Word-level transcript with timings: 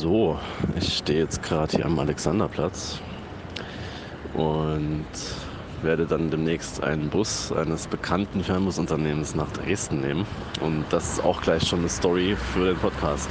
So, 0.00 0.38
ich 0.78 0.96
stehe 0.96 1.18
jetzt 1.18 1.42
gerade 1.42 1.76
hier 1.76 1.84
am 1.84 1.98
Alexanderplatz 1.98 3.02
und 4.32 5.04
werde 5.82 6.06
dann 6.06 6.30
demnächst 6.30 6.82
einen 6.82 7.10
Bus 7.10 7.52
eines 7.52 7.86
bekannten 7.86 8.42
Fernbusunternehmens 8.42 9.34
nach 9.34 9.52
Dresden 9.52 10.00
nehmen. 10.00 10.26
Und 10.62 10.86
das 10.88 11.12
ist 11.12 11.22
auch 11.22 11.42
gleich 11.42 11.68
schon 11.68 11.80
eine 11.80 11.90
Story 11.90 12.34
für 12.34 12.68
den 12.68 12.78
Podcast. 12.78 13.28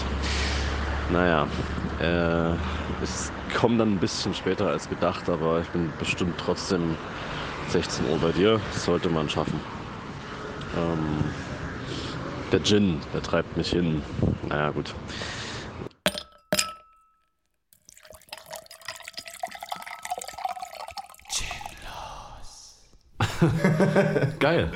Naja, 1.11 1.47
äh, 1.99 2.53
ich 3.03 3.55
komme 3.59 3.79
dann 3.79 3.93
ein 3.93 3.99
bisschen 3.99 4.35
später 4.35 4.67
als 4.67 4.87
gedacht, 4.87 5.27
aber 5.27 5.61
ich 5.61 5.67
bin 5.69 5.91
bestimmt 5.97 6.35
trotzdem 6.37 6.95
16 7.69 8.07
Uhr 8.11 8.19
bei 8.19 8.31
dir. 8.31 8.61
Das 8.73 8.85
sollte 8.85 9.09
man 9.09 9.27
schaffen. 9.27 9.59
Ähm, 10.77 11.31
der 12.51 12.61
Gin, 12.61 12.99
der 13.11 13.23
treibt 13.23 13.57
mich 13.57 13.71
hin. 13.71 14.03
Naja, 14.47 14.69
gut. 14.69 14.93
Geil. 24.39 24.71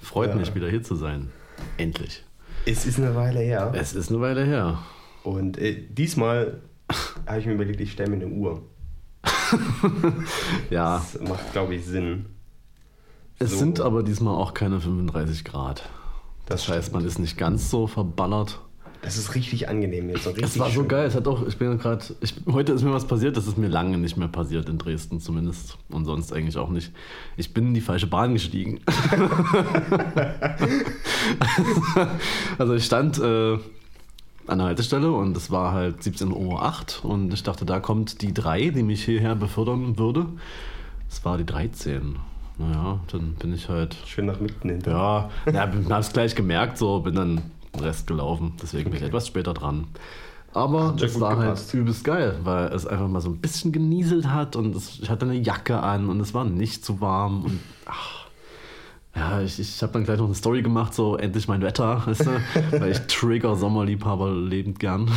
Freut 0.00 0.30
Ja. 0.30 0.36
mich, 0.36 0.54
wieder 0.54 0.68
hier 0.68 0.82
zu 0.82 0.94
sein. 0.96 1.30
Endlich. 1.76 2.24
Es 2.66 2.86
ist 2.86 2.98
eine 2.98 3.14
Weile 3.14 3.40
her. 3.40 3.72
Es 3.74 3.94
ist 3.94 4.10
eine 4.10 4.20
Weile 4.20 4.44
her. 4.44 4.78
Und 5.22 5.58
äh, 5.58 5.86
diesmal 5.88 6.60
habe 7.26 7.40
ich 7.40 7.46
mir 7.46 7.52
überlegt, 7.54 7.80
ich 7.80 7.92
stelle 7.92 8.10
mir 8.10 8.16
eine 8.24 8.28
Uhr. 8.28 8.62
Ja, 10.70 11.02
Das 11.12 11.20
macht, 11.28 11.52
glaube 11.52 11.74
ich, 11.74 11.84
Sinn. 11.84 12.26
es 13.38 13.50
so. 13.50 13.56
sind 13.58 13.80
aber 13.80 14.02
diesmal 14.02 14.34
auch 14.34 14.54
keine 14.54 14.80
35 14.80 15.44
Grad. 15.44 15.88
Das, 16.46 16.66
Das 16.66 16.76
heißt, 16.76 16.92
man 16.92 17.04
ist 17.04 17.18
nicht 17.18 17.36
ganz 17.36 17.70
so 17.70 17.86
verballert. 17.86 18.60
Das 19.02 19.16
ist 19.16 19.34
richtig 19.34 19.68
angenehm 19.68 20.08
jetzt. 20.10 20.24
So 20.24 20.30
richtig 20.30 20.44
Es 20.46 20.58
war 20.58 20.68
so 20.68 20.80
schön. 20.80 20.88
geil. 20.88 21.06
Es 21.06 21.14
hat 21.14 21.26
auch, 21.28 21.46
ich 21.46 21.56
bin 21.56 21.78
gerade, 21.78 22.04
heute 22.50 22.72
ist 22.72 22.82
mir 22.82 22.92
was 22.92 23.06
passiert, 23.06 23.36
das 23.36 23.46
ist 23.46 23.56
mir 23.56 23.68
lange 23.68 23.96
nicht 23.96 24.16
mehr 24.16 24.28
passiert 24.28 24.68
in 24.68 24.78
Dresden 24.78 25.20
zumindest 25.20 25.78
und 25.88 26.04
sonst 26.04 26.32
eigentlich 26.32 26.56
auch 26.56 26.70
nicht. 26.70 26.92
Ich 27.36 27.54
bin 27.54 27.68
in 27.68 27.74
die 27.74 27.80
falsche 27.80 28.08
Bahn 28.08 28.32
gestiegen. 28.34 28.80
also 32.58 32.74
ich 32.74 32.84
stand 32.84 33.18
äh, 33.18 33.54
an 34.46 34.58
der 34.58 34.66
Haltestelle 34.66 35.12
und 35.12 35.36
es 35.36 35.50
war 35.50 35.72
halt 35.72 36.00
17.08 36.00 37.04
Uhr 37.04 37.10
und 37.10 37.32
ich 37.32 37.42
dachte, 37.42 37.64
da 37.64 37.80
kommt 37.80 38.22
die 38.22 38.34
3, 38.34 38.70
die 38.70 38.82
mich 38.82 39.04
hierher 39.04 39.34
befördern 39.36 39.98
würde. 39.98 40.26
Es 41.08 41.24
war 41.24 41.38
die 41.38 41.46
13. 41.46 42.16
Naja, 42.58 42.98
dann 43.12 43.34
bin 43.34 43.54
ich 43.54 43.68
halt 43.68 43.96
Schön 44.06 44.26
nach 44.26 44.40
mitten 44.40 44.68
hinter. 44.68 44.90
ja, 44.90 45.30
ja 45.52 45.70
hab's 45.90 46.12
gleich 46.12 46.34
gemerkt, 46.34 46.76
so 46.78 46.98
bin 47.00 47.14
dann 47.14 47.40
Rest 47.80 48.06
gelaufen. 48.06 48.54
Deswegen 48.62 48.90
bin 48.90 49.00
ich 49.00 49.06
etwas 49.06 49.26
später 49.26 49.54
dran. 49.54 49.86
Aber 50.52 50.88
Hat 50.88 51.00
gut 51.00 51.20
war 51.20 51.36
gepasst. 51.36 51.72
halt 51.72 51.80
übelst 51.82 52.04
geil, 52.04 52.38
weil 52.42 52.68
es 52.68 52.86
einfach 52.86 53.06
mal 53.06 53.20
so 53.20 53.28
ein 53.28 53.36
bisschen 53.38 53.70
genieselt 53.70 54.28
hat 54.28 54.56
und 54.56 54.74
es, 54.74 54.98
ich 55.00 55.10
hatte 55.10 55.26
eine 55.26 55.36
Jacke 55.36 55.80
an 55.80 56.08
und 56.08 56.20
es 56.20 56.32
war 56.32 56.44
nicht 56.44 56.84
zu 56.84 57.00
warm 57.00 57.44
und 57.44 57.60
ach. 57.86 58.26
Ja, 59.14 59.40
ich, 59.40 59.58
ich 59.58 59.82
habe 59.82 59.92
dann 59.94 60.04
gleich 60.04 60.18
noch 60.18 60.26
eine 60.26 60.34
Story 60.34 60.62
gemacht, 60.62 60.94
so 60.94 61.16
endlich 61.16 61.48
mein 61.48 61.60
Wetter, 61.60 62.02
weißt 62.06 62.26
du? 62.26 62.40
weil 62.80 62.92
ich 62.92 63.00
trigger 63.08 63.56
Sommerliebhaber 63.56 64.30
lebend 64.32 64.78
gern. 64.78 65.10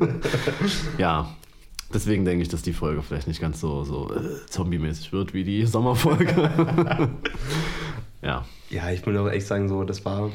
ja, 0.98 1.28
deswegen 1.92 2.24
denke 2.24 2.42
ich, 2.42 2.48
dass 2.48 2.62
die 2.62 2.72
Folge 2.72 3.02
vielleicht 3.02 3.26
nicht 3.26 3.40
ganz 3.40 3.60
so, 3.60 3.84
so 3.84 4.12
äh, 4.14 4.46
zombie-mäßig 4.48 5.12
wird 5.12 5.34
wie 5.34 5.42
die 5.44 5.66
Sommerfolge. 5.66 6.50
ja. 8.22 8.44
Ja, 8.70 8.90
ich 8.90 9.04
muss 9.04 9.16
auch 9.16 9.28
echt 9.28 9.46
sagen, 9.46 9.68
so, 9.68 9.82
das 9.82 10.04
war, 10.04 10.30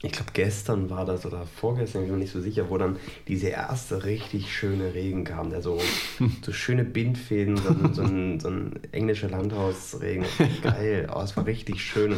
ich 0.00 0.12
glaube, 0.12 0.30
gestern 0.32 0.90
war 0.90 1.04
das 1.04 1.26
oder 1.26 1.44
vorgestern, 1.44 2.02
ich 2.02 2.08
bin 2.08 2.18
mir 2.18 2.22
nicht 2.22 2.32
so 2.32 2.40
sicher, 2.40 2.70
wo 2.70 2.78
dann 2.78 2.98
dieser 3.26 3.50
erste 3.50 4.04
richtig 4.04 4.54
schöne 4.54 4.94
Regen 4.94 5.24
kam, 5.24 5.50
der 5.50 5.60
so, 5.60 5.80
so 6.42 6.52
schöne 6.52 6.84
Bindfäden, 6.84 7.56
so 7.56 7.70
ein, 7.70 7.94
so 7.94 8.02
ein, 8.02 8.38
so 8.38 8.48
ein 8.48 8.78
englischer 8.92 9.28
Landhausregen. 9.28 10.24
Geil, 10.62 11.10
oh, 11.12 11.20
es 11.20 11.36
war 11.36 11.46
richtig 11.46 11.82
schön. 11.82 12.14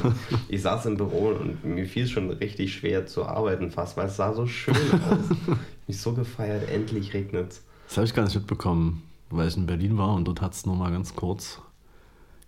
Ich 0.48 0.60
saß 0.60 0.86
im 0.86 0.98
Büro 0.98 1.28
und 1.28 1.64
mir 1.64 1.86
fiel 1.86 2.04
es 2.04 2.10
schon 2.10 2.28
richtig 2.30 2.74
schwer 2.74 3.06
zu 3.06 3.24
arbeiten 3.24 3.70
fast, 3.70 3.96
weil 3.96 4.08
es 4.08 4.16
sah 4.16 4.34
so 4.34 4.46
schön 4.46 4.76
aus. 4.76 5.56
Mich 5.86 5.98
so 5.98 6.12
gefeiert, 6.12 6.68
endlich 6.68 7.14
regnet 7.14 7.62
Das 7.88 7.96
habe 7.96 8.06
ich 8.06 8.12
gar 8.12 8.24
nicht 8.24 8.34
mitbekommen, 8.34 9.04
weil 9.30 9.48
ich 9.48 9.56
in 9.56 9.64
Berlin 9.64 9.96
war 9.96 10.14
und 10.14 10.26
dort 10.28 10.42
hat 10.42 10.52
es 10.52 10.66
nur 10.66 10.76
mal 10.76 10.92
ganz 10.92 11.16
kurz 11.16 11.62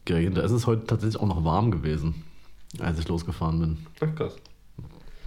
geregnet. 0.05 0.37
Da 0.37 0.43
ist 0.43 0.53
es 0.53 0.67
heute 0.67 0.87
tatsächlich 0.87 1.19
auch 1.19 1.27
noch 1.27 1.43
warm 1.43 1.71
gewesen, 1.71 2.23
als 2.81 2.99
ich 2.99 3.09
losgefahren 3.09 3.61
bin. 3.61 3.79
Ach 4.01 4.15
krass. 4.15 4.37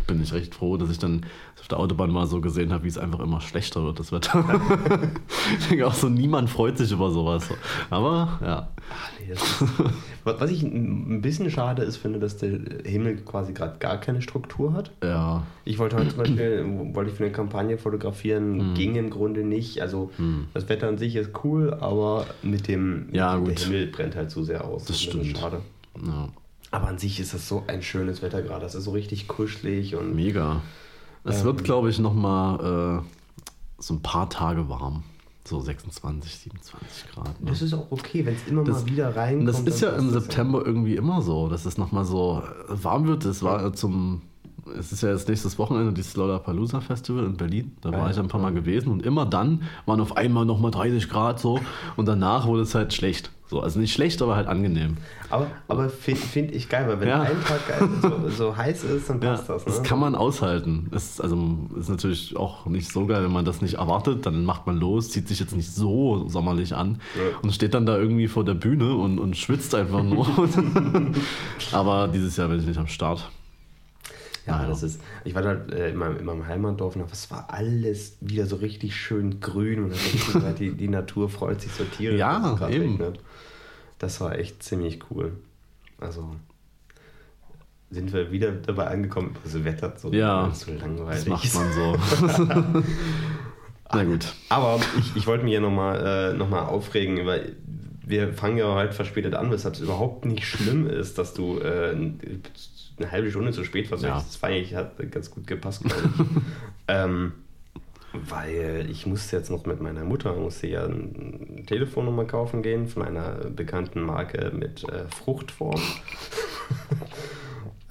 Bin 0.08 0.22
ich 0.22 0.34
recht 0.34 0.54
froh, 0.54 0.78
dass 0.78 0.90
ich 0.92 1.00
dann 1.00 1.26
auf 1.60 1.68
der 1.68 1.80
Autobahn 1.80 2.12
mal 2.12 2.28
so 2.28 2.40
gesehen 2.42 2.72
habe, 2.72 2.84
wie 2.84 2.88
es 2.90 2.98
einfach 3.00 3.20
immer 3.20 3.42
schlechter 3.42 3.84
wird, 3.84 4.00
das 4.00 4.12
Wetter. 4.12 4.44
ich 5.60 5.68
denke 5.68 5.88
auch 5.88 5.94
so, 5.96 6.10
niemand 6.10 6.50
freut 6.50 6.78
sich 6.78 6.92
über 6.92 7.10
sowas. 7.10 7.50
Aber 7.90 8.40
ja, 8.44 8.68
Ach, 8.92 9.10
nee, 9.20 9.30
das 9.34 9.42
ist, 9.62 9.64
was 10.24 10.52
ich 10.52 10.62
ein 10.62 11.22
bisschen 11.24 11.50
schade 11.50 11.82
ist, 11.82 11.98
finde, 11.98 12.20
dass 12.20 12.38
der 12.38 12.60
Himmel 12.86 13.16
quasi 13.18 13.54
gerade 13.54 13.78
gar 13.80 13.98
keine 14.00 14.22
Struktur 14.22 14.74
hat. 14.74 14.92
ja, 15.04 15.42
Ich 15.64 15.80
wollte 15.80 15.96
heute 15.96 16.10
zum 16.10 16.18
Beispiel, 16.20 16.64
wollte 16.94 17.10
ich 17.10 17.18
für 17.18 17.24
eine 17.24 17.34
Kampagne 17.34 17.78
fotografieren, 17.80 18.60
Hm. 18.60 18.74
ging 18.76 18.96
im 18.96 19.10
Grunde 19.10 19.44
nicht. 19.44 19.82
Also 19.82 20.12
das 20.54 20.70
Wetter 20.70 20.88
an 20.88 21.00
sich 21.00 21.16
ist 21.16 21.32
cool, 21.44 21.74
aber 21.80 22.28
mit 22.44 22.68
dem 22.68 23.08
Ja, 23.12 23.40
der. 23.40 23.56
Himmel 23.56 23.88
brennt 23.88 24.16
halt 24.16 24.30
zu 24.30 24.44
sehr 24.44 24.64
aus. 24.66 24.86
Das 24.86 24.98
bisschen 24.98 25.22
stimmt. 25.24 25.38
Schade. 25.40 25.62
ja, 26.06 26.30
Aber 26.76 26.88
an 26.88 26.98
sich 26.98 27.20
ist 27.20 27.34
das 27.34 27.48
so 27.48 27.64
ein 27.68 27.82
schönes 27.82 28.22
Wetter 28.22 28.42
gerade. 28.42 28.62
Das 28.62 28.76
ist 28.76 28.84
so 28.84 28.92
richtig 28.92 29.28
kuschelig 29.28 29.96
und 29.96 30.16
mega. 30.16 30.62
Es 31.24 31.40
Ähm. 31.40 31.46
wird, 31.46 31.64
glaube 31.64 31.90
ich, 31.90 32.00
noch 32.00 32.14
mal 32.14 33.02
äh, 33.04 33.82
so 33.82 33.94
ein 33.94 34.02
paar 34.02 34.30
Tage 34.30 34.68
warm. 34.70 35.04
So 35.48 35.62
26, 35.62 36.36
27 36.36 37.12
Grad. 37.12 37.40
Ne? 37.40 37.52
das 37.52 37.62
ist 37.62 37.74
auch 37.74 37.86
okay, 37.92 38.26
wenn 38.26 38.34
es 38.36 38.48
immer 38.48 38.64
Das- 38.64 38.82
mal 38.82 38.86
wieder 38.92 39.08
Und 39.10 39.16
reinkommt. 39.16 39.48
das 39.50 39.60
ist 39.62 39.82
ja 39.82 39.92
im 39.92 40.10
September 40.10 40.66
irgendwie 40.66 40.96
immer 40.96 41.22
so, 41.22 41.48
dass 41.50 41.66
es 41.66 41.78
nochmal 41.78 42.04
so 42.04 42.42
warm 42.68 43.06
wird. 43.08 43.26
Es 43.26 43.44
war 43.44 43.72
zum, 43.74 44.24
es 44.78 44.92
ist 44.92 45.02
ja 45.04 45.10
jetzt 45.12 45.28
nächstes 45.30 45.58
Wochenende 45.60 45.94
dieses 45.94 46.16
Lollapalooza 46.16 46.82
Festival 46.82 47.24
in 47.26 47.38
Berlin. 47.38 47.76
Da 47.82 47.92
war 47.92 48.00
Ja, 48.06 48.10
ich 48.12 48.18
ein 48.20 48.28
paar 48.28 48.42
Mal 48.42 48.54
gewesen 48.54 48.92
und 48.92 49.06
immer 49.06 49.26
dann 49.26 49.64
waren 49.86 50.00
auf 50.02 50.18
einmal 50.18 50.46
nochmal 50.46 50.72
30 50.72 51.10
Grad 51.10 51.40
so 51.40 51.60
und 51.96 52.08
danach 52.08 52.48
wurde 52.48 52.64
es 52.64 52.74
halt 52.76 52.94
schlecht. 52.94 53.32
So, 53.48 53.60
also 53.62 53.80
nicht 53.80 53.94
schlecht, 53.94 54.24
aber 54.24 54.36
halt 54.36 54.48
angenehm. 54.48 54.98
Aber, 55.30 55.46
aber 55.68 55.90
finde 55.90 56.20
find 56.20 56.52
ich 56.52 56.68
geil, 56.68 56.88
weil 56.88 57.00
wenn 57.00 57.10
Ja. 57.10 57.22
ein 57.22 57.38
Tag 57.44 57.68
geil, 57.68 57.88
so, 58.02 58.30
so 58.30 58.58
heiß 58.58 58.84
ist, 58.86 59.08
dann 59.08 59.22
Ja, 59.22 59.34
passt 59.36 59.48
das. 59.50 59.66
Ne? 59.68 59.72
das 59.72 59.84
kann 59.84 60.00
man 60.00 60.16
aushalten. 60.16 60.90
Es 60.92 61.22
also, 61.22 61.38
ist 61.78 61.88
natürlich 61.90 62.36
auch 62.36 62.66
nicht 62.66 62.92
so 62.92 63.06
geil, 63.06 63.24
wenn 63.24 63.32
man 63.32 63.46
das 63.46 63.62
nicht 63.62 63.76
erwartet. 63.76 64.26
Dann 64.26 64.46
macht 64.46 64.66
man 64.66 64.78
los, 64.78 65.12
zieht 65.12 65.28
sich 65.28 65.40
jetzt 65.40 65.56
nicht 65.56 65.72
so 65.72 66.26
sommerlich 66.28 66.76
an 66.76 67.00
Ja. 67.16 67.38
und 67.44 67.54
steht 67.54 67.76
dann 67.76 67.86
da 67.86 67.96
irgendwie 68.00 68.28
vor 68.28 68.44
der 68.44 68.56
Bühne 68.56 68.96
und, 68.96 69.20
und 69.20 69.38
schwitzt 69.38 69.76
einfach 69.76 70.02
nur. 70.02 70.26
aber 71.72 72.08
dieses 72.08 72.36
Jahr 72.38 72.48
bin 72.48 72.60
ich 72.60 72.66
nicht 72.66 72.80
am 72.80 72.88
Start. 72.88 73.30
Ja, 74.48 74.58
Naja. 74.58 74.70
das 74.70 74.84
ist. 74.84 75.02
Ich 75.24 75.34
war 75.34 75.42
da 75.42 75.54
äh, 75.76 75.90
in, 75.92 75.98
meinem, 75.98 76.18
in 76.18 76.26
meinem 76.26 76.46
Heimatdorf 76.48 76.96
und 76.96 77.12
es 77.12 77.32
war 77.32 77.48
alles 77.52 78.18
wieder 78.22 78.46
so 78.46 78.58
richtig 78.58 78.96
schön 78.96 79.40
grün 79.40 79.86
und 79.86 79.94
gesagt, 80.34 80.60
die, 80.60 80.72
die 80.72 80.88
Natur 80.88 81.30
freut 81.30 81.62
sich 81.62 81.72
so 81.72 81.84
tierisch. 81.84 82.20
Ja, 82.20 82.54
gerade 82.54 82.74
eben. 82.76 82.84
regnet. 82.98 83.20
Das 83.98 84.22
war 84.22 84.38
echt 84.38 84.62
ziemlich 84.62 85.00
cool. 85.10 85.32
Also 86.00 86.36
sind 87.90 88.12
wir 88.14 88.32
wieder 88.32 88.52
dabei 88.52 88.88
angekommen, 88.88 89.36
das 89.44 89.64
Wetter 89.64 89.94
reden, 90.04 90.14
Ja, 90.14 90.48
weil 90.48 90.54
so 90.56 90.72
langweilig. 90.74 91.24
Das 91.26 91.54
macht 91.54 91.56
man 91.56 91.74
so. 91.74 92.84
Na 93.94 94.04
gut. 94.04 94.34
Aber 94.50 94.80
ich, 95.00 95.16
ich 95.16 95.28
wollte 95.28 95.44
mich 95.46 95.54
ja 95.54 95.60
nochmal 95.60 96.34
äh, 96.34 96.38
noch 96.38 96.50
mal 96.50 96.64
aufregen 96.64 97.18
über. 97.18 97.38
Wir 98.08 98.34
fangen 98.34 98.58
ja 98.58 98.76
halt 98.76 98.94
verspätet 98.94 99.34
an, 99.34 99.50
weshalb 99.52 99.76
es 99.76 99.80
überhaupt 99.82 100.26
nicht 100.26 100.46
schlimm 100.46 100.88
ist, 100.88 101.18
dass 101.18 101.34
du 101.34 101.60
äh, 101.60 101.96
eine 102.98 103.12
halbe 103.12 103.30
Stunde 103.30 103.52
zu 103.52 103.64
spät 103.64 103.92
warst. 103.92 104.04
Ja. 104.04 104.16
Das 104.16 104.42
war 104.42 104.50
eigentlich, 104.50 104.76
hat 104.76 105.12
ganz 105.12 105.32
gut 105.32 105.48
gepasst, 105.48 105.84
ich. 105.86 105.94
ähm, 106.88 107.34
weil 108.14 108.88
ich 108.90 109.06
musste 109.06 109.38
jetzt 109.38 109.50
noch 109.50 109.66
mit 109.66 109.82
meiner 109.82 110.04
Mutter, 110.04 110.34
musste 110.34 110.68
ja 110.68 110.86
eine 110.86 111.66
Telefonnummer 111.66 112.26
kaufen 112.26 112.62
gehen 112.62 112.88
von 112.88 113.04
einer 113.04 113.32
bekannten 113.50 114.02
Marke 114.02 114.52
mit 114.54 114.84
äh, 114.90 115.06
Fruchtform. 115.10 115.80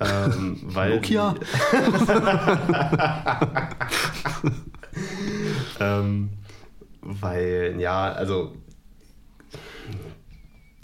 ähm, 0.01 0.61
weil 0.63 0.97
Nokia? 0.97 1.35
ähm, 5.81 6.31
weil, 7.03 7.77
ja, 7.79 8.13
also. 8.13 8.55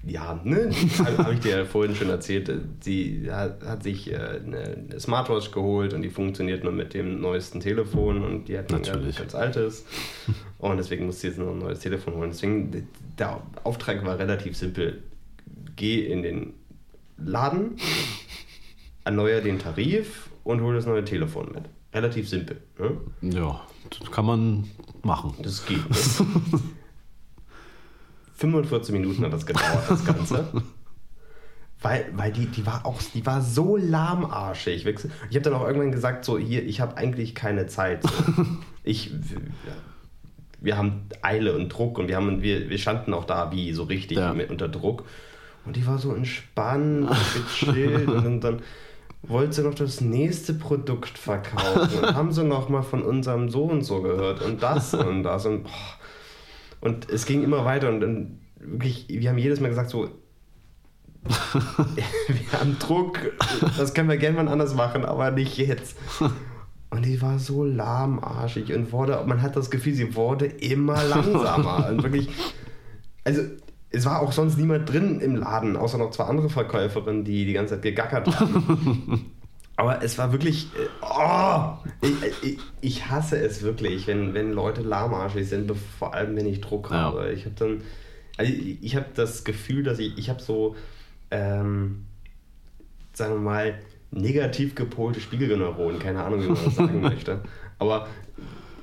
Ja, 0.06 0.40
ne, 0.44 0.70
habe 1.18 1.34
ich 1.34 1.40
dir 1.40 1.58
ja 1.58 1.64
vorhin 1.64 1.94
schon 1.94 2.08
erzählt. 2.08 2.50
Sie 2.80 3.28
hat, 3.30 3.62
hat 3.64 3.82
sich 3.82 4.10
äh, 4.10 4.16
eine 4.16 4.98
Smartwatch 4.98 5.50
geholt 5.50 5.92
und 5.92 6.00
die 6.02 6.08
funktioniert 6.08 6.64
nur 6.64 6.72
mit 6.72 6.94
dem 6.94 7.20
neuesten 7.20 7.60
Telefon 7.60 8.24
und 8.24 8.48
die 8.48 8.56
hat 8.56 8.72
ein 8.72 8.80
Natürlich. 8.80 9.16
ganz, 9.18 9.32
ganz 9.32 9.34
altes. 9.34 9.84
Und 10.58 10.78
deswegen 10.78 11.04
musste 11.06 11.20
sie 11.22 11.26
jetzt 11.28 11.38
noch 11.38 11.50
ein 11.50 11.58
neues 11.58 11.80
Telefon 11.80 12.14
holen. 12.14 12.30
Deswegen, 12.30 12.88
der 13.18 13.42
Auftrag 13.62 14.02
war 14.04 14.18
relativ 14.18 14.56
simpel. 14.56 15.02
Geh 15.76 16.06
in 16.06 16.22
den 16.22 16.54
Laden, 17.18 17.76
erneuer 19.04 19.40
den 19.42 19.58
Tarif 19.58 20.30
und 20.44 20.62
hol 20.62 20.74
das 20.74 20.86
neue 20.86 21.04
Telefon 21.04 21.52
mit. 21.52 21.64
relativ 21.92 22.26
simpel. 22.28 22.56
Ne? 22.78 22.96
Ja, 23.34 23.60
das 23.98 24.10
kann 24.10 24.24
man 24.24 24.64
machen. 25.02 25.34
Das 25.42 25.66
geht. 25.66 25.78
Ne? 25.90 26.26
45 28.40 28.92
Minuten 28.92 29.22
hat 29.22 29.32
das 29.32 29.44
gedauert, 29.44 29.84
das 29.88 30.04
Ganze. 30.04 30.46
Weil, 31.82 32.10
weil 32.12 32.30
die, 32.30 32.44
die 32.44 32.66
war 32.66 32.84
auch, 32.84 33.00
die 33.14 33.24
war 33.24 33.40
so 33.40 33.78
lahmarschig. 33.78 34.84
Ich 34.84 35.02
habe 35.34 35.40
dann 35.40 35.54
auch 35.54 35.66
irgendwann 35.66 35.92
gesagt, 35.92 36.26
so 36.26 36.36
hier, 36.36 36.62
ich 36.62 36.78
habe 36.82 36.98
eigentlich 36.98 37.34
keine 37.34 37.68
Zeit. 37.68 38.02
So. 38.02 38.10
Ich, 38.82 39.12
wir 40.60 40.76
haben 40.76 41.06
Eile 41.22 41.54
und 41.54 41.70
Druck 41.70 41.98
und 41.98 42.08
wir, 42.08 42.16
haben, 42.16 42.42
wir, 42.42 42.68
wir 42.68 42.76
standen 42.76 43.14
auch 43.14 43.24
da 43.24 43.50
wie 43.50 43.72
so 43.72 43.84
richtig 43.84 44.18
ja. 44.18 44.34
mit, 44.34 44.50
unter 44.50 44.68
Druck. 44.68 45.04
Und 45.64 45.76
die 45.76 45.86
war 45.86 45.98
so 45.98 46.14
entspannt 46.14 47.08
und 47.10 47.34
gechillt 47.34 48.08
und 48.08 48.40
dann 48.40 48.60
wollte 49.22 49.54
sie 49.54 49.62
noch 49.62 49.74
das 49.74 50.02
nächste 50.02 50.52
Produkt 50.52 51.16
verkaufen 51.16 51.98
und 51.98 52.14
haben 52.14 52.32
sie 52.32 52.44
noch 52.44 52.68
mal 52.68 52.82
von 52.82 53.02
unserem 53.02 53.48
so 53.48 53.64
und 53.64 53.84
so 53.84 54.02
gehört 54.02 54.42
und 54.42 54.62
das 54.62 54.92
und 54.92 55.22
das 55.22 55.46
und 55.46 55.62
boah. 55.64 55.99
Und 56.80 57.10
es 57.10 57.26
ging 57.26 57.42
immer 57.42 57.64
weiter 57.64 57.88
und 57.88 58.00
dann 58.00 58.40
wirklich, 58.58 59.06
wir 59.08 59.30
haben 59.30 59.38
jedes 59.38 59.60
Mal 59.60 59.68
gesagt 59.68 59.90
so, 59.90 60.08
wir 61.22 62.52
haben 62.58 62.78
Druck, 62.78 63.18
das 63.76 63.92
können 63.92 64.08
wir 64.08 64.16
gerne 64.16 64.42
mal 64.42 64.48
anders 64.48 64.74
machen, 64.74 65.04
aber 65.04 65.30
nicht 65.30 65.58
jetzt. 65.58 65.96
Und 66.88 67.04
die 67.04 67.20
war 67.20 67.38
so 67.38 67.64
lahmarschig 67.64 68.72
und 68.74 68.90
wurde, 68.92 69.22
man 69.26 69.42
hat 69.42 69.54
das 69.54 69.70
Gefühl, 69.70 69.94
sie 69.94 70.16
wurde 70.16 70.46
immer 70.46 71.04
langsamer. 71.04 71.88
und 71.90 72.02
wirklich, 72.02 72.28
also 73.24 73.42
es 73.90 74.06
war 74.06 74.22
auch 74.22 74.32
sonst 74.32 74.56
niemand 74.56 74.90
drin 74.90 75.20
im 75.20 75.36
Laden, 75.36 75.76
außer 75.76 75.98
noch 75.98 76.10
zwei 76.10 76.24
andere 76.24 76.48
Verkäuferinnen, 76.48 77.24
die 77.24 77.44
die 77.44 77.52
ganze 77.52 77.74
Zeit 77.74 77.82
gegackert 77.82 78.40
haben. 78.40 79.26
Aber 79.80 80.02
es 80.02 80.18
war 80.18 80.30
wirklich, 80.30 80.66
äh, 80.76 80.88
oh, 81.00 81.78
ich, 82.02 82.42
ich, 82.42 82.58
ich, 82.82 83.08
hasse 83.08 83.38
es 83.38 83.62
wirklich, 83.62 84.06
wenn, 84.06 84.34
wenn 84.34 84.52
Leute 84.52 84.82
lahmarschig 84.82 85.48
sind, 85.48 85.72
vor 85.98 86.12
allem 86.12 86.36
wenn 86.36 86.44
ich 86.44 86.60
Druck 86.60 86.90
ja. 86.90 86.96
habe. 86.98 87.32
Ich 87.32 87.46
habe 87.46 87.54
dann, 87.58 87.80
also 88.36 88.52
ich, 88.52 88.76
ich 88.82 88.94
habe 88.94 89.06
das 89.14 89.42
Gefühl, 89.42 89.82
dass 89.82 89.98
ich, 89.98 90.18
ich 90.18 90.28
habe 90.28 90.42
so, 90.42 90.76
ähm, 91.30 92.04
sagen 93.14 93.36
wir 93.36 93.40
mal, 93.40 93.78
negativ 94.10 94.74
gepolte 94.74 95.18
Spiegelneuronen, 95.18 95.98
keine 95.98 96.24
Ahnung, 96.24 96.42
wie 96.42 96.48
man 96.48 96.62
das 96.62 96.76
sagen 96.76 97.00
möchte. 97.00 97.40
Aber 97.78 98.06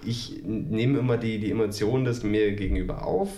ich 0.04 0.42
nehme 0.44 0.98
immer 0.98 1.18
die, 1.18 1.38
die 1.38 1.52
Emotionen 1.52 2.06
des 2.06 2.24
mir 2.24 2.54
gegenüber 2.54 3.06
auf 3.06 3.30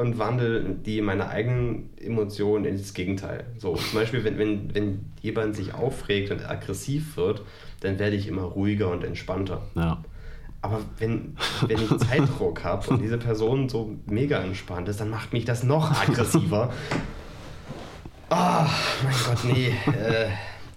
und 0.00 0.18
wandle 0.18 0.62
die 0.62 1.00
meine 1.02 1.28
eigenen 1.28 1.90
Emotionen 1.98 2.64
ins 2.64 2.94
Gegenteil. 2.94 3.44
So, 3.58 3.74
zum 3.74 3.98
Beispiel, 3.98 4.24
wenn, 4.24 4.38
wenn, 4.38 4.74
wenn 4.74 5.12
jemand 5.20 5.54
sich 5.54 5.74
aufregt 5.74 6.30
und 6.30 6.48
aggressiv 6.48 7.16
wird, 7.16 7.42
dann 7.80 7.98
werde 7.98 8.16
ich 8.16 8.26
immer 8.26 8.42
ruhiger 8.42 8.90
und 8.90 9.04
entspannter. 9.04 9.62
Ja. 9.74 10.02
Aber 10.62 10.80
wenn, 10.98 11.36
wenn 11.66 11.78
ich 11.78 11.96
Zeitdruck 11.98 12.64
habe 12.64 12.90
und 12.90 13.02
diese 13.02 13.18
Person 13.18 13.68
so 13.68 13.96
mega 14.06 14.40
entspannt 14.40 14.88
ist, 14.88 15.00
dann 15.00 15.10
macht 15.10 15.32
mich 15.32 15.44
das 15.44 15.62
noch 15.62 15.90
aggressiver. 15.90 16.72
Ah, 18.32 18.64
oh, 18.64 19.04
mein 19.04 19.14
Gott, 19.26 19.44
nee. 19.44 19.74
Äh, 19.92 20.28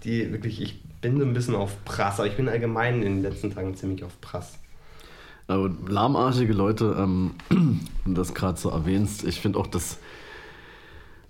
die 0.03 0.31
wirklich, 0.31 0.59
ich 0.59 0.81
bin 1.01 1.19
so 1.19 1.23
ein 1.23 1.35
bisschen 1.35 1.53
auf 1.53 1.85
Prass, 1.85 2.19
aber 2.19 2.27
ich 2.27 2.35
bin 2.35 2.49
allgemein 2.49 3.03
in 3.03 3.21
den 3.21 3.21
letzten 3.21 3.53
Tagen 3.53 3.75
ziemlich 3.75 4.03
auf 4.03 4.19
Prass. 4.21 4.57
Aber 5.47 5.69
lahmarschige 5.87 6.53
Leute, 6.53 6.95
ähm, 6.97 7.31
wenn 7.49 7.79
du 8.05 8.13
das 8.13 8.33
gerade 8.33 8.59
so 8.59 8.69
erwähnst, 8.69 9.23
ich 9.25 9.39
finde 9.41 9.59
auch 9.59 9.67
das, 9.67 9.97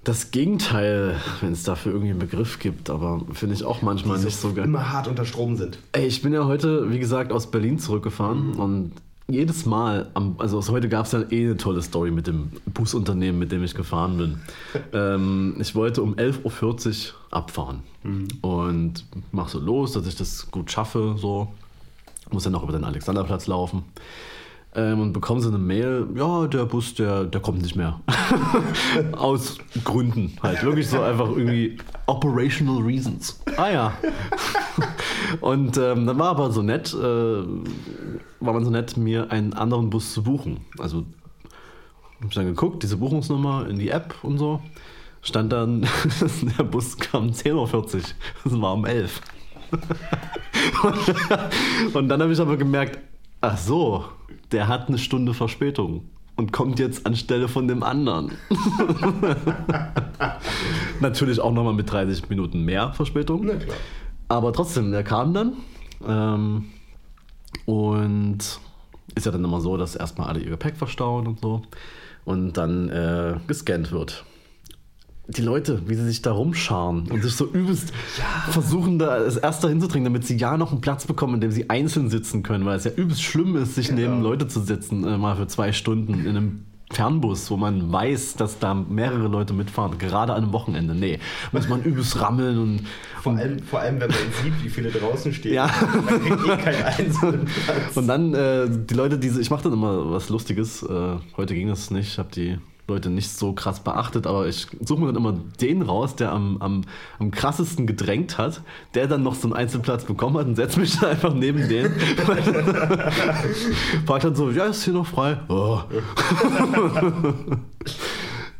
das 0.04 0.32
Gegenteil, 0.32 1.16
wenn 1.42 1.54
es 1.54 1.64
dafür 1.64 1.94
irgendwie 1.94 2.12
einen 2.12 2.20
Begriff 2.20 2.60
gibt, 2.60 2.90
aber 2.90 3.22
finde 3.34 3.56
ich 3.56 3.64
auch 3.64 3.82
manchmal 3.82 4.20
die 4.20 4.26
nicht 4.26 4.38
so 4.38 4.54
geil. 4.54 4.66
immer 4.66 4.92
hart 4.92 5.08
unter 5.08 5.26
Strom 5.26 5.56
sind. 5.56 5.80
Ey, 5.94 6.06
ich 6.06 6.22
bin 6.22 6.34
ja 6.34 6.46
heute, 6.46 6.92
wie 6.92 7.00
gesagt, 7.00 7.32
aus 7.32 7.50
Berlin 7.50 7.80
zurückgefahren 7.80 8.52
mhm. 8.52 8.60
und 8.60 8.92
jedes 9.30 9.66
Mal, 9.66 10.12
also 10.38 10.62
heute 10.70 10.90
gab 10.90 11.06
es 11.06 11.14
ja 11.14 11.22
eh 11.32 11.46
eine 11.46 11.58
tolle 11.58 11.82
Story 11.82 12.12
mit 12.12 12.28
dem 12.28 12.52
Busunternehmen, 12.66 13.40
mit 13.40 13.54
dem 13.54 13.64
ich 13.64 13.74
gefahren 13.74 14.18
bin. 14.18 14.38
ähm, 14.94 15.56
ich 15.60 15.76
wollte 15.76 16.02
um 16.02 16.16
11.40 16.16 17.10
Uhr 17.10 17.14
abfahren 17.32 17.84
mhm. 18.04 18.28
und 18.42 19.06
mach 19.32 19.48
so 19.48 19.60
los, 19.60 19.94
dass 19.94 20.06
ich 20.08 20.16
das 20.16 20.52
gut 20.52 20.72
schaffe, 20.72 21.16
so 21.18 21.54
muss 22.34 22.44
dann 22.44 22.54
noch 22.54 22.64
über 22.64 22.74
den 22.74 22.84
Alexanderplatz 22.84 23.48
laufen. 23.48 23.84
Ähm, 24.76 25.02
und 25.02 25.14
bekommen 25.14 25.40
sie 25.40 25.50
eine 25.50 25.60
Mail, 25.60 26.08
ja, 26.16 26.48
der 26.48 26.66
Bus, 26.66 26.96
der, 26.96 27.26
der 27.26 27.42
kommt 27.42 27.62
nicht 27.62 27.76
mehr. 27.76 28.00
Aus 29.12 29.60
Gründen 29.84 30.36
halt. 30.42 30.64
Wirklich 30.64 30.90
so 30.90 31.00
einfach 31.00 31.30
irgendwie 31.30 31.78
operational 32.08 32.82
reasons. 32.82 33.40
Ah 33.56 33.70
ja. 33.70 33.94
und 35.42 35.78
ähm, 35.78 36.08
dann 36.08 36.18
war 36.18 36.30
aber 36.30 36.52
so 36.52 36.64
nett, 36.64 36.92
äh, 36.92 36.98
war 36.98 38.54
man 38.54 38.66
so 38.66 38.72
nett, 38.72 38.98
mir 38.98 39.32
einen 39.32 39.54
anderen 39.54 39.92
Bus 39.92 40.12
zu 40.12 40.24
buchen. 40.24 40.62
Also 40.80 41.06
habe 42.18 42.30
ich 42.30 42.36
dann 42.36 42.46
geguckt, 42.46 42.82
diese 42.82 42.98
Buchungsnummer 42.98 43.68
in 43.68 43.78
die 43.78 43.90
App 43.90 44.16
und 44.24 44.40
so. 44.40 44.60
Stand 45.22 45.54
dann, 45.54 45.82
der 46.58 46.64
Bus 46.64 46.98
kam 46.98 47.28
10.40 47.28 47.54
Uhr. 47.54 47.86
Das 48.44 48.62
war 48.62 48.74
um 48.74 48.86
11 48.86 49.18
Uhr 49.18 49.34
und 51.94 52.10
dann 52.10 52.22
habe 52.22 52.34
ich 52.34 52.40
aber 52.40 52.58
gemerkt, 52.58 53.00
ach 53.42 53.58
so, 53.58 54.06
der 54.52 54.68
hat 54.68 54.88
eine 54.88 54.98
Stunde 54.98 55.34
Verspätung 55.34 56.10
und 56.36 56.52
kommt 56.52 56.80
jetzt 56.80 57.06
anstelle 57.06 57.48
von 57.48 57.68
dem 57.68 57.84
anderen. 57.84 58.32
Natürlich 61.00 61.40
auch 61.40 61.52
nochmal 61.52 61.74
mit 61.74 61.92
30 61.92 62.30
Minuten 62.30 62.64
mehr 62.64 62.94
Verspätung. 62.94 63.44
Klar. 63.44 63.58
Aber 64.30 64.54
trotzdem, 64.54 64.92
der 64.92 65.04
kam 65.04 65.34
dann. 65.34 65.54
Ähm, 66.08 66.66
und 67.66 68.60
ist 69.16 69.26
ja 69.26 69.32
dann 69.32 69.44
immer 69.44 69.62
so, 69.62 69.78
dass 69.78 69.96
erstmal 69.96 70.28
alle 70.28 70.40
ihr 70.40 70.50
Gepäck 70.50 70.76
verstauen 70.76 71.28
und 71.28 71.40
so. 71.40 71.62
Und 72.26 72.54
dann 72.54 72.90
äh, 72.90 73.36
gescannt 73.48 73.92
wird 73.92 74.26
die 75.28 75.42
Leute, 75.42 75.82
wie 75.88 75.96
sie 75.96 76.06
sich 76.06 76.22
da 76.22 76.34
rumscharen 76.34 77.10
und 77.10 77.24
sich 77.24 77.36
so 77.36 77.46
übelst 77.46 77.94
ja. 78.18 78.52
versuchen, 78.52 79.00
da 79.00 79.20
das 79.20 79.38
erste 79.38 79.70
hinzudringen, 79.70 80.04
damit 80.04 80.28
sie 80.28 80.36
ja 80.36 80.58
noch 80.58 80.72
einen 80.72 80.82
Platz 80.82 81.08
bekommen, 81.08 81.36
in 81.36 81.42
dem 81.42 81.52
sie 81.52 81.70
einzeln 81.70 82.10
sitzen 82.10 82.44
können, 82.44 82.66
weil 82.66 82.78
es 82.78 82.84
ja 82.84 82.92
übelst 82.92 83.24
schlimm 83.24 83.56
ist, 83.56 83.76
sich 83.76 83.88
genau. 83.88 84.02
neben 84.02 84.22
Leute 84.22 84.48
zu 84.48 84.60
setzen, 84.60 85.06
äh, 85.06 85.18
mal 85.18 85.38
für 85.38 85.48
zwei 85.48 85.72
Stunden 85.72 86.26
in 86.26 86.30
einem 86.30 86.66
Fernbus, 86.92 87.50
wo 87.50 87.58
man 87.58 87.92
weiß, 87.92 88.36
dass 88.36 88.60
da 88.60 88.74
mehrere 88.74 89.28
Leute 89.28 89.54
mitfahren, 89.54 89.98
gerade 89.98 90.34
an 90.34 90.44
einem 90.44 90.54
Wochenende. 90.54 90.94
Nee, 90.94 91.20
muss 91.52 91.68
man 91.70 91.82
übelst 91.84 92.20
rammeln 92.20 92.60
und. 92.60 92.82
Vor 93.22 93.36
allem, 93.38 93.60
vor 93.60 93.80
allem 93.80 94.02
wenn 94.02 94.10
man 94.10 94.20
sieht, 94.44 94.64
wie 94.64 94.70
viele 94.70 94.92
draußen 94.92 95.34
stehen. 95.34 95.54
Ja. 95.54 95.70
Man 96.06 96.22
kriegt 96.22 96.46
eh 96.46 96.58
keinen 96.58 96.84
einzelnen 96.84 97.46
Platz. 97.46 97.96
Und 97.98 98.08
dann 98.08 98.34
äh, 98.34 98.68
die 98.70 98.94
Leute, 98.94 99.18
diese, 99.18 99.42
ich 99.42 99.50
mache 99.50 99.64
dann 99.64 99.74
immer 99.74 100.12
was 100.12 100.30
Lustiges. 100.30 100.84
Äh, 100.84 101.16
heute 101.38 101.56
ging 101.56 101.70
das 101.70 101.90
nicht, 101.90 102.10
ich 102.10 102.20
habe 102.20 102.30
die 102.36 102.58
Leute 102.88 103.10
nicht 103.10 103.30
so 103.30 103.54
krass 103.54 103.80
beachtet, 103.80 104.28
aber 104.28 104.48
ich 104.48 104.68
suche 104.82 105.00
mir 105.00 105.08
dann 105.08 105.16
immer 105.16 105.40
den 105.62 105.82
raus, 105.82 106.18
der 106.18 106.34
am, 106.34 106.62
am, 106.62 106.82
am 107.18 107.32
krassesten 107.32 107.88
gedrängt 107.88 108.38
hat, 108.38 108.62
der 108.94 109.08
dann 109.08 109.24
noch 109.24 109.36
so 109.36 109.48
einen 109.48 109.54
Einzelplatz 109.54 110.04
bekommen 110.04 110.38
hat 110.38 110.48
und 110.48 110.56
setze 110.56 110.82
mich 110.82 111.00
dann 111.00 111.10
einfach 111.12 111.34
neben 111.34 111.70
den. 111.70 111.92
Fragt 114.06 114.26
dann 114.26 114.36
so, 114.36 114.52
ja, 114.52 114.66
ist 114.66 114.84
hier 114.84 114.94
noch 114.94 115.08
frei. 115.08 115.40
Oh. 115.48 115.80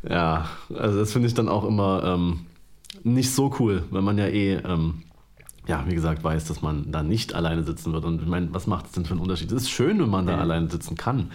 ja, 0.08 0.46
also 0.74 0.98
das 0.98 1.12
finde 1.12 1.28
ich 1.28 1.34
dann 1.34 1.50
auch 1.50 1.64
immer 1.64 2.02
ähm, 2.04 2.46
nicht 3.02 3.34
so 3.34 3.54
cool, 3.58 3.84
wenn 3.90 4.04
man 4.04 4.16
ja 4.16 4.26
eh, 4.26 4.54
ähm, 4.54 5.02
ja, 5.66 5.84
wie 5.86 5.94
gesagt, 5.94 6.24
weiß, 6.24 6.46
dass 6.46 6.62
man 6.62 6.90
da 6.90 7.02
nicht 7.02 7.34
alleine 7.34 7.62
sitzen 7.62 7.92
wird. 7.92 8.04
Und 8.04 8.22
ich 8.22 8.28
meine, 8.28 8.48
was 8.52 8.66
macht 8.66 8.86
es 8.86 8.92
denn 8.92 9.04
für 9.04 9.12
einen 9.12 9.20
Unterschied? 9.20 9.52
Es 9.52 9.64
ist 9.64 9.70
schön, 9.70 10.00
wenn 10.00 10.10
man 10.10 10.26
da 10.26 10.36
mhm. 10.36 10.42
alleine 10.42 10.70
sitzen 10.70 10.96
kann. 10.96 11.30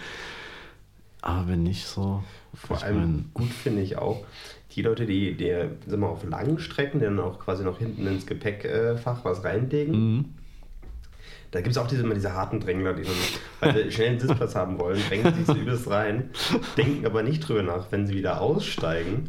Aber 1.22 1.48
wenn 1.48 1.62
nicht 1.62 1.86
so. 1.86 2.22
Vor 2.54 2.82
allem 2.82 2.96
mein... 2.96 3.30
gut 3.34 3.50
finde 3.50 3.82
ich 3.82 3.98
auch, 3.98 4.24
die 4.72 4.82
Leute, 4.82 5.06
die, 5.06 5.36
die 5.36 5.54
sind 5.86 6.00
mal 6.00 6.08
auf 6.08 6.24
langen 6.24 6.58
Strecken, 6.58 7.00
die 7.00 7.04
dann 7.04 7.20
auch 7.20 7.38
quasi 7.38 7.64
noch 7.64 7.78
hinten 7.78 8.06
ins 8.06 8.26
Gepäckfach 8.26 9.24
was 9.24 9.44
reinlegen. 9.44 10.14
Mhm. 10.14 10.24
Da 11.50 11.60
gibt 11.60 11.72
es 11.72 11.78
auch 11.78 11.88
diese, 11.88 12.04
immer 12.04 12.14
diese 12.14 12.32
harten 12.32 12.60
Drängler, 12.60 12.92
die 12.92 13.02
dann, 13.02 13.12
weil 13.58 13.84
sie 13.84 13.90
schnell 13.90 14.10
einen 14.10 14.20
Sitzplatz 14.20 14.54
haben 14.54 14.78
wollen, 14.78 15.00
drängen 15.08 15.34
sich 15.34 15.46
so 15.46 15.54
übelst 15.54 15.90
rein, 15.90 16.30
denken 16.76 17.04
aber 17.04 17.24
nicht 17.24 17.40
drüber 17.40 17.64
nach, 17.64 17.90
wenn 17.90 18.06
sie 18.06 18.14
wieder 18.14 18.40
aussteigen, 18.40 19.26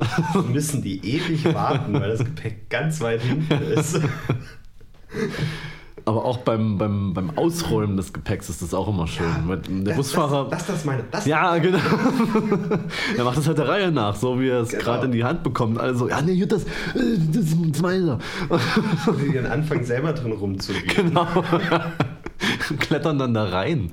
müssen 0.47 0.83
die 0.83 1.03
ewig 1.03 1.51
warten, 1.51 1.93
weil 1.93 2.11
das 2.11 2.19
Gepäck 2.19 2.69
ganz 2.69 3.01
weit 3.01 3.21
hinten 3.21 3.53
ist. 3.63 3.99
Aber 6.11 6.25
auch 6.25 6.39
beim, 6.39 6.77
beim, 6.77 7.13
beim 7.13 7.37
Ausräumen 7.37 7.95
des 7.95 8.11
Gepäcks 8.11 8.49
ist 8.49 8.61
das 8.61 8.73
auch 8.73 8.89
immer 8.89 9.07
schön. 9.07 9.25
Ja, 9.47 9.55
der 9.55 9.81
das, 9.85 9.95
Busfahrer. 9.95 10.49
Das, 10.49 10.65
das, 10.65 10.75
das 10.75 10.85
meine. 10.85 11.05
Das 11.09 11.25
ja, 11.25 11.57
genau. 11.57 11.79
er 13.17 13.23
macht 13.23 13.37
das 13.37 13.47
halt 13.47 13.57
der 13.59 13.69
Reihe 13.69 13.93
nach, 13.93 14.17
so 14.17 14.37
wie 14.37 14.49
er 14.49 14.59
es 14.59 14.71
genau. 14.71 14.83
gerade 14.83 15.05
in 15.05 15.13
die 15.13 15.23
Hand 15.23 15.41
bekommt. 15.41 15.79
Also, 15.79 16.09
ja, 16.09 16.21
nee, 16.21 16.45
das, 16.45 16.65
das 16.93 17.45
ist 17.45 17.81
meiner. 17.81 18.19
Und 18.49 19.21
die 19.21 19.31
dann 19.31 19.45
anfangen, 19.45 19.85
selber 19.85 20.11
drin 20.11 20.33
rumzugehen. 20.33 20.83
Genau. 20.93 21.25
Klettern 22.79 23.17
dann 23.17 23.33
da 23.33 23.45
rein. 23.45 23.89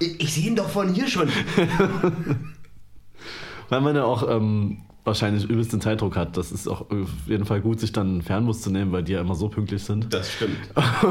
ich, 0.00 0.20
ich 0.20 0.34
sehe 0.34 0.48
ihn 0.48 0.56
doch 0.56 0.68
von 0.68 0.92
hier 0.92 1.06
schon. 1.06 1.28
Weil 3.68 3.80
man 3.80 3.94
ja 3.94 4.02
auch. 4.02 4.28
Ähm, 4.28 4.78
wahrscheinlich 5.08 5.44
übelst 5.48 5.72
den 5.72 5.80
Zeitdruck 5.80 6.14
hat. 6.16 6.36
Das 6.36 6.52
ist 6.52 6.68
auch 6.68 6.82
auf 6.90 7.08
jeden 7.26 7.44
Fall 7.44 7.60
gut, 7.60 7.80
sich 7.80 7.90
dann 7.92 8.06
einen 8.08 8.22
Fernbus 8.22 8.62
zu 8.62 8.70
nehmen, 8.70 8.92
weil 8.92 9.02
die 9.02 9.12
ja 9.12 9.20
immer 9.20 9.34
so 9.34 9.48
pünktlich 9.48 9.82
sind. 9.82 10.12
Das 10.14 10.30
stimmt. 10.32 10.56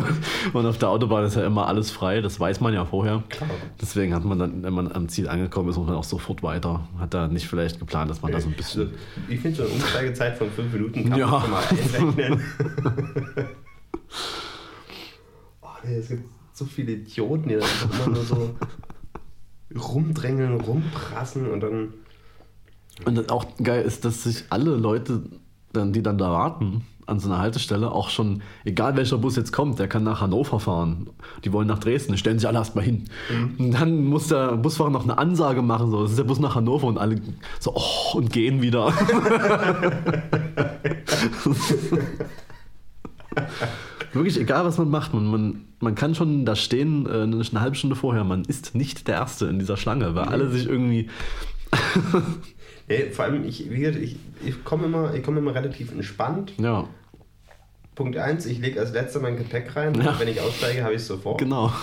Und 0.53 0.65
auf 0.65 0.77
der 0.77 0.89
Autobahn 0.89 1.25
ist 1.25 1.35
ja 1.35 1.45
immer 1.45 1.67
alles 1.67 1.91
frei, 1.91 2.21
das 2.21 2.39
weiß 2.39 2.61
man 2.61 2.73
ja 2.73 2.85
vorher. 2.85 3.23
Klar. 3.29 3.49
Deswegen 3.81 4.15
hat 4.15 4.23
man 4.23 4.39
dann, 4.39 4.63
wenn 4.63 4.73
man 4.73 4.91
am 4.91 5.09
Ziel 5.09 5.27
angekommen 5.27 5.69
ist, 5.69 5.77
muss 5.77 5.87
man 5.87 5.95
auch 5.97 6.03
sofort 6.05 6.41
weiter. 6.43 6.87
Hat 6.99 7.13
da 7.13 7.27
nicht 7.27 7.47
vielleicht 7.47 7.79
geplant, 7.79 8.09
dass 8.09 8.21
man 8.21 8.31
da 8.31 8.39
so 8.39 8.47
ein 8.47 8.55
bisschen. 8.55 8.91
Ich 9.27 9.39
finde 9.41 9.57
so 9.57 9.63
eine 9.63 9.73
Umsteigezeit 9.73 10.37
von 10.37 10.49
fünf 10.51 10.71
Minuten 10.71 11.09
kann 11.09 11.19
Ja. 11.19 11.27
man 11.27 11.41
schon 11.41 11.51
mal 11.51 11.63
einrechnen. 12.13 12.41
oh, 15.61 15.67
nee, 15.85 15.95
es 15.97 16.07
gibt 16.09 16.23
so 16.53 16.65
viele 16.65 16.93
Idioten, 16.93 17.49
die 17.49 17.55
dann 17.55 17.63
einfach 17.63 18.05
immer 18.05 18.15
nur 18.15 18.23
so 18.23 18.55
rumdrängeln, 19.75 20.59
rumprassen 20.61 21.49
und 21.51 21.59
dann. 21.61 21.93
Und 23.05 23.31
auch 23.31 23.45
geil 23.61 23.83
ist, 23.83 24.05
dass 24.05 24.23
sich 24.23 24.45
alle 24.49 24.75
Leute, 24.75 25.23
dann, 25.73 25.93
die 25.93 26.01
dann 26.01 26.17
da 26.17 26.31
warten, 26.31 26.83
an 27.07 27.19
so 27.19 27.29
einer 27.29 27.39
Haltestelle, 27.39 27.91
auch 27.91 28.09
schon, 28.09 28.41
egal 28.65 28.97
welcher 28.97 29.17
Bus 29.17 29.35
jetzt 29.37 29.53
kommt, 29.53 29.79
der 29.79 29.87
kann 29.87 30.03
nach 30.03 30.21
Hannover 30.21 30.59
fahren. 30.59 31.09
Die 31.45 31.53
wollen 31.53 31.67
nach 31.67 31.79
Dresden, 31.79 32.11
die 32.11 32.17
stellen 32.17 32.37
sich 32.37 32.47
alle 32.47 32.57
erstmal 32.57 32.83
hin. 32.83 33.05
Und 33.57 33.71
dann 33.71 34.05
muss 34.05 34.27
der 34.27 34.57
Busfahrer 34.57 34.89
noch 34.89 35.03
eine 35.03 35.17
Ansage 35.17 35.61
machen, 35.61 35.89
so, 35.89 36.03
es 36.03 36.11
ist 36.11 36.19
der 36.19 36.25
Bus 36.25 36.39
nach 36.39 36.55
Hannover 36.55 36.87
und 36.87 36.97
alle 36.97 37.21
so, 37.59 37.73
oh, 37.75 38.17
und 38.17 38.31
gehen 38.31 38.61
wieder. 38.61 38.91
Wirklich, 44.13 44.39
egal 44.39 44.65
was 44.65 44.77
man 44.77 44.89
macht, 44.89 45.13
man, 45.13 45.27
man, 45.27 45.65
man 45.79 45.95
kann 45.95 46.15
schon 46.15 46.45
da 46.45 46.55
stehen, 46.55 47.05
äh, 47.05 47.21
eine 47.21 47.61
halbe 47.61 47.75
Stunde 47.75 47.95
vorher, 47.95 48.23
man 48.23 48.43
ist 48.43 48.75
nicht 48.75 49.07
der 49.07 49.15
Erste 49.15 49.45
in 49.45 49.59
dieser 49.59 49.77
Schlange, 49.77 50.15
weil 50.15 50.25
alle 50.25 50.49
sich 50.49 50.67
irgendwie 50.67 51.09
Nee, 52.87 53.09
vor 53.11 53.25
allem, 53.25 53.45
ich, 53.45 53.69
wie 53.69 53.79
gesagt, 53.79 54.01
ich, 54.01 54.17
ich 54.45 54.63
komme 54.63 54.85
immer, 54.85 55.13
ich 55.13 55.23
komme 55.23 55.39
immer 55.39 55.53
relativ 55.53 55.91
entspannt. 55.91 56.53
Ja, 56.57 56.87
Punkt 57.97 58.15
1, 58.15 58.45
ich 58.45 58.59
lege 58.59 58.79
als 58.79 58.93
letzter 58.93 59.19
mein 59.19 59.37
Gepäck 59.37 59.75
rein. 59.75 59.99
Ja. 59.99 60.19
Wenn 60.19 60.27
ich 60.27 60.39
aussteige, 60.39 60.83
habe 60.83 60.93
ich 60.93 61.01
es 61.01 61.07
sofort. 61.07 61.39
genau. 61.39 61.73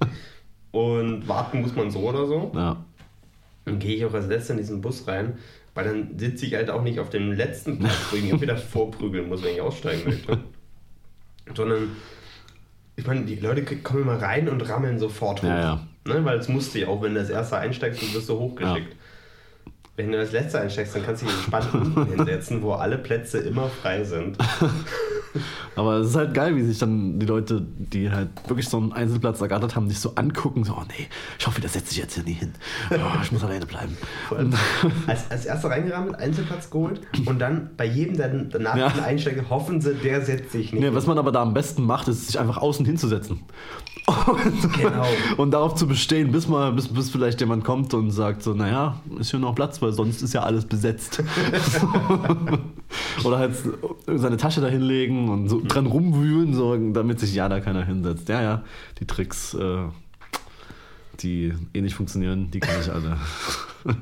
Und 0.70 1.26
warten 1.26 1.62
muss 1.62 1.74
man 1.74 1.90
so 1.90 2.08
oder 2.08 2.26
so. 2.26 2.52
ja. 2.54 2.76
Dann 3.64 3.78
gehe 3.80 3.96
ich 3.96 4.04
auch 4.06 4.14
als 4.14 4.28
letzter 4.28 4.52
in 4.52 4.58
diesen 4.58 4.80
Bus 4.80 5.06
rein, 5.08 5.38
weil 5.74 5.84
dann 5.84 6.18
sitze 6.18 6.46
ich 6.46 6.54
halt 6.54 6.70
auch 6.70 6.82
nicht 6.82 7.00
auf 7.00 7.10
dem 7.10 7.32
letzten 7.32 7.78
Platz, 7.80 7.96
wo 8.10 8.16
ich 8.16 8.22
mich 8.22 8.32
auch 8.32 8.40
wieder 8.40 8.56
vorprügeln 8.56 9.28
muss, 9.28 9.42
wenn 9.42 9.54
ich 9.54 9.60
aussteigen 9.60 10.02
möchte. 10.06 10.38
Sondern, 11.54 11.90
ich 12.94 13.06
meine, 13.06 13.22
die 13.22 13.34
Leute 13.34 13.64
kommen 13.64 14.02
immer 14.02 14.22
rein 14.22 14.48
und 14.48 14.66
rammeln 14.68 15.00
sofort 15.00 15.42
hoch. 15.42 15.48
Ja, 15.48 15.60
ja. 15.60 15.86
Ne? 16.06 16.24
Weil 16.24 16.38
es 16.38 16.48
musste 16.48 16.78
ja 16.78 16.86
auch, 16.88 17.02
wenn 17.02 17.14
du 17.14 17.20
als 17.20 17.28
erster 17.28 17.58
einsteigst, 17.58 18.14
wirst 18.14 18.28
du 18.28 18.38
hochgeschickt. 18.38 18.96
Wenn 19.96 20.12
du 20.12 20.18
als 20.18 20.32
letzter 20.32 20.60
einsteigst, 20.60 20.94
dann 20.94 21.04
kannst 21.04 21.22
du 21.22 21.26
dich 21.26 21.34
entspannt 21.34 22.08
hinsetzen, 22.16 22.62
wo 22.62 22.72
alle 22.72 22.98
Plätze 22.98 23.38
immer 23.38 23.68
frei 23.68 24.04
sind. 24.04 24.38
Aber 25.76 25.96
es 25.98 26.08
ist 26.10 26.16
halt 26.16 26.34
geil, 26.34 26.56
wie 26.56 26.62
sich 26.62 26.78
dann 26.78 27.18
die 27.20 27.26
Leute, 27.26 27.62
die 27.78 28.10
halt 28.10 28.28
wirklich 28.48 28.68
so 28.68 28.76
einen 28.78 28.92
Einzelplatz 28.92 29.40
ergattert 29.40 29.76
haben, 29.76 29.88
sich 29.88 29.98
so 30.00 30.14
angucken, 30.16 30.64
so, 30.64 30.72
oh 30.72 30.82
nee, 30.88 31.06
ich 31.38 31.46
hoffe, 31.46 31.60
der 31.60 31.70
setzt 31.70 31.88
sich 31.90 31.98
jetzt 31.98 32.14
hier 32.14 32.24
nie 32.24 32.32
hin. 32.32 32.52
Oh, 32.90 32.96
ich 33.22 33.30
muss 33.32 33.44
alleine 33.44 33.66
bleiben. 33.66 33.96
Als, 35.06 35.30
als 35.30 35.46
erster 35.46 35.70
reingerammelt, 35.70 36.16
Einzelplatz 36.16 36.70
geholt 36.70 37.00
und 37.26 37.38
dann 37.38 37.70
bei 37.76 37.84
jedem, 37.86 38.16
der 38.16 38.28
danach 38.28 38.76
Ja. 38.76 38.88
einsteigt, 39.04 39.48
hoffen 39.50 39.80
sie, 39.80 39.94
der 39.94 40.22
setzt 40.22 40.52
sich 40.52 40.72
nicht. 40.72 40.82
Nee, 40.82 40.92
was 40.94 41.06
man 41.06 41.18
aber 41.18 41.32
da 41.32 41.42
am 41.42 41.54
besten 41.54 41.84
macht, 41.84 42.08
ist, 42.08 42.26
sich 42.26 42.38
einfach 42.38 42.58
außen 42.58 42.84
hinzusetzen. 42.86 43.40
Und, 44.06 44.72
Genau. 44.74 45.06
und 45.36 45.50
darauf 45.52 45.74
zu 45.74 45.86
bestehen, 45.86 46.32
bis 46.32 46.48
mal, 46.48 46.72
bis, 46.72 46.88
bis 46.88 47.10
vielleicht 47.10 47.40
jemand 47.40 47.64
kommt 47.64 47.94
und 47.94 48.10
sagt 48.10 48.42
so, 48.42 48.54
naja, 48.54 49.00
ist 49.18 49.30
hier 49.30 49.38
noch 49.40 49.54
Platz, 49.54 49.80
weil 49.82 49.92
sonst 49.92 50.22
ist 50.22 50.32
ja 50.34 50.42
alles 50.42 50.64
besetzt. 50.64 51.22
Oder 53.24 53.38
halt 53.38 53.54
seine 54.06 54.36
Tasche 54.36 54.60
da 54.60 54.68
hinlegen 54.68 55.28
und 55.28 55.48
so 55.48 55.62
dran 55.66 55.86
rumwühlen, 55.86 56.54
so, 56.54 56.76
damit 56.92 57.20
sich 57.20 57.34
ja 57.34 57.48
da 57.48 57.60
keiner 57.60 57.84
hinsetzt. 57.84 58.28
Ja, 58.28 58.42
ja, 58.42 58.64
die 58.98 59.06
Tricks, 59.06 59.54
äh, 59.54 59.84
die 61.20 61.54
eh 61.72 61.80
nicht 61.80 61.94
funktionieren, 61.94 62.50
die 62.50 62.60
kann 62.60 62.80
ich 62.80 62.92
alle. 62.92 63.18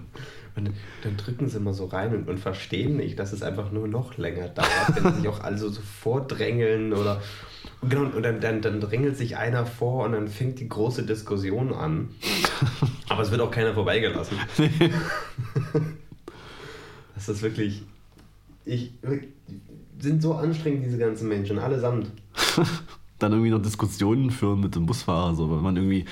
Und 0.57 0.71
dann 1.05 1.17
drücken 1.17 1.49
sie 1.49 1.59
immer 1.59 1.73
so 1.73 1.85
rein 1.85 2.13
und, 2.13 2.29
und 2.29 2.41
verstehen 2.41 2.97
nicht, 2.97 3.17
dass 3.21 3.33
es 3.33 3.45
einfach 3.45 3.71
nur 3.71 3.87
noch 3.87 4.19
länger 4.19 4.49
dauert, 4.49 4.97
wenn 4.97 5.13
sie 5.13 5.21
sich 5.21 5.29
auch 5.29 5.39
alle 5.39 5.57
so, 5.57 5.69
so 5.69 5.81
vordrängeln 5.81 6.93
oder. 6.95 7.23
Und 7.81 7.91
Genau, 7.91 8.03
und 8.17 8.23
dann, 8.23 8.41
dann, 8.41 8.61
dann 8.61 8.81
drängelt 8.81 9.17
sich 9.17 9.37
einer 9.37 9.65
vor 9.65 10.05
und 10.05 10.13
dann 10.13 10.27
fängt 10.29 10.59
die 10.59 10.69
große 10.69 11.05
Diskussion 11.05 11.73
an. 11.73 12.09
Aber 13.09 13.23
es 13.23 13.31
wird 13.31 13.41
auch 13.41 13.51
keiner 13.51 13.73
vorbeigelassen. 13.73 14.37
Das 17.15 17.29
ist 17.29 17.43
wirklich. 17.43 17.85
Ich, 18.69 18.93
sind 19.99 20.23
so 20.23 20.35
anstrengend, 20.35 20.85
diese 20.85 20.99
ganzen 20.99 21.29
Menschen, 21.29 21.59
allesamt. 21.59 22.11
dann 23.19 23.33
irgendwie 23.33 23.51
noch 23.51 23.63
Diskussionen 23.63 24.31
führen 24.31 24.61
mit 24.61 24.77
dem 24.77 24.87
Busfahrer, 24.87 25.35
so, 25.35 25.51
weil 25.51 25.59
man 25.59 25.77
irgendwie 25.77 26.05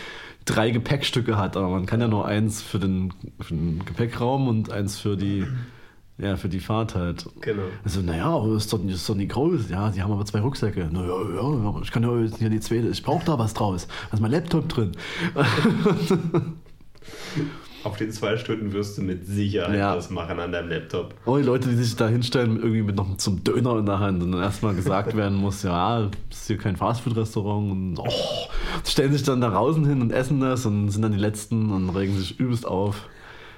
drei 0.45 0.71
Gepäckstücke 0.71 1.37
hat, 1.37 1.57
aber 1.57 1.69
man 1.69 1.87
kann 1.87 2.01
ja 2.01 2.09
nur 2.09 2.27
eins 2.27 2.63
für 2.63 2.79
den, 2.79 3.13
für 3.41 3.55
den 3.55 3.85
Gepäckraum 3.85 4.49
und 4.49 4.73
eins 4.73 4.99
für 4.99 5.17
die, 5.17 5.47
ja, 6.19 6.37
für 6.37 6.49
die 6.49 6.61
Fahrt 6.61 6.95
halt. 6.95 7.27
Genau. 7.43 7.63
Also, 7.85 8.01
naja, 8.01 8.45
ist 8.57 8.73
doch, 8.73 8.83
ist 8.85 9.09
doch 9.09 9.15
nicht 9.15 9.33
groß. 9.33 9.69
Ja, 9.69 9.91
die 9.91 10.03
haben 10.03 10.13
aber 10.13 10.25
zwei 10.25 10.41
Rucksäcke. 10.41 10.89
Naja, 10.91 11.15
ja, 11.35 11.81
ich 11.83 11.93
kann 11.93 12.03
ja 12.03 12.19
jetzt 12.21 12.39
hier 12.39 12.51
die 12.51 12.61
zweite, 12.61 12.89
ich 12.89 13.03
brauche 13.03 13.25
da 13.25 13.39
was 13.39 13.55
draus. 13.55 13.87
Da 14.11 14.17
ist 14.17 14.21
mein 14.21 14.33
Laptop 14.33 14.69
drin. 14.69 14.93
Auf 17.87 17.97
den 17.99 18.11
zwei 18.11 18.37
Stunden 18.37 18.73
wirst 18.73 18.99
du 18.99 19.03
mit 19.03 19.25
Sicherheit 19.27 19.79
Ja. 19.79 19.97
was 19.97 20.11
machen 20.11 20.41
an 20.41 20.51
deinem 20.51 20.71
Laptop. 20.71 21.15
Oh, 21.25 21.37
die 21.37 21.45
Leute, 21.45 21.69
die 21.69 21.77
sich 21.77 21.95
da 21.95 22.09
hinstellen, 22.09 22.57
irgendwie 22.57 22.83
mit 22.83 22.97
noch 22.97 23.17
zum 23.17 23.45
Döner 23.45 23.79
in 23.79 23.87
der 23.87 24.01
Hand 24.01 24.21
und 24.25 24.33
dann 24.33 24.43
erstmal 24.43 24.75
gesagt 24.75 25.15
werden 25.17 25.39
muss, 25.39 25.63
ja, 25.63 26.11
das 26.29 26.41
ist 26.41 26.47
hier 26.49 26.59
kein 26.59 26.75
Fastfood-Restaurant 26.75 27.71
und 27.71 27.97
oh, 28.01 28.49
stellen 28.85 29.13
sich 29.13 29.23
dann 29.23 29.41
da 29.41 29.51
draußen 29.51 29.87
hin 29.87 30.01
und 30.03 30.11
essen 30.11 30.41
das 30.41 30.67
und 30.67 30.91
sind 30.91 31.03
dann 31.03 31.13
die 31.13 31.19
Letzten 31.19 31.71
und 31.71 31.89
regen 31.91 32.17
sich 32.17 32.41
übelst 32.41 32.67
auf. 32.67 33.09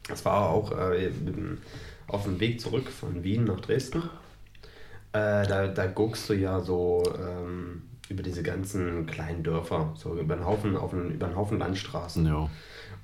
Es 0.09 0.23
war 0.25 0.49
auch 0.49 0.71
äh, 0.71 1.11
auf 2.11 2.23
dem 2.23 2.39
Weg 2.39 2.59
zurück 2.59 2.89
von 2.89 3.23
Wien 3.23 3.45
nach 3.45 3.59
Dresden. 3.59 4.03
Äh, 5.13 5.45
da, 5.47 5.67
da 5.67 5.87
guckst 5.87 6.29
du 6.29 6.33
ja 6.33 6.61
so 6.61 7.03
ähm, 7.17 7.83
über 8.09 8.23
diese 8.23 8.43
ganzen 8.43 9.05
kleinen 9.05 9.43
Dörfer, 9.43 9.93
so 9.95 10.17
über 10.17 10.35
einen 10.35 10.45
Haufen, 10.45 10.75
auf 10.77 10.93
einen, 10.93 11.11
über 11.11 11.27
einen 11.27 11.35
Haufen 11.35 11.57
Landstraßen. 11.57 12.25
Ja. 12.25 12.49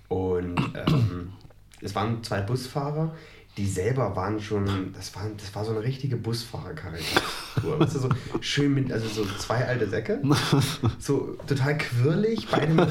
Und 0.10 0.60
ähm, 0.88 1.34
es 1.82 1.96
waren 1.96 2.24
zwei 2.24 2.42
Busfahrer, 2.42 3.16
die 3.58 3.66
selber 3.66 4.16
waren 4.16 4.40
schon, 4.40 4.94
das 4.96 5.16
war, 5.16 5.24
das 5.36 5.54
war 5.56 5.66
so 5.66 5.72
eine 5.72 5.82
richtige 5.84 6.16
Busfahrerkarikatur. 6.16 7.80
weißt 7.80 7.96
du, 7.96 8.00
so 8.00 8.10
schön 8.40 8.74
mit, 8.74 8.92
also 8.92 9.08
so 9.08 9.26
zwei 9.38 9.66
alte 9.66 9.90
Säcke, 9.90 10.22
so 11.00 11.36
total 11.48 11.78
quirlig, 11.78 12.48
beide, 12.52 12.74
mit 12.74 12.88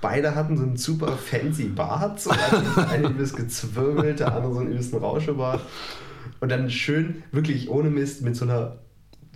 beide 0.00 0.34
hatten 0.34 0.56
so 0.56 0.62
einen 0.62 0.76
super 0.76 1.12
fancy 1.16 1.64
Bart, 1.68 2.20
so 2.20 2.30
also 2.30 2.80
eine 2.88 3.08
übelst 3.08 3.36
gezwirbelt, 3.36 4.20
der 4.20 4.34
andere 4.34 4.54
so 4.54 4.60
einen 4.60 4.70
übelsten 4.70 4.98
Rauschebart. 4.98 5.60
Und 6.40 6.50
dann 6.50 6.70
schön, 6.70 7.22
wirklich 7.32 7.68
ohne 7.68 7.90
Mist, 7.90 8.22
mit 8.22 8.34
so 8.36 8.46
einer 8.46 8.78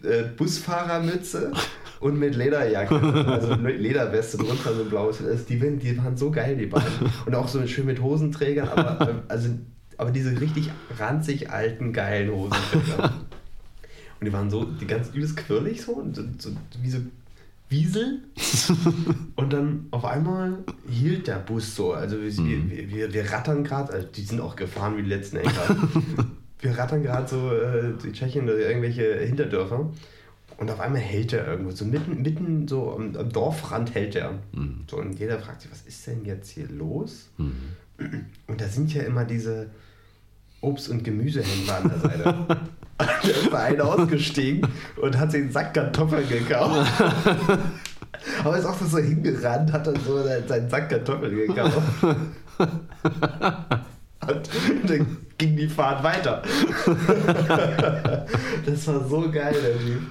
äh, 0.03 0.23
Busfahrermütze 0.37 1.53
und 2.01 2.19
mit 2.19 2.35
Lederjacke, 2.37 2.95
also 3.27 3.55
Lederweste 3.55 4.39
drunter, 4.39 4.75
so 4.75 4.83
ein 4.83 4.89
blaues. 4.89 5.23
Also 5.23 5.45
die, 5.49 5.61
waren- 5.63 5.79
die 5.79 5.97
waren 5.99 6.17
so 6.17 6.31
geil, 6.31 6.57
die 6.57 6.67
beiden. 6.67 6.89
Und 7.27 7.35
auch 7.35 7.49
so 7.49 7.67
schön 7.67 7.87
mit 7.87 8.01
Hosenträgern, 8.01 8.69
aber, 8.69 9.09
äh, 9.09 9.15
also, 9.29 9.51
aber 9.99 10.11
diese 10.11 10.41
richtig 10.41 10.71
ranzig 10.99 11.51
alten, 11.51 11.93
geilen 11.93 12.31
Hosenträger. 12.31 13.15
Und 14.21 14.27
die 14.27 14.33
waren 14.33 14.51
so, 14.51 14.65
die 14.65 14.87
ganz 14.87 15.09
übelst 15.09 15.37
quirlig 15.37 15.83
so, 15.83 15.93
und 15.93 16.15
so, 16.41 16.51
wie 16.81 16.91
so 16.91 16.99
Wiesel. 17.69 18.21
Und 19.37 19.53
dann 19.53 19.87
auf 19.91 20.05
einmal 20.05 20.59
hielt 20.89 21.27
der 21.27 21.39
Bus 21.39 21.75
so. 21.75 21.93
Also 21.93 22.21
wir, 22.21 22.37
wir, 22.37 22.91
wir, 22.91 23.13
wir 23.13 23.33
rattern 23.33 23.65
gerade, 23.65 23.93
also 23.93 24.07
die 24.07 24.23
sind 24.23 24.41
auch 24.41 24.57
gefahren 24.57 24.97
wie 24.97 25.03
die 25.03 25.09
letzten 25.09 25.39
Enker. 25.39 25.77
wir 26.61 26.79
rattern 26.79 27.03
gerade 27.03 27.29
so 27.29 27.53
äh, 27.53 27.93
die 28.03 28.13
Tschechien 28.13 28.45
oder 28.45 28.59
irgendwelche 28.59 29.19
Hinterdörfer. 29.19 29.91
Und 30.57 30.71
auf 30.71 30.79
einmal 30.79 31.01
hält 31.01 31.33
er 31.33 31.49
irgendwo, 31.49 31.73
so 31.73 31.85
mitten, 31.85 32.23
mitten 32.23 32.69
so 32.69 32.95
am, 32.95 33.17
am 33.17 33.33
Dorfrand 33.33 33.93
hält 33.95 34.15
er. 34.15 34.39
So, 34.89 34.99
und 34.99 35.19
jeder 35.19 35.41
fragt 35.41 35.63
sich, 35.63 35.71
was 35.71 35.83
ist 35.83 36.07
denn 36.07 36.25
jetzt 36.25 36.49
hier 36.51 36.69
los? 36.69 37.29
Und 38.47 38.61
da 38.61 38.69
sind 38.69 38.93
ja 38.93 39.03
immer 39.03 39.25
diese 39.25 39.71
Obst- 40.61 40.89
und 40.89 41.05
Gemüsehändler 41.05 41.77
an 41.77 41.89
der 41.91 41.99
Seite. 41.99 42.35
der 43.53 43.59
eine 43.59 43.85
ausgestiegen 43.85 44.69
und 44.97 45.19
hat 45.19 45.33
sich 45.33 45.43
einen 45.43 45.53
Sack 45.53 45.75
Kartoffeln 45.75 46.29
gekauft. 46.29 46.91
Aber 48.45 48.57
ist 48.57 48.65
auch 48.65 48.81
so 48.81 48.99
hingerannt, 48.99 49.73
hat 49.73 49.87
dann 49.87 49.97
so 50.07 50.23
seinen 50.23 50.71
Sack 50.71 50.91
Kartoffeln 50.91 51.35
gekauft. 51.35 51.79
Und 54.29 54.49
dann 54.91 55.17
ging 55.37 55.57
die 55.57 55.69
Fahrt 55.69 56.03
weiter. 56.03 56.43
das 58.65 58.87
war 58.87 59.09
so 59.09 59.31
geil, 59.31 59.55
der 59.61 59.79
Typ. 59.79 60.03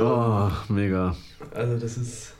Oh, 0.00 0.50
mega. 0.68 1.14
Also 1.54 1.78
das 1.78 1.96
ist. 1.96 2.34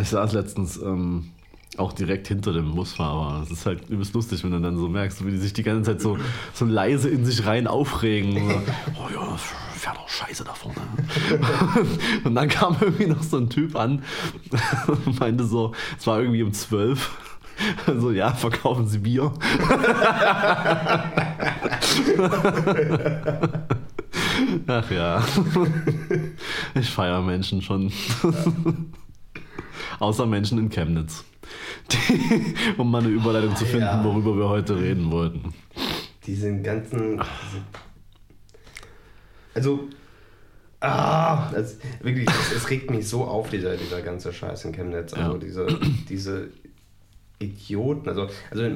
Ich 0.00 0.08
saß 0.08 0.32
letztens 0.32 0.76
ähm, 0.78 1.30
auch 1.78 1.92
direkt 1.92 2.28
hinter 2.28 2.52
dem 2.52 2.74
Busfahrer. 2.74 3.42
Es 3.42 3.50
ist 3.50 3.66
halt 3.66 3.88
übelst 3.88 4.14
lustig, 4.14 4.44
wenn 4.44 4.52
du 4.52 4.60
dann 4.60 4.76
so 4.76 4.88
merkst, 4.88 5.24
wie 5.26 5.30
die 5.30 5.38
sich 5.38 5.52
die 5.52 5.62
ganze 5.62 5.92
Zeit 5.92 6.00
so, 6.00 6.18
so 6.52 6.64
leise 6.64 7.08
in 7.08 7.24
sich 7.24 7.46
rein 7.46 7.66
aufregen. 7.66 8.62
Oh 8.96 9.08
ja, 9.12 9.36
fährt 9.36 9.96
doch 9.96 10.08
scheiße 10.08 10.44
da 10.44 10.54
vorne. 10.54 10.80
und 12.24 12.34
dann 12.34 12.48
kam 12.48 12.76
irgendwie 12.80 13.06
noch 13.06 13.22
so 13.22 13.36
ein 13.36 13.50
Typ 13.50 13.76
an 13.76 14.02
und 14.86 15.20
meinte 15.20 15.44
so, 15.44 15.72
es 15.98 16.06
war 16.06 16.20
irgendwie 16.20 16.42
um 16.42 16.52
zwölf. 16.52 17.10
So, 17.86 18.10
ja, 18.10 18.32
verkaufen 18.32 18.88
Sie 18.88 18.98
Bier. 18.98 19.32
Ach 24.66 24.90
ja. 24.90 25.24
Ich 26.74 26.90
feiere 26.90 27.22
Menschen 27.22 27.62
schon. 27.62 27.92
Außer 30.00 30.26
Menschen 30.26 30.58
in 30.58 30.68
Chemnitz. 30.70 31.24
Um 32.78 32.90
mal 32.90 33.00
eine 33.02 33.08
Überleitung 33.10 33.54
zu 33.56 33.64
finden, 33.64 33.82
Ja. 33.86 34.02
worüber 34.04 34.36
wir 34.36 34.48
heute 34.48 34.78
reden 34.78 35.10
wollten. 35.10 35.54
Diesen 36.26 36.62
ganzen. 36.62 37.18
Diese, 37.18 37.62
also. 39.54 39.88
Ah, 40.80 41.50
das, 41.52 41.78
wirklich, 42.02 42.28
es, 42.54 42.68
regt 42.68 42.90
mich 42.90 43.08
so 43.08 43.24
auf, 43.24 43.48
dieser, 43.48 43.74
dieser 43.76 44.02
ganze 44.02 44.32
Scheiß 44.34 44.66
in 44.66 44.72
Chemnitz. 44.72 45.14
Also 45.14 45.32
Ja. 45.32 45.38
diese, 45.38 45.66
diese 46.10 46.48
Idioten, 47.38 48.08
also, 48.08 48.28
also, 48.50 48.70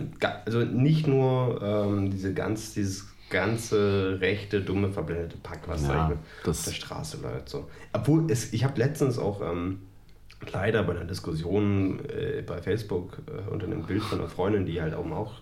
also 0.47 0.59
nicht 0.61 1.07
nur 1.07 1.61
ähm, 1.63 2.11
diese 2.11 2.33
ganz, 2.33 2.73
dieses 2.73 3.09
ganze 3.29 4.17
rechte, 4.23 4.63
dumme, 4.63 4.91
verblendete 4.91 5.37
Pack, 5.43 5.61
was 5.67 5.83
Ja, 5.83 6.09
da 6.45 6.51
auf 6.51 6.65
der 6.65 6.73
Straße 6.73 7.19
läuft. 7.21 7.51
So. 7.51 7.69
Obwohl, 7.93 8.31
es, 8.31 8.55
ich 8.55 8.65
habe 8.65 8.79
letztens 8.79 9.19
auch 9.19 9.43
ähm, 9.43 9.81
leider 10.53 10.83
bei 10.85 10.93
einer 10.93 11.05
Diskussion 11.05 12.01
äh, 12.09 12.43
bei 12.43 12.61
Facebook 12.63 13.19
äh, 13.27 13.51
unter 13.51 13.67
einem 13.67 13.83
Bild 13.85 14.03
von 14.03 14.19
einer 14.21 14.29
Freundin, 14.29 14.67
die 14.67 14.81
halt 14.81 14.95
auch, 14.95 15.11
auch 15.11 15.35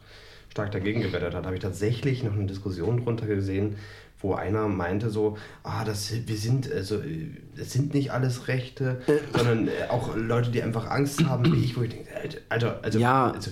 stark 0.51 0.73
dagegen 0.73 1.03
gewettert 1.03 1.35
hat, 1.35 1.45
habe 1.45 1.55
ich 1.55 1.61
tatsächlich 1.63 2.23
noch 2.23 2.33
eine 2.33 2.47
Diskussion 2.47 3.05
drunter 3.05 3.27
gesehen, 3.27 3.77
wo 4.21 4.33
einer 4.35 4.67
meinte 4.69 5.11
so, 5.11 5.37
ah, 5.63 5.85
das 5.85 6.11
wir 6.27 6.37
sind 6.37 6.73
also 6.73 6.97
äh, 6.97 7.29
das 7.57 7.73
sind 7.73 7.93
nicht 7.93 8.13
alles 8.13 8.49
Rechte, 8.49 9.03
sondern 9.37 9.69
äh, 9.69 9.73
auch 9.91 10.17
Leute, 10.17 10.51
die 10.51 10.63
einfach 10.63 10.91
Angst 10.91 11.25
haben, 11.27 11.53
wie 11.53 11.63
ich, 11.65 11.77
wo 11.77 11.83
ich 11.83 11.91
denke, 11.91 12.09
Alter, 12.49 12.81
also, 12.83 12.99
Ja. 12.99 13.33
also 13.33 13.51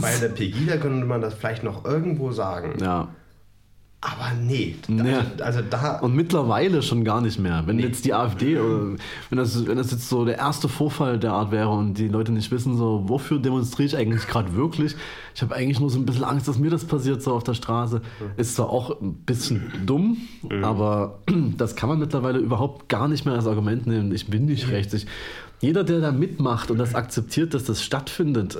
bei 0.00 0.16
der 0.18 0.28
Pegida 0.28 0.76
könnte 0.76 1.06
man 1.06 1.20
das 1.20 1.34
vielleicht 1.34 1.62
noch 1.62 1.84
irgendwo 1.84 2.32
sagen, 2.32 2.74
Ja. 2.80 3.08
Aber 4.02 4.32
nee, 4.40 4.76
Nee. 4.88 5.12
also, 5.12 5.44
also 5.44 5.60
da 5.68 5.98
Und 5.98 6.14
mittlerweile 6.14 6.80
schon 6.80 7.04
gar 7.04 7.20
nicht 7.20 7.38
mehr. 7.38 7.64
Wenn 7.66 7.76
Nee. 7.76 7.82
jetzt 7.82 8.06
die 8.06 8.14
AfD, 8.14 8.58
oder 8.58 8.96
wenn 9.28 9.36
das, 9.38 9.66
wenn 9.66 9.76
das 9.76 9.90
jetzt 9.90 10.08
so 10.08 10.24
der 10.24 10.38
erste 10.38 10.68
Vorfall 10.70 11.18
der 11.18 11.32
Art 11.34 11.50
wäre 11.50 11.68
und 11.68 11.94
die 11.94 12.08
Leute 12.08 12.32
nicht 12.32 12.50
wissen, 12.50 12.76
so, 12.78 13.02
wofür 13.08 13.38
demonstriere 13.38 13.86
ich 13.88 13.96
eigentlich 13.98 14.26
gerade 14.26 14.54
wirklich? 14.54 14.94
Ich 15.34 15.42
habe 15.42 15.54
eigentlich 15.54 15.80
nur 15.80 15.90
so 15.90 15.98
ein 15.98 16.06
bisschen 16.06 16.24
Angst, 16.24 16.48
dass 16.48 16.58
mir 16.58 16.70
das 16.70 16.86
passiert, 16.86 17.22
so 17.22 17.34
auf 17.34 17.44
der 17.44 17.54
Straße. 17.54 18.00
Ist 18.38 18.56
zwar 18.56 18.70
auch 18.70 19.00
ein 19.02 19.14
bisschen 19.16 19.70
dumm, 19.84 20.16
aber 20.62 21.18
das 21.58 21.76
kann 21.76 21.90
man 21.90 21.98
mittlerweile 21.98 22.38
überhaupt 22.38 22.88
gar 22.88 23.06
nicht 23.06 23.26
mehr 23.26 23.34
als 23.34 23.46
Argument 23.46 23.86
nehmen. 23.86 24.12
Ich 24.14 24.28
bin 24.28 24.46
nicht 24.46 24.68
rechts. 24.70 24.94
Ich, 24.94 25.06
jeder, 25.60 25.84
der 25.84 26.00
da 26.00 26.10
mitmacht 26.12 26.70
und 26.70 26.78
das 26.78 26.94
akzeptiert, 26.94 27.52
dass 27.54 27.64
das 27.64 27.82
stattfindet, 27.82 28.56
äh, 28.56 28.58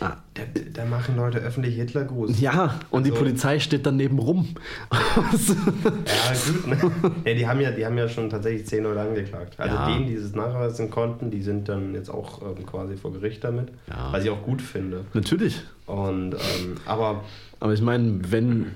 ah, 0.00 0.16
Da, 0.34 0.42
da 0.74 0.84
machen 0.84 1.16
Leute 1.16 1.38
öffentlich 1.38 1.76
Hitlergruß. 1.76 2.40
ja, 2.40 2.80
und 2.90 3.06
die 3.06 3.10
Also- 3.12 3.22
Polizei 3.22 3.60
steht 3.60 3.86
daneben 3.86 4.18
rum. 4.18 4.48
Ja, 4.90 6.32
gut, 6.46 6.66
ne? 6.66 7.12
ja, 7.24 7.34
die, 7.34 7.46
haben 7.46 7.60
ja, 7.60 7.70
die 7.70 7.86
haben 7.86 7.96
ja 7.98 8.08
schon 8.08 8.30
tatsächlich 8.30 8.66
zehn 8.66 8.82
Leute 8.84 9.00
angeklagt. 9.00 9.54
Also 9.58 9.74
Ja. 9.76 9.86
denen, 9.88 10.06
die 10.06 10.14
es 10.14 10.34
nachweisen 10.34 10.90
konnten, 10.90 11.30
die 11.30 11.42
sind 11.42 11.68
dann 11.68 11.94
jetzt 11.94 12.08
auch 12.10 12.42
ähm, 12.42 12.66
quasi 12.66 12.96
vor 12.96 13.12
Gericht 13.12 13.44
damit. 13.44 13.68
Ja. 13.88 14.12
Was 14.12 14.24
ich 14.24 14.30
auch 14.30 14.42
gut 14.42 14.60
finde. 14.62 15.04
Natürlich. 15.14 15.60
Und, 15.86 16.34
ähm, 16.34 16.76
aber 16.86 17.22
Aber 17.60 17.72
ich 17.74 17.82
meine, 17.82 18.20
wenn 18.30 18.66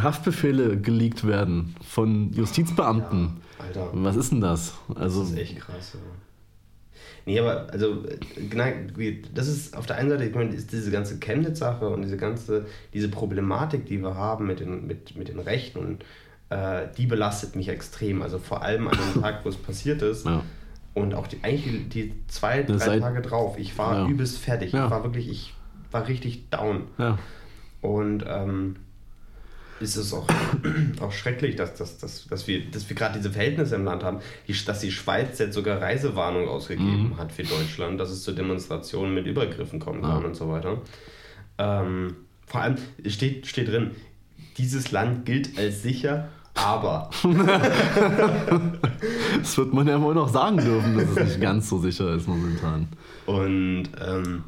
Haftbefehle 0.00 0.76
geleakt 0.76 1.26
werden 1.26 1.74
von 1.82 2.32
Justizbeamten, 2.32 3.38
Alter, 3.58 3.88
was 3.92 4.16
ist 4.16 4.32
denn 4.32 4.40
das? 4.40 4.74
Also, 4.94 5.20
das 5.22 5.30
ist 5.32 5.38
echt 5.38 5.58
krass. 5.58 5.92
Ja. 5.94 6.00
Nee, 7.26 7.40
aber 7.40 7.68
also, 7.72 8.04
das 9.34 9.48
ist 9.48 9.76
auf 9.76 9.86
der 9.86 9.96
einen 9.96 10.10
Seite, 10.10 10.24
ich 10.24 10.34
meine, 10.34 10.54
ist 10.54 10.72
diese 10.72 10.90
ganze 10.90 11.18
Chemnitz-Sache 11.18 11.88
und 11.88 12.02
diese 12.02 12.16
ganze, 12.16 12.66
diese 12.94 13.08
Problematik, 13.08 13.86
die 13.86 13.98
wir 13.98 14.14
haben 14.14 14.46
mit 14.46 14.60
den, 14.60 14.86
mit, 14.86 15.16
mit 15.16 15.28
den 15.28 15.40
Rechten 15.40 15.78
und 15.78 16.04
äh, 16.50 16.86
die 16.96 17.06
belastet 17.06 17.56
mich 17.56 17.68
extrem. 17.68 18.22
Also 18.22 18.38
vor 18.38 18.62
allem 18.62 18.86
an 18.88 18.96
dem 19.14 19.20
Tag, 19.22 19.44
wo 19.44 19.48
es 19.48 19.56
passiert 19.56 20.02
ist. 20.02 20.24
ja. 20.26 20.42
Und 20.94 21.14
auch 21.14 21.26
die, 21.26 21.38
eigentlich 21.42 21.88
die, 21.90 22.08
die 22.08 22.14
zwei, 22.28 22.62
drei 22.62 22.78
seit- 22.78 23.00
Tage 23.02 23.20
drauf. 23.20 23.58
Ich 23.58 23.76
war 23.76 23.94
Ja. 24.04 24.08
übelst 24.08 24.38
fertig. 24.38 24.72
Ja. 24.72 24.86
Ich 24.86 24.90
war 24.90 25.02
wirklich, 25.04 25.28
ich 25.28 25.52
war 25.90 26.06
richtig 26.08 26.48
down. 26.50 26.84
ja. 26.98 27.18
Und 27.82 28.24
ähm, 28.26 28.76
ist 29.80 29.96
es 29.96 30.12
auch, 30.12 30.26
auch 31.00 31.12
schrecklich, 31.12 31.56
dass, 31.56 31.74
dass, 31.74 31.98
dass, 31.98 32.26
dass 32.28 32.46
wir, 32.48 32.70
dass 32.70 32.88
wir 32.88 32.96
gerade 32.96 33.18
diese 33.18 33.30
Verhältnisse 33.30 33.74
im 33.76 33.84
Land 33.84 34.02
haben, 34.04 34.18
die, 34.48 34.54
dass 34.64 34.80
die 34.80 34.90
Schweiz 34.92 35.38
jetzt 35.38 35.54
sogar 35.54 35.80
Reisewarnung 35.80 36.48
ausgegeben 36.48 37.10
Mhm. 37.10 37.16
hat 37.18 37.32
für 37.32 37.42
Deutschland, 37.44 38.00
dass 38.00 38.10
es 38.10 38.22
zu 38.22 38.32
Demonstrationen 38.32 39.12
mit 39.14 39.26
Übergriffen 39.26 39.78
kommen 39.80 40.02
kann 40.02 40.20
Ja. 40.22 40.26
und 40.26 40.34
so 40.34 40.48
weiter. 40.48 40.80
Ähm, 41.58 42.16
vor 42.46 42.60
allem 42.62 42.76
steht, 43.06 43.46
steht 43.46 43.68
drin, 43.68 43.90
dieses 44.58 44.92
Land 44.92 45.26
gilt 45.26 45.58
als 45.58 45.82
sicher, 45.82 46.28
aber. 46.54 47.10
Das 49.38 49.56
wird 49.58 49.72
man 49.74 49.86
ja 49.86 50.00
wohl 50.00 50.14
noch 50.14 50.28
sagen 50.28 50.56
dürfen, 50.56 50.96
dass 50.96 51.10
es 51.10 51.16
nicht 51.24 51.40
ganz 51.40 51.68
so 51.68 51.78
sicher 51.78 52.14
ist 52.14 52.26
momentan. 52.26 52.88
Und 53.26 53.88
ähm, 54.04 54.44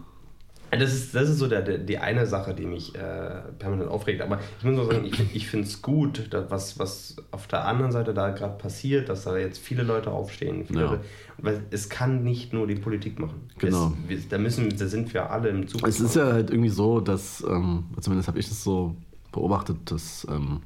das, 0.70 0.92
ist, 0.92 1.14
das 1.14 1.28
ist 1.28 1.38
so 1.38 1.46
der, 1.48 1.62
der, 1.62 1.78
die 1.78 1.98
eine 1.98 2.26
Sache, 2.26 2.54
die 2.54 2.66
mich 2.66 2.94
äh, 2.94 3.40
permanent 3.58 3.90
aufregt. 3.90 4.20
Aber 4.20 4.38
ich 4.58 4.64
muss 4.64 4.78
auch 4.78 4.90
sagen, 4.90 5.04
ich, 5.04 5.34
ich 5.34 5.48
finde 5.48 5.66
es 5.66 5.80
gut, 5.82 6.32
dass, 6.32 6.50
was, 6.50 6.78
was 6.78 7.16
auf 7.30 7.46
der 7.46 7.66
anderen 7.66 7.92
Seite 7.92 8.12
da 8.14 8.30
gerade 8.30 8.58
passiert, 8.58 9.08
dass 9.08 9.24
da 9.24 9.36
jetzt 9.36 9.58
viele 9.58 9.82
Leute 9.82 10.10
aufstehen. 10.10 10.66
Viele 10.66 10.80
Ja. 10.80 10.90
Leute, 10.90 11.04
weil 11.38 11.62
es 11.70 11.88
kann 11.88 12.22
nicht 12.22 12.52
nur 12.52 12.66
die 12.66 12.74
Politik 12.74 13.18
machen. 13.18 13.48
Genau. 13.58 13.92
Es, 14.08 14.28
da, 14.28 14.38
müssen, 14.38 14.68
da 14.76 14.86
sind 14.86 15.12
wir 15.14 15.30
alle 15.30 15.48
im 15.48 15.66
Zug. 15.68 15.86
Es 15.86 16.00
ist 16.00 16.16
ja 16.16 16.32
halt 16.32 16.50
irgendwie 16.50 16.70
so, 16.70 17.00
dass, 17.00 17.42
ähm, 17.48 17.84
zumindest 18.00 18.28
habe 18.28 18.38
ich 18.38 18.50
es 18.50 18.62
so 18.62 18.94
beobachtet, 19.32 19.78
dass 19.90 20.26
ähm, 20.30 20.60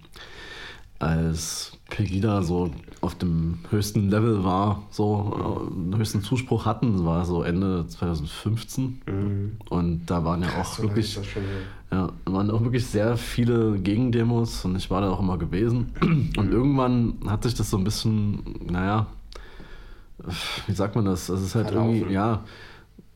als 0.98 1.78
Pegida 1.90 2.42
so 2.42 2.70
auf 3.02 3.16
dem 3.16 3.58
höchsten 3.70 4.08
Level 4.10 4.44
war, 4.44 4.84
so 4.90 5.66
äh, 5.68 5.74
den 5.74 5.98
höchsten 5.98 6.22
Zuspruch 6.22 6.64
hatten, 6.66 7.04
war 7.04 7.24
so 7.24 7.42
Ende 7.42 7.84
2015. 7.86 9.02
Mhm. 9.06 9.56
Und 9.68 10.06
da 10.06 10.24
waren 10.24 10.42
ja 10.42 10.48
auch 10.60 10.64
So 10.64 10.82
lange 10.84 10.94
wirklich. 10.94 11.18
Ja, 11.90 12.10
waren 12.24 12.50
auch 12.50 12.62
wirklich 12.62 12.86
sehr 12.86 13.16
viele 13.16 13.78
Gegendemos 13.78 14.64
und 14.64 14.76
ich 14.76 14.88
war 14.90 15.02
da 15.02 15.10
auch 15.10 15.20
immer 15.20 15.36
gewesen. 15.36 15.92
Und 16.00 16.50
irgendwann 16.52 17.14
hat 17.26 17.42
sich 17.42 17.54
das 17.54 17.68
so 17.68 17.76
ein 17.76 17.84
bisschen, 17.84 18.42
naja, 18.70 19.08
wie 20.66 20.72
sagt 20.72 20.94
man 20.94 21.04
das? 21.04 21.28
Es 21.28 21.42
ist 21.42 21.54
halt 21.56 21.68
Verlaufen. 21.68 21.96
irgendwie, 21.96 22.14
ja. 22.14 22.44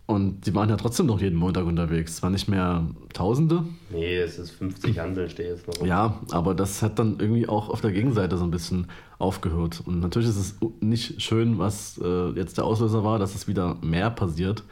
Und 0.07 0.47
die 0.47 0.55
waren 0.55 0.69
ja 0.69 0.77
trotzdem 0.77 1.07
noch 1.07 1.21
jeden 1.21 1.37
Montag 1.37 1.65
unterwegs. 1.67 2.17
Zwar 2.17 2.31
nicht 2.31 2.47
mehr 2.49 2.87
Tausende, 3.13 3.65
Nee, 3.91 4.19
es 4.19 4.39
ist 4.39 4.53
50 4.53 5.01
Handeln, 5.01 5.29
stehe 5.29 5.51
jetzt 5.51 5.67
noch. 5.67 5.85
ja, 5.85 6.21
aber 6.31 6.55
das 6.55 6.81
hat 6.83 6.99
dann 7.01 7.19
irgendwie 7.19 7.49
auch 7.49 7.71
auf 7.71 7.81
der 7.81 7.91
Gegenseite 7.91 8.37
so 8.39 8.45
ein 8.45 8.53
bisschen 8.53 8.87
aufgehört. 9.19 9.83
Und 9.85 9.99
natürlich 10.01 10.29
ist 10.29 10.37
es 10.37 10.55
nicht 10.81 11.21
schön, 11.23 11.59
was 11.59 11.99
äh, 12.03 12.29
jetzt 12.31 12.57
der 12.57 12.65
Auslöser 12.67 13.03
war, 13.03 13.19
dass 13.19 13.35
es 13.35 13.49
wieder 13.49 13.77
mehr 13.83 14.11
passiert. 14.11 14.63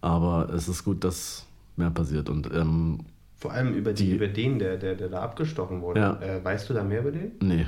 Aber 0.00 0.48
es 0.52 0.68
ist 0.68 0.84
gut, 0.84 1.04
dass 1.04 1.46
mehr 1.76 1.90
passiert. 1.90 2.28
Und 2.28 2.50
ähm, 2.52 3.00
Vor 3.36 3.52
allem 3.52 3.72
über, 3.74 3.92
die, 3.92 4.06
Die- 4.06 4.16
über 4.16 4.26
den, 4.28 4.58
der, 4.58 4.78
der, 4.78 4.94
der 4.96 5.08
da 5.08 5.20
abgestochen 5.22 5.80
wurde. 5.80 6.00
Ja. 6.00 6.20
Äh, 6.20 6.44
weißt 6.44 6.68
du 6.68 6.74
da 6.74 6.82
mehr 6.82 7.00
über 7.00 7.12
den? 7.12 7.32
nee. 7.40 7.66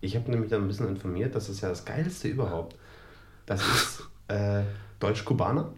Ich 0.00 0.14
habe 0.14 0.30
nämlich 0.30 0.48
da 0.50 0.56
ein 0.56 0.68
bisschen 0.68 0.88
informiert, 0.88 1.34
das 1.34 1.48
ist 1.48 1.60
ja 1.60 1.70
das 1.70 1.84
Geilste 1.84 2.28
überhaupt. 2.28 2.76
Das 3.46 3.60
ist 3.62 4.02
äh, 4.28 4.62
Deutsch-Kubaner. 5.00 5.72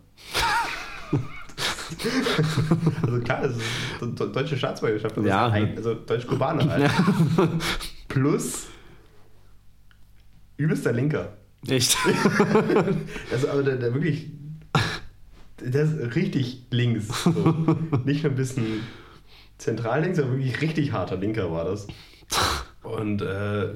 also 3.02 3.20
klar, 3.20 3.42
das 3.42 3.52
ist 3.56 3.62
de- 4.00 4.12
de- 4.14 4.32
deutsche 4.32 4.56
Staatsbürgerschaft. 4.56 5.16
Das 5.16 5.24
Ja. 5.24 5.48
ein, 5.48 5.76
also 5.76 5.94
Deutsch-Kubaner 5.94 6.68
halt. 6.70 6.90
Plus 8.08 8.66
übelster 10.56 10.92
Linker. 10.92 11.32
Echt? 11.68 11.96
Also 13.32 13.48
aber 13.48 13.62
der, 13.62 13.76
der 13.76 13.92
wirklich, 13.94 14.30
der 15.60 15.82
ist 15.84 16.14
richtig 16.14 16.66
links. 16.70 17.08
So. 17.24 17.30
Nicht 18.04 18.22
nur 18.24 18.32
ein 18.32 18.36
bisschen 18.36 18.80
zentral 19.58 20.02
links, 20.02 20.18
sondern 20.18 20.36
wirklich 20.38 20.60
richtig 20.60 20.92
harter 20.92 21.16
Linker 21.16 21.50
war 21.52 21.64
das. 21.66 21.86
Und 22.82 23.20
äh, 23.22 23.68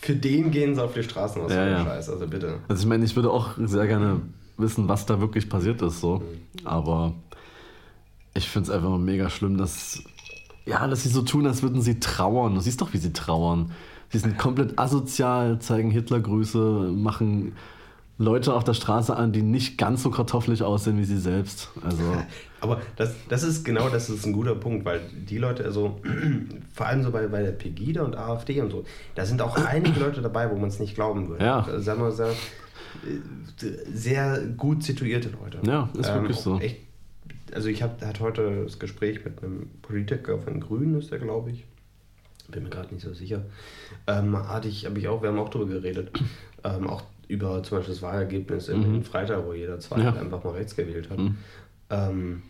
für 0.00 0.14
den 0.16 0.50
gehen 0.50 0.74
sie 0.74 0.82
auf 0.82 0.94
die 0.94 1.02
Straßen 1.02 1.40
aus 1.42 1.52
Ja, 1.52 1.64
ja, 1.66 1.70
ja. 1.78 1.84
Scheiß, 1.84 2.10
also 2.10 2.26
bitte. 2.26 2.58
Also 2.68 2.82
ich 2.82 2.88
meine, 2.88 3.04
ich 3.04 3.14
würde 3.14 3.30
auch 3.30 3.50
sehr 3.64 3.86
gerne 3.86 4.20
wissen, 4.60 4.88
was 4.88 5.06
da 5.06 5.20
wirklich 5.20 5.48
passiert 5.48 5.82
ist, 5.82 6.00
so. 6.00 6.22
Aber 6.64 7.14
ich 8.34 8.48
finde 8.48 8.70
es 8.70 8.74
einfach 8.74 8.98
mega 8.98 9.30
schlimm, 9.30 9.56
dass 9.56 10.02
ja, 10.66 10.86
dass 10.86 11.02
sie 11.02 11.08
so 11.08 11.22
tun, 11.22 11.46
als 11.46 11.62
würden 11.62 11.82
sie 11.82 12.00
trauern. 12.00 12.54
Du 12.54 12.60
siehst 12.60 12.80
doch, 12.80 12.92
wie 12.92 12.98
sie 12.98 13.12
trauern. 13.12 13.72
Sie 14.10 14.18
sind 14.18 14.38
komplett 14.38 14.78
asozial, 14.78 15.58
zeigen 15.60 15.90
Hitlergrüße, 15.90 16.92
machen 16.94 17.52
Leute 18.20 18.52
auf 18.52 18.64
der 18.64 18.74
Straße 18.74 19.16
an, 19.16 19.32
die 19.32 19.40
nicht 19.40 19.78
ganz 19.78 20.02
so 20.02 20.10
kartoffelig 20.10 20.62
aussehen 20.62 20.98
wie 20.98 21.04
sie 21.04 21.16
selbst. 21.16 21.70
Also. 21.82 22.02
Aber 22.60 22.82
das, 22.96 23.14
das 23.30 23.42
ist 23.42 23.64
genau, 23.64 23.88
das 23.88 24.10
ist 24.10 24.26
ein 24.26 24.34
guter 24.34 24.54
Punkt, 24.54 24.84
weil 24.84 25.00
die 25.14 25.38
Leute, 25.38 25.64
also 25.64 25.98
vor 26.74 26.86
allem 26.86 27.02
so 27.02 27.10
bei, 27.10 27.26
bei 27.28 27.42
der 27.42 27.52
Pegida 27.52 28.02
und 28.02 28.16
AfD 28.16 28.60
und 28.60 28.70
so, 28.70 28.84
da 29.14 29.24
sind 29.24 29.40
auch 29.40 29.56
einige 29.56 29.98
Leute 30.04 30.20
dabei, 30.20 30.50
wo 30.50 30.56
man 30.56 30.68
es 30.68 30.78
nicht 30.78 30.94
glauben 30.94 31.28
würde. 31.28 31.42
Ja. 31.42 31.60
Also, 31.60 31.80
sagen 31.80 32.02
wir 32.02 32.10
mal, 32.10 32.34
sehr 33.94 34.40
gut 34.54 34.82
situierte 34.82 35.30
Leute. 35.30 35.58
Ja, 35.62 35.88
ist 35.98 36.10
ähm, 36.10 36.16
wirklich 36.16 36.36
so. 36.36 36.58
Echt, 36.58 36.76
also 37.54 37.68
ich 37.68 37.82
habe 37.82 38.06
hat 38.06 38.20
heute 38.20 38.64
das 38.64 38.78
Gespräch 38.78 39.24
mit 39.24 39.42
einem 39.42 39.70
Politiker 39.80 40.38
von 40.38 40.60
Grünen, 40.60 40.98
ist 40.98 41.10
der 41.10 41.20
glaube 41.20 41.52
ich. 41.52 41.64
Bin 42.50 42.64
mir 42.64 42.68
gerade 42.68 42.92
nicht 42.92 43.04
so 43.04 43.14
sicher. 43.14 43.46
Ähm, 44.06 44.36
hatte 44.36 44.68
ich, 44.68 44.84
habe 44.84 44.98
ich 44.98 45.08
auch, 45.08 45.22
wir 45.22 45.30
haben 45.30 45.38
auch 45.38 45.48
darüber 45.48 45.72
geredet. 45.72 46.10
Ähm, 46.64 46.86
auch 46.86 47.02
über 47.30 47.62
zum 47.62 47.78
Beispiel 47.78 47.94
das 47.94 48.02
Wahlergebnis 48.02 48.68
mhm. 48.68 48.96
in 48.96 49.04
Freitag, 49.04 49.46
wo 49.46 49.52
jeder 49.52 49.78
zweite 49.78 50.02
ja. 50.02 50.12
einfach 50.12 50.42
mal 50.42 50.54
rechts 50.54 50.74
gewählt 50.74 51.08
hat. 51.10 51.18
Mhm. 51.18 51.36
Ähm, 51.88 52.42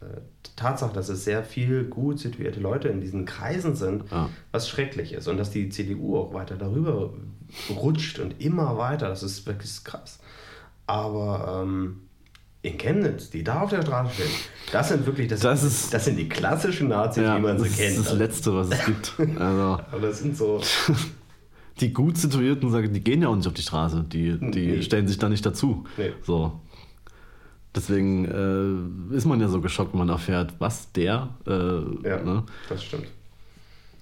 äh, 0.00 0.20
Tatsache, 0.54 0.92
dass 0.92 1.08
es 1.08 1.24
sehr 1.24 1.42
viel 1.42 1.84
gut 1.84 2.20
situierte 2.20 2.60
Leute 2.60 2.88
in 2.88 3.00
diesen 3.00 3.24
Kreisen 3.24 3.74
sind, 3.74 4.04
ja. 4.10 4.28
was 4.52 4.68
schrecklich 4.68 5.12
ist. 5.12 5.28
Und 5.28 5.38
dass 5.38 5.50
die 5.50 5.70
CDU 5.70 6.18
auch 6.18 6.34
weiter 6.34 6.56
darüber 6.56 7.14
rutscht 7.70 8.18
und 8.18 8.40
immer 8.40 8.76
weiter, 8.76 9.08
das 9.08 9.22
ist 9.22 9.46
wirklich 9.46 9.82
krass. 9.82 10.18
Aber 10.86 11.62
ähm, 11.62 12.02
in 12.62 12.76
Chemnitz, 12.76 13.30
die 13.30 13.44
da 13.44 13.62
auf 13.62 13.70
der 13.70 13.82
Straße 13.82 14.14
stehen, 14.14 14.30
das 14.72 14.88
sind 14.88 15.06
wirklich, 15.06 15.28
das, 15.28 15.40
das, 15.40 15.62
ist, 15.62 15.94
das 15.94 16.04
sind 16.04 16.16
die 16.16 16.28
klassischen 16.28 16.88
Nazis, 16.88 17.22
ja, 17.22 17.36
wie 17.36 17.40
man 17.40 17.58
sie 17.58 17.68
kennt. 17.68 17.98
Das 17.98 17.98
ist 17.98 18.10
das 18.10 18.18
Letzte, 18.18 18.54
was 18.54 18.68
es 18.70 18.84
gibt. 18.84 19.12
Also. 19.40 19.82
Aber 19.90 20.00
das 20.00 20.18
sind 20.18 20.36
so. 20.36 20.60
Die 21.80 21.92
gut 21.92 22.16
situierten, 22.16 22.92
die 22.92 23.00
gehen 23.00 23.22
ja 23.22 23.28
auch 23.28 23.36
nicht 23.36 23.46
auf 23.46 23.54
die 23.54 23.62
Straße, 23.62 24.04
die, 24.04 24.38
die 24.38 24.66
nee. 24.66 24.82
stellen 24.82 25.06
sich 25.06 25.18
da 25.18 25.28
nicht 25.28 25.46
dazu. 25.46 25.84
Nee. 25.96 26.12
So. 26.22 26.60
Deswegen 27.74 29.10
äh, 29.12 29.14
ist 29.14 29.26
man 29.26 29.40
ja 29.40 29.48
so 29.48 29.60
geschockt, 29.60 29.92
wenn 29.92 30.00
man 30.00 30.08
erfährt, 30.08 30.54
was 30.58 30.90
der. 30.92 31.28
Äh, 31.46 32.08
ja, 32.08 32.22
ne? 32.24 32.44
das 32.68 32.82
stimmt. 32.82 33.06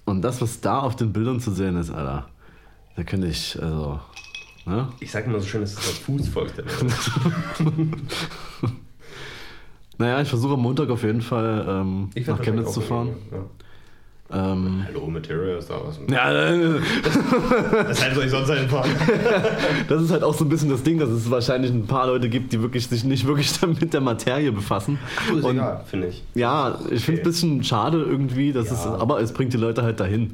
Und 0.05 0.21
das, 0.21 0.41
was 0.41 0.61
da 0.61 0.79
auf 0.79 0.95
den 0.95 1.13
Bildern 1.13 1.39
zu 1.39 1.51
sehen 1.51 1.75
ist, 1.75 1.91
Alter, 1.91 2.27
da 2.95 3.03
könnte 3.03 3.27
ich, 3.27 3.61
also. 3.61 3.99
Ne? 4.65 4.87
Ich 4.99 5.11
sage 5.11 5.27
immer 5.27 5.39
so 5.39 5.45
schön, 5.45 5.63
es 5.63 5.73
ist 5.73 5.79
das 5.79 5.97
Fußvolk 5.99 6.55
der 6.55 6.65
naja, 9.97 10.21
ich 10.21 10.27
versuche 10.27 10.53
am 10.53 10.61
Montag 10.61 10.89
auf 10.89 11.03
jeden 11.03 11.21
Fall 11.21 11.65
ähm, 11.67 12.09
nach 12.25 12.41
Chemnitz 12.41 12.73
zu 12.73 12.81
fahren. 12.81 13.15
Ja. 13.31 13.45
Ähm, 14.29 14.83
Hallo, 14.85 15.07
Material 15.07 15.57
ist 15.57 15.69
da 15.69 15.79
was. 15.85 15.99
Ja, 16.11 16.31
äh, 16.33 16.79
das 17.71 18.03
heißt, 18.03 18.15
soll 18.15 18.25
ich 18.25 18.31
sonst 18.31 18.49
einfahren? 18.49 18.91
das 19.87 20.01
ist 20.01 20.11
halt 20.11 20.23
auch 20.23 20.33
so 20.33 20.43
ein 20.43 20.49
bisschen 20.49 20.69
das 20.69 20.83
Ding, 20.83 20.99
dass 20.99 21.09
es 21.09 21.31
wahrscheinlich 21.31 21.71
ein 21.71 21.87
paar 21.87 22.07
Leute 22.07 22.27
gibt, 22.27 22.51
die 22.51 22.61
wirklich 22.61 22.87
sich 22.87 23.05
nicht 23.05 23.25
wirklich 23.25 23.61
mit 23.79 23.93
der 23.93 24.01
Materie 24.01 24.51
befassen. 24.51 24.99
Ach, 25.15 25.33
ist 25.33 25.45
Und, 25.45 25.55
egal, 25.55 25.81
finde 25.85 26.07
ich. 26.07 26.23
Ja, 26.35 26.77
ich 26.85 26.85
okay. 26.85 26.99
finde 26.99 27.21
es 27.21 27.27
ein 27.27 27.31
bisschen 27.31 27.63
schade 27.63 28.01
irgendwie, 28.01 28.51
dass 28.51 28.67
ja. 28.67 28.73
es, 28.73 28.85
aber 28.85 29.21
es 29.21 29.31
bringt 29.31 29.53
die 29.53 29.57
Leute 29.57 29.83
halt 29.83 30.01
dahin. 30.01 30.31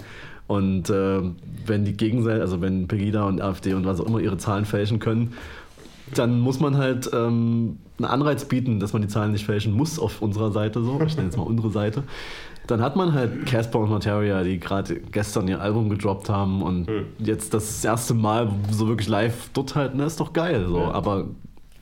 Und 0.48 0.90
äh, 0.90 1.22
wenn 1.66 1.86
die 1.86 1.94
Gegenseite, 1.94 2.42
also 2.42 2.62
wenn 2.62 2.88
Pegida 2.88 3.26
und 3.26 3.42
AfD 3.42 3.76
und 3.76 3.86
was 3.86 4.02
auch 4.02 4.08
immer 4.08 4.20
ihre 4.20 4.38
Zahlen 4.38 4.66
fälschen 4.66 5.00
können, 5.00 5.34
dann 6.16 6.40
muss 6.40 6.60
man 6.60 6.78
halt 6.78 7.10
ähm, 7.14 7.78
einen 7.98 8.06
Anreiz 8.06 8.46
bieten, 8.46 8.80
dass 8.80 8.94
man 8.94 9.02
die 9.02 9.08
Zahlen 9.08 9.32
nicht 9.32 9.46
fälschen 9.46 9.74
muss 9.74 10.00
auf 10.00 10.22
unserer 10.22 10.52
Seite 10.52 10.84
so. 10.84 11.00
Ich 11.06 11.16
nenne 11.16 11.28
jetzt 11.28 11.38
mal 11.38 11.44
unsere 11.44 11.70
Seite. 11.70 12.04
Dann 12.68 12.82
hat 12.82 12.96
man 12.96 13.14
halt 13.14 13.46
Casper 13.46 13.80
und 13.80 13.90
Materia, 13.90 14.44
die 14.44 14.60
gerade 14.60 14.96
gestern 15.12 15.48
ihr 15.48 15.60
Album 15.60 15.90
gedroppt 15.90 16.30
haben 16.30 16.62
und 16.62 16.88
hm. 16.88 17.06
jetzt 17.20 17.54
das 17.54 17.84
erste 17.84 18.14
Mal 18.14 18.52
so 18.72 18.88
wirklich 18.88 19.10
live 19.10 19.50
dort 19.54 19.76
halt, 19.76 19.96
ne, 19.96 20.06
ist 20.06 20.20
doch 20.20 20.34
geil 20.34 20.66
so. 20.68 20.80
Ja. 20.80 20.92
Aber 20.92 21.28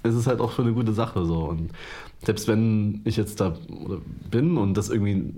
es 0.03 0.15
ist 0.15 0.27
halt 0.27 0.39
auch 0.39 0.51
für 0.51 0.63
eine 0.63 0.73
gute 0.73 0.93
Sache 0.93 1.25
so. 1.25 1.45
Und 1.45 1.71
selbst 2.23 2.47
wenn 2.47 3.01
ich 3.03 3.17
jetzt 3.17 3.39
da 3.39 3.55
bin 4.29 4.57
und 4.57 4.75
das 4.75 4.89
irgendwie 4.89 5.33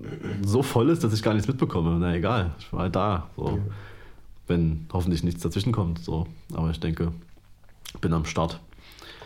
so 0.46 0.64
voll 0.64 0.90
ist, 0.90 1.04
dass 1.04 1.14
ich 1.14 1.24
gar 1.24 1.34
nichts 1.34 1.48
mitbekomme, 1.48 1.98
na 2.00 2.16
egal, 2.16 2.52
ich 2.60 2.72
war 2.72 2.82
halt 2.82 2.96
da. 2.96 3.30
So. 3.36 3.48
Ja. 3.50 3.58
Wenn 4.48 4.88
hoffentlich 4.92 5.24
nichts 5.24 5.42
dazwischen 5.42 5.72
kommt. 5.72 6.00
So. 6.00 6.28
Aber 6.54 6.70
ich 6.70 6.80
denke, 6.80 7.12
bin 8.02 8.14
am 8.14 8.26
Start 8.26 8.60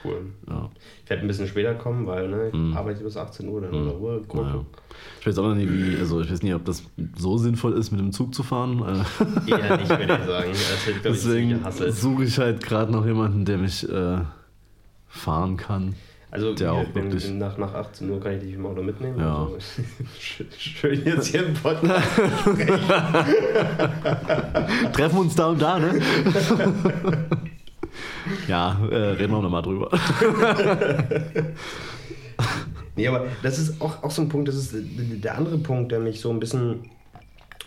cool. 0.04 0.28
Ja. 0.48 0.70
Ich 1.04 1.10
werde 1.10 1.24
ein 1.24 1.28
bisschen 1.28 1.48
später 1.48 1.76
kommen, 1.76 2.08
weil 2.08 2.28
ne, 2.28 2.48
ich 2.48 2.54
mhm. 2.54 2.76
arbeite 2.76 3.04
bis 3.04 3.18
18 3.18 3.48
Uhr, 3.48 3.62
dann 3.62 3.72
mhm. 3.72 3.88
oder 3.88 4.00
Uhr 4.00 4.22
naja. 4.34 4.66
Ich 5.20 5.28
weiß 5.28 5.38
auch 5.40 5.50
noch 5.50 5.56
nicht, 5.56 5.72
wie, 5.72 5.98
also 5.98 6.22
ich 6.22 6.32
weiß 6.32 6.44
nicht, 6.44 6.54
ob 6.54 6.66
das 6.66 6.84
so 7.16 7.38
sinnvoll 7.38 7.74
ist, 7.74 7.92
mit 7.92 8.00
dem 8.00 8.12
Zug 8.12 8.34
zu 8.34 8.44
fahren. 8.44 8.84
Eher 9.46 9.78
nicht, 9.78 9.90
würde 9.90 10.04
ich 10.04 10.26
sagen. 10.26 10.52
Wird, 10.86 11.06
Deswegen 11.06 11.60
suche 11.92 12.24
ich 12.24 12.38
halt 12.38 12.64
gerade 12.64 12.92
noch 12.92 13.06
jemanden, 13.06 13.46
der 13.46 13.58
mich 13.58 13.88
äh, 13.88 14.20
fahren 15.08 15.58
kann. 15.58 15.96
Also 16.30 16.54
der 16.54 16.74
auch 16.74 16.94
wirklich 16.94 17.32
nach, 17.32 17.58
nach 17.58 17.74
18 17.74 18.10
Uhr 18.10 18.20
kann 18.20 18.34
ich 18.34 18.42
dich 18.42 18.54
im 18.54 18.66
Auto 18.66 18.84
mitnehmen. 18.84 19.18
Ja. 19.18 19.44
Also, 19.44 19.58
schön 20.58 21.06
jetzt 21.06 21.28
hier 21.28 21.46
im 21.46 21.54
Podcast 21.54 22.06
Treffen 24.94 25.20
uns 25.20 25.36
da 25.36 25.48
und 25.48 25.62
da, 25.62 25.80
ne? 25.80 26.02
Ja, 28.48 28.80
äh, 28.90 28.96
reden 28.96 29.34
wir 29.34 29.42
nochmal 29.42 29.62
drüber. 29.62 29.90
nee, 32.96 33.08
aber 33.08 33.28
das 33.44 33.60
ist 33.60 33.82
auch, 33.82 34.04
auch 34.04 34.12
so 34.12 34.22
ein 34.22 34.30
Punkt, 34.30 34.48
das 34.48 34.56
ist 34.56 34.74
der 34.74 35.38
andere 35.38 35.58
Punkt, 35.58 35.92
der 35.92 36.00
mich 36.00 36.20
so 36.20 36.30
ein 36.30 36.40
bisschen, 36.40 36.90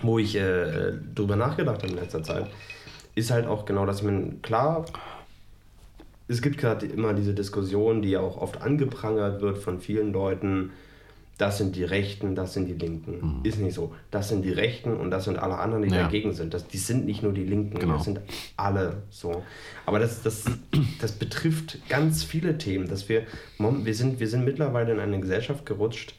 wo 0.02 0.18
ich 0.18 0.36
äh, 0.36 0.92
drüber 1.14 1.36
nachgedacht 1.36 1.82
habe 1.82 1.92
in 1.92 1.98
letzter 1.98 2.22
Zeit, 2.22 2.46
ist 3.14 3.30
halt 3.30 3.46
auch 3.46 3.64
genau, 3.64 3.86
dass 3.86 4.02
man 4.02 4.40
klar, 4.42 4.84
es 6.28 6.42
gibt 6.42 6.58
gerade 6.58 6.86
immer 6.86 7.12
diese 7.12 7.34
Diskussion, 7.34 8.02
die 8.02 8.10
ja 8.10 8.20
auch 8.20 8.36
oft 8.36 8.62
angeprangert 8.62 9.40
wird 9.40 9.58
von 9.58 9.80
vielen 9.80 10.12
Leuten, 10.12 10.70
das 11.40 11.56
sind 11.56 11.74
die 11.74 11.84
Rechten, 11.84 12.34
das 12.34 12.52
sind 12.52 12.66
die 12.66 12.74
Linken. 12.74 13.38
Mhm. 13.38 13.40
Ist 13.44 13.58
nicht 13.58 13.74
so. 13.74 13.94
Das 14.10 14.28
sind 14.28 14.42
die 14.44 14.52
Rechten 14.52 14.92
und 14.94 15.10
das 15.10 15.24
sind 15.24 15.38
alle 15.38 15.56
anderen, 15.56 15.84
die 15.84 15.88
ja. 15.88 16.02
dagegen 16.02 16.34
sind. 16.34 16.52
Das, 16.52 16.66
die 16.66 16.76
sind 16.76 17.06
nicht 17.06 17.22
nur 17.22 17.32
die 17.32 17.44
Linken, 17.44 17.78
genau. 17.78 17.94
das 17.94 18.04
sind 18.04 18.20
alle 18.58 19.02
so. 19.08 19.42
Aber 19.86 19.98
das, 19.98 20.22
das, 20.22 20.44
das 21.00 21.12
betrifft 21.12 21.78
ganz 21.88 22.24
viele 22.24 22.58
Themen. 22.58 22.88
Dass 22.88 23.08
wir, 23.08 23.22
wir, 23.58 23.94
sind, 23.94 24.20
wir 24.20 24.28
sind 24.28 24.44
mittlerweile 24.44 24.92
in 24.92 25.00
eine 25.00 25.18
Gesellschaft 25.18 25.64
gerutscht, 25.64 26.14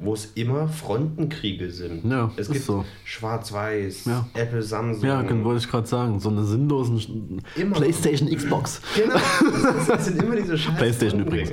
wo 0.00 0.14
es 0.14 0.32
immer 0.34 0.66
Frontenkriege 0.68 1.70
sind. 1.70 2.04
Ja, 2.04 2.32
es 2.36 2.50
gibt 2.50 2.64
so. 2.64 2.84
Schwarz-Weiß, 3.04 4.06
ja. 4.06 4.26
Apple, 4.34 4.62
Samsung. 4.62 5.04
Ja, 5.04 5.44
wollte 5.44 5.64
ich 5.64 5.70
gerade 5.70 5.86
sagen. 5.86 6.18
So 6.18 6.28
eine 6.28 6.44
sinnlosen 6.44 7.40
immer. 7.54 7.76
PlayStation, 7.76 8.28
Xbox. 8.28 8.82
Genau. 8.96 9.14
Es, 9.14 9.88
es 10.00 10.04
sind 10.06 10.22
immer 10.22 10.34
diese 10.34 10.58
scheiß 10.58 10.76
PlayStation 10.76 11.20
übrigens. 11.20 11.52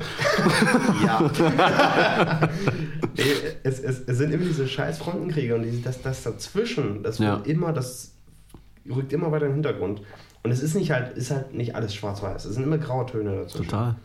ja. 1.06 2.50
es, 3.64 3.80
es, 3.80 4.00
es, 4.08 4.18
sind 4.18 4.32
immer 4.32 4.46
diese 4.46 4.68
scheiß 4.68 5.00
Frontenkriege 5.00 5.56
und 5.56 5.86
das, 5.86 6.02
das 6.02 6.24
dazwischen, 6.24 7.04
das 7.04 7.20
ja. 7.20 7.38
immer, 7.46 7.74
das 7.74 8.14
rückt 8.90 9.14
immer 9.14 9.32
weiter 9.32 9.46
in 9.46 9.52
den 9.52 9.64
Hintergrund. 9.64 10.02
Und 10.44 10.52
es 10.52 10.62
ist 10.62 10.76
nicht 10.76 10.92
halt, 10.92 11.16
ist 11.18 11.32
halt 11.32 11.54
nicht 11.54 11.76
alles 11.76 11.96
schwarz-weiß. 11.96 12.46
Es 12.46 12.56
sind 12.56 12.64
immer 12.64 12.78
graue 12.78 13.06
Töne 13.06 13.36
dazwischen. 13.36 13.70
Total. 13.70 13.96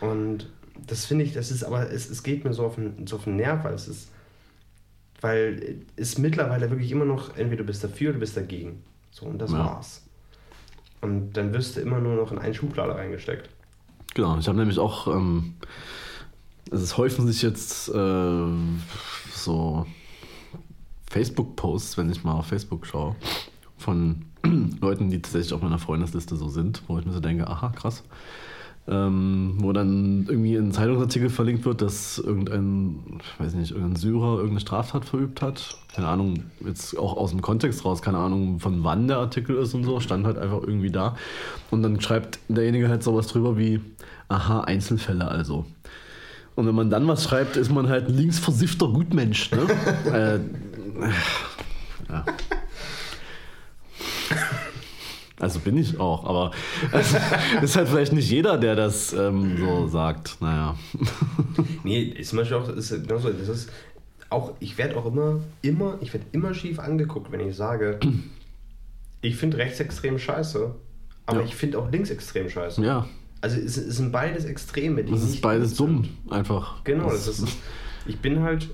Und 0.00 0.48
das 0.86 1.04
finde 1.04 1.24
ich, 1.24 1.34
das 1.34 1.50
ist 1.50 1.64
aber, 1.64 1.90
es, 1.90 2.08
es 2.08 2.22
geht 2.22 2.44
mir 2.44 2.52
so 2.52 2.64
auf, 2.64 2.76
den, 2.76 3.06
so 3.06 3.16
auf 3.16 3.24
den 3.24 3.36
Nerv, 3.36 3.64
weil 3.64 3.74
es 3.74 3.88
ist, 3.88 4.10
weil 5.20 5.82
es 5.96 6.18
mittlerweile 6.18 6.70
wirklich 6.70 6.90
immer 6.90 7.04
noch, 7.04 7.36
entweder 7.36 7.62
du 7.62 7.64
bist 7.64 7.84
dafür 7.84 8.10
oder 8.10 8.14
du 8.14 8.20
bist 8.20 8.36
dagegen. 8.36 8.82
So, 9.10 9.26
und 9.26 9.38
das 9.38 9.52
ja. 9.52 9.58
war's. 9.58 10.02
Und 11.00 11.32
dann 11.34 11.52
wirst 11.52 11.76
du 11.76 11.80
immer 11.80 11.98
nur 11.98 12.16
noch 12.16 12.32
in 12.32 12.38
einen 12.38 12.54
Schublade 12.54 12.94
reingesteckt. 12.94 13.50
Genau, 14.14 14.38
ich 14.38 14.48
habe 14.48 14.58
nämlich 14.58 14.78
auch, 14.78 15.06
ähm, 15.08 15.54
es 16.70 16.96
häufen 16.96 17.26
sich 17.26 17.42
jetzt 17.42 17.88
äh, 17.88 18.46
so 19.34 19.86
Facebook-Posts, 21.10 21.98
wenn 21.98 22.10
ich 22.10 22.24
mal 22.24 22.34
auf 22.34 22.46
Facebook 22.46 22.86
schaue, 22.86 23.16
von 23.76 24.26
Leuten, 24.80 25.10
die 25.10 25.20
tatsächlich 25.20 25.52
auf 25.52 25.62
meiner 25.62 25.78
Freundesliste 25.78 26.36
so 26.36 26.48
sind, 26.48 26.82
wo 26.88 26.98
ich 26.98 27.06
mir 27.06 27.12
so 27.12 27.20
denke, 27.20 27.46
aha, 27.46 27.70
krass 27.70 28.02
ähm, 28.86 29.54
wo 29.58 29.72
dann 29.72 30.26
irgendwie 30.28 30.56
ein 30.56 30.72
Zeitungsartikel 30.72 31.30
verlinkt 31.30 31.64
wird, 31.64 31.80
dass 31.80 32.18
irgendein, 32.18 33.18
ich 33.18 33.40
weiß 33.40 33.54
nicht, 33.54 33.70
irgendein 33.70 33.96
Syrer 33.96 34.34
irgendeine 34.34 34.60
Straftat 34.60 35.06
verübt 35.06 35.40
hat. 35.40 35.78
Keine 35.94 36.08
Ahnung, 36.08 36.44
jetzt 36.64 36.98
auch 36.98 37.16
aus 37.16 37.30
dem 37.30 37.40
Kontext 37.40 37.84
raus, 37.84 38.02
keine 38.02 38.18
Ahnung, 38.18 38.60
von 38.60 38.84
wann 38.84 39.08
der 39.08 39.18
Artikel 39.18 39.56
ist 39.56 39.72
und 39.72 39.84
so, 39.84 40.00
stand 40.00 40.26
halt 40.26 40.36
einfach 40.36 40.60
irgendwie 40.62 40.90
da. 40.90 41.16
Und 41.70 41.82
dann 41.82 42.00
schreibt 42.00 42.40
derjenige 42.48 42.88
halt 42.88 43.02
sowas 43.02 43.26
drüber 43.26 43.56
wie, 43.56 43.80
aha, 44.28 44.60
Einzelfälle 44.60 45.28
also. 45.28 45.64
Und 46.56 46.66
wenn 46.66 46.74
man 46.74 46.90
dann 46.90 47.06
was 47.08 47.24
schreibt, 47.24 47.56
ist 47.56 47.70
man 47.70 47.88
halt 47.88 48.08
ein 48.08 48.14
linksversiffter 48.16 48.88
Gutmensch. 48.88 49.50
Ne? 49.50 49.66
äh, 50.06 50.40
ja. 52.12 52.24
Also 55.40 55.58
bin 55.58 55.76
ich 55.76 55.98
auch, 55.98 56.24
aber 56.24 56.52
es 56.92 57.12
ist 57.62 57.76
halt 57.76 57.88
vielleicht 57.88 58.12
nicht 58.12 58.30
jeder, 58.30 58.56
der 58.56 58.76
das 58.76 59.12
ähm, 59.12 59.56
so 59.58 59.88
sagt. 59.88 60.36
Naja. 60.40 60.76
Nee, 61.84 62.00
ist 62.02 62.30
zum 62.30 62.38
Beispiel 62.38 62.56
auch, 62.56 62.68
ist 62.70 62.90
genauso, 63.06 63.28
das 63.30 63.46
ist 63.48 63.70
auch, 64.30 64.52
ich 64.58 64.78
werde 64.78 64.96
auch 64.96 65.04
immer, 65.04 65.40
immer, 65.60 65.98
ich 66.00 66.14
werde 66.14 66.24
immer 66.32 66.54
schief 66.54 66.78
angeguckt, 66.78 67.30
wenn 67.30 67.46
ich 67.46 67.54
sage, 67.54 68.00
ich 69.20 69.36
finde 69.36 69.58
rechtsextrem 69.58 70.18
scheiße, 70.18 70.74
aber 71.26 71.40
Ja. 71.40 71.44
ich 71.44 71.54
finde 71.54 71.78
auch 71.78 71.90
linksextrem 71.90 72.48
scheiße. 72.48 72.82
Ja, 72.82 73.06
Also 73.44 73.58
es, 73.58 73.76
es 73.76 73.98
sind 73.98 74.10
beides 74.10 74.46
Extreme, 74.46 75.04
die 75.04 75.12
das 75.12 75.22
ist 75.22 75.42
beides 75.42 75.74
dumm, 75.74 76.08
einfach. 76.30 76.82
Genau, 76.82 77.10
das 77.10 77.28
ist, 77.28 77.46
ich 78.06 78.18
bin 78.18 78.40
halt 78.40 78.70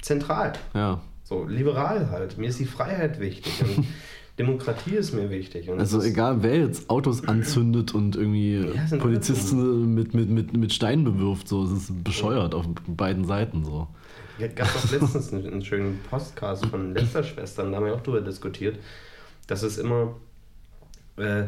zentral, 0.00 0.52
Ja, 0.72 1.00
so 1.24 1.44
liberal 1.44 2.08
halt. 2.08 2.38
Mir 2.38 2.48
ist 2.48 2.60
die 2.60 2.64
Freiheit 2.64 3.18
wichtig 3.18 3.60
und 3.60 3.86
Demokratie 4.38 4.94
ist 4.94 5.14
mir 5.14 5.30
wichtig. 5.30 5.68
Also 5.68 6.00
egal 6.00 6.44
wer 6.44 6.58
jetzt 6.58 6.88
Autos 6.88 7.26
anzündet 7.26 7.92
und 7.92 8.14
irgendwie 8.14 8.70
Ja, 8.72 8.96
Polizisten 8.98 9.96
mit, 9.96 10.14
mit, 10.14 10.30
mit, 10.30 10.56
mit 10.56 10.72
Steinen 10.72 11.02
bewirft, 11.02 11.48
so, 11.48 11.64
es 11.64 11.72
ist 11.72 12.04
bescheuert 12.04 12.54
auf 12.54 12.66
beiden 12.86 13.24
Seiten 13.24 13.64
so. 13.64 13.88
Es 14.38 14.54
gab 14.54 14.68
auch 14.76 14.92
letztens 14.92 15.32
einen, 15.32 15.44
einen 15.44 15.64
schönen 15.64 15.98
Podcast 16.08 16.66
von 16.66 16.94
Lästerschwestern, 16.94 17.72
da 17.72 17.78
haben 17.78 17.86
wir 17.86 17.94
auch 17.94 18.02
drüber 18.02 18.20
diskutiert, 18.20 18.78
dass 19.48 19.64
es 19.64 19.76
immer, 19.76 20.14
äh, 21.16 21.46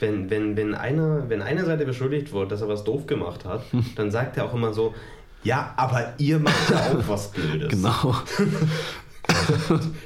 wenn, 0.00 0.30
wenn, 0.30 0.56
wenn, 0.56 0.74
einer, 0.74 1.28
wenn 1.28 1.42
eine 1.42 1.64
Seite 1.64 1.84
beschuldigt 1.84 2.32
wird, 2.32 2.50
dass 2.52 2.60
er 2.62 2.68
was 2.68 2.84
doof 2.84 3.06
gemacht 3.06 3.44
hat, 3.44 3.62
dann 3.96 4.10
sagt 4.10 4.36
er 4.36 4.44
auch 4.46 4.54
immer 4.54 4.72
so, 4.72 4.94
ja, 5.42 5.72
aber 5.76 6.12
ihr 6.18 6.38
macht 6.38 6.70
ja 6.70 6.76
auch 6.92 7.08
was 7.08 7.30
Blödes. 7.32 7.68
Genau. 7.70 8.14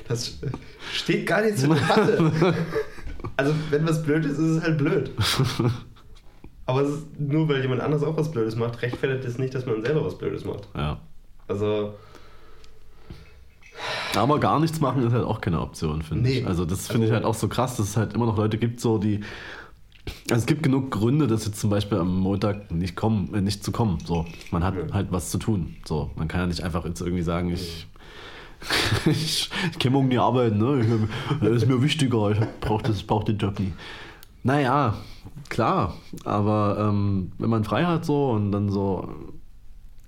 Das 0.06 0.38
steht 0.92 1.26
gar 1.26 1.40
nicht 1.40 1.56
zur 1.58 1.74
Debatte. 1.74 2.54
Also, 3.36 3.54
wenn 3.70 3.88
was 3.88 4.02
blöd 4.02 4.24
ist, 4.26 4.32
ist 4.32 4.56
es 4.58 4.62
halt 4.62 4.76
blöd. 4.76 5.10
Aber 6.66 6.82
ist, 6.82 7.18
nur 7.18 7.48
weil 7.48 7.62
jemand 7.62 7.80
anderes 7.80 8.02
auch 8.02 8.16
was 8.18 8.30
Blödes 8.30 8.54
macht, 8.56 8.82
rechtfertigt 8.82 9.24
es 9.24 9.38
nicht, 9.38 9.54
dass 9.54 9.64
man 9.64 9.82
selber 9.82 10.04
was 10.04 10.18
Blödes 10.18 10.44
macht. 10.44 10.68
Ja. 10.74 11.00
Also, 11.48 11.94
Aber 14.14 14.38
gar 14.40 14.60
nichts 14.60 14.80
machen 14.80 15.06
ist 15.06 15.12
halt 15.12 15.24
auch 15.24 15.40
keine 15.40 15.60
Option, 15.60 16.02
finde 16.02 16.28
Nee. 16.28 16.38
ich. 16.40 16.46
Also 16.46 16.64
das 16.64 16.86
finde 16.86 17.06
ich 17.06 17.12
Also- 17.12 17.14
halt 17.14 17.24
auch 17.24 17.38
so 17.38 17.48
krass, 17.48 17.76
dass 17.76 17.88
es 17.88 17.96
halt 17.96 18.12
immer 18.14 18.26
noch 18.26 18.36
Leute 18.36 18.58
gibt, 18.58 18.80
so 18.80 18.98
die. 18.98 19.20
Also 20.30 20.40
es 20.40 20.46
gibt 20.46 20.62
genug 20.62 20.90
Gründe, 20.90 21.26
dass 21.26 21.44
jetzt 21.44 21.60
zum 21.60 21.68
Beispiel 21.70 21.98
am 21.98 22.18
Montag 22.18 22.70
nicht 22.70 22.96
kommen, 22.96 23.34
äh, 23.34 23.40
nicht 23.42 23.62
zu 23.62 23.72
kommen. 23.72 23.98
So, 24.06 24.24
man 24.50 24.64
hat 24.64 24.74
Ja. 24.74 24.92
halt 24.94 25.08
was 25.12 25.30
zu 25.30 25.38
tun. 25.38 25.76
So, 25.84 26.10
man 26.16 26.28
kann 26.28 26.40
ja 26.40 26.46
nicht 26.46 26.62
einfach 26.62 26.84
jetzt 26.86 27.00
irgendwie 27.02 27.22
sagen, 27.22 27.50
ich, 27.52 27.86
ich, 29.06 29.50
ich 29.70 29.78
kann 29.78 29.92
morgen 29.92 30.08
nie 30.08 30.18
arbeiten, 30.18 30.58
ne? 30.58 30.80
Ich, 30.80 31.40
das 31.46 31.50
ist 31.62 31.68
mir 31.68 31.82
wichtiger, 31.82 32.30
ich 32.30 32.38
brauche 32.60 32.82
das, 32.84 33.02
brauch 33.02 33.24
den 33.24 33.36
Job 33.36 33.58
nie. 33.60 33.72
Naja, 34.42 34.94
klar, 35.50 35.94
aber 36.24 36.76
ähm, 36.88 37.32
wenn 37.38 37.50
man 37.50 37.64
frei 37.64 37.84
hat 37.84 38.04
so 38.06 38.30
und 38.30 38.50
dann 38.52 38.70
so 38.70 39.08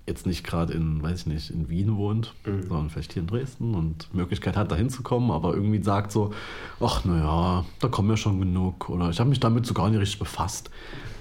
jetzt 0.07 0.25
nicht 0.27 0.45
gerade 0.45 0.73
in, 0.73 1.03
weiß 1.03 1.21
ich 1.21 1.27
nicht, 1.27 1.51
in 1.51 1.69
Wien 1.69 1.97
wohnt, 1.97 2.35
Mhm. 2.47 2.63
sondern 2.69 2.91
vielleicht 2.91 3.13
hier 3.13 3.23
in 3.23 3.27
Dresden 3.29 3.75
und 3.75 4.13
Möglichkeit 4.15 4.57
hat, 4.57 4.71
da 4.71 4.77
hinzukommen, 4.77 5.31
aber 5.31 5.55
irgendwie 5.55 5.83
sagt 5.83 6.13
so, 6.13 6.33
ach 6.81 7.05
naja, 7.05 7.65
da 7.81 7.89
kommen 7.89 8.09
ja 8.11 8.17
schon 8.17 8.39
genug 8.39 8.89
oder 8.89 9.11
ich 9.11 9.19
habe 9.19 9.29
mich 9.31 9.41
damit 9.41 9.67
so 9.67 9.75
gar 9.75 9.91
nicht 9.91 10.01
richtig 10.01 10.19
befasst. 10.21 10.71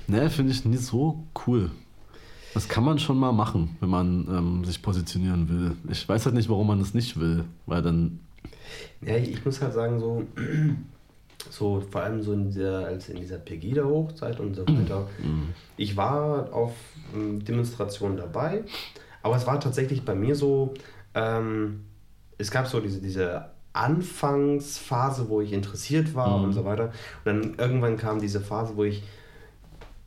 Ne, 0.08 0.30
finde 0.30 0.52
ich 0.52 0.64
nie 0.66 0.78
so 0.78 1.24
cool. 1.48 1.72
Das 2.54 2.70
kann 2.70 2.84
man 2.86 3.00
schon 3.00 3.18
mal 3.18 3.32
machen, 3.34 3.76
wenn 3.82 3.90
man 3.90 4.28
ähm, 4.30 4.64
sich 4.66 4.82
positionieren 4.82 5.50
will. 5.50 5.72
Ich 5.92 6.08
weiß 6.08 6.26
halt 6.26 6.36
nicht, 6.36 6.48
warum 6.48 6.68
man 6.68 6.80
das 6.80 6.94
nicht 6.94 7.20
will, 7.20 7.44
weil 7.66 7.82
dann, 7.82 8.20
Ja, 9.02 9.18
ich 9.18 9.44
muss 9.44 9.62
halt 9.62 9.74
sagen, 9.74 10.00
so, 10.00 10.24
so 11.52 11.82
vor 11.92 12.02
allem 12.02 12.22
so 12.22 12.34
in 12.34 12.50
dieser, 12.50 12.86
als 12.86 13.10
in 13.10 13.18
dieser 13.18 13.38
Pegida-Hochzeit 13.38 14.40
und 14.40 14.56
so 14.56 14.68
weiter. 14.68 15.08
Ich 15.78 15.96
war 15.98 16.54
auf 16.54 16.74
ähm, 17.14 17.44
Demonstrationen 17.44 18.18
dabei, 18.18 18.64
aber 19.22 19.36
es 19.36 19.48
war 19.48 19.60
tatsächlich 19.60 20.06
bei 20.06 20.16
mir 20.16 20.36
so, 20.36 20.74
ähm, 21.14 21.86
es 22.38 22.52
gab 22.52 22.68
so 22.68 22.80
diese, 22.80 23.02
diese 23.02 23.46
Anfangsphase, 23.74 25.30
wo 25.30 25.42
ich 25.42 25.52
interessiert 25.52 26.16
war 26.16 26.36
und 26.44 26.54
so 26.54 26.64
weiter. 26.66 26.92
Und 27.24 27.26
dann 27.26 27.56
irgendwann 27.58 27.98
kam 27.98 28.20
diese 28.20 28.40
Phase, 28.40 28.76
wo 28.76 28.84
ich 28.84 29.04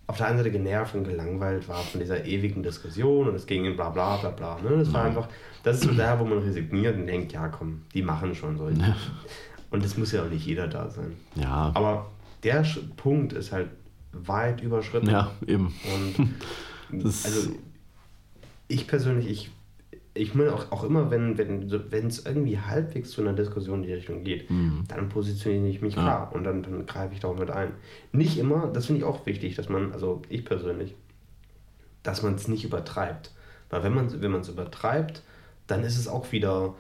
auf 0.07 0.17
der 0.17 0.27
einen 0.27 0.39
Seite 0.39 0.51
genervt 0.51 0.95
und 0.95 1.05
gelangweilt 1.05 1.69
war 1.69 1.83
von 1.83 2.01
dieser 2.01 2.25
ewigen 2.25 2.63
Diskussion 2.63 3.29
und 3.29 3.35
es 3.35 3.47
ging 3.47 3.67
in 3.67 3.77
bla 3.77 3.91
bla 3.91 4.17
bla 4.17 4.31
bla. 4.31 4.59
Ne? 4.63 4.79
Das 4.79 4.93
war 4.93 5.05
einfach, 5.05 5.29
das 5.63 5.77
ist 5.77 5.85
so 5.85 5.93
da, 5.93 6.19
wo 6.19 6.25
man 6.25 6.39
resigniert 6.39 6.97
und 6.97 7.07
denkt, 7.07 7.33
ja 7.33 7.49
komm, 7.49 7.83
die 7.93 8.01
machen 8.03 8.35
schon 8.35 8.57
so. 8.57 8.71
Und 9.71 9.85
es 9.85 9.97
muss 9.97 10.13
ja 10.13 10.25
auch 10.25 10.31
nicht 10.31 10.47
jeder 10.47 10.67
da 10.69 10.89
sein. 10.91 11.13
ja, 11.35 11.71
Aber 11.75 12.11
der 12.43 12.65
Punkt 12.97 13.33
ist 13.33 13.53
halt 13.53 13.69
weit 14.13 14.63
überschritten. 14.63 15.11
ja, 15.11 15.31
eben. 15.47 15.75
Und 15.95 17.05
also 17.05 17.51
ich 18.69 18.87
persönlich, 18.87 19.29
ich, 19.29 19.51
ich 20.15 20.35
will 20.37 20.49
auch, 20.49 20.73
auch 20.73 20.85
immer, 20.85 21.11
wenn 21.11 21.37
wenn 21.39 21.71
wenn 21.91 22.07
es 22.07 22.25
irgendwie 22.25 22.59
halbwegs 22.59 23.11
zu 23.11 23.21
einer 23.21 23.35
Diskussion 23.35 23.83
in 23.83 23.87
die 23.89 23.93
Richtung 23.95 24.25
geht, 24.25 24.49
dann 24.89 25.09
positioniere 25.11 25.69
ich 25.69 25.81
mich 25.83 25.95
Mhm. 25.97 26.01
Ja. 26.01 26.05
klar 26.07 26.33
und 26.35 26.45
dann, 26.45 26.63
dann 26.63 26.87
greife 26.87 27.15
ich 27.15 27.21
da 27.21 27.29
auch 27.29 27.39
mit 27.39 27.51
ein. 27.51 27.73
Nicht 28.13 28.39
immer, 28.39 28.67
das 28.69 28.87
finde 28.87 29.01
ich 29.01 29.05
auch 29.05 29.27
wichtig, 29.27 29.55
dass 29.55 29.69
man, 29.69 29.93
also 29.93 30.23
ich 30.29 30.45
persönlich, 30.45 30.95
dass 32.03 32.23
man 32.23 32.35
es 32.35 32.49
nicht 32.49 32.65
übertreibt. 32.65 33.33
Weil 33.71 33.83
wenn 33.83 33.95
man 33.95 34.23
wenn 34.23 34.31
man 34.31 34.41
es 34.41 34.49
übertreibt, 34.49 35.23
dann 35.67 35.85
ist 35.85 35.99
es 35.99 36.09
auch 36.09 36.33
wieder, 36.33 36.75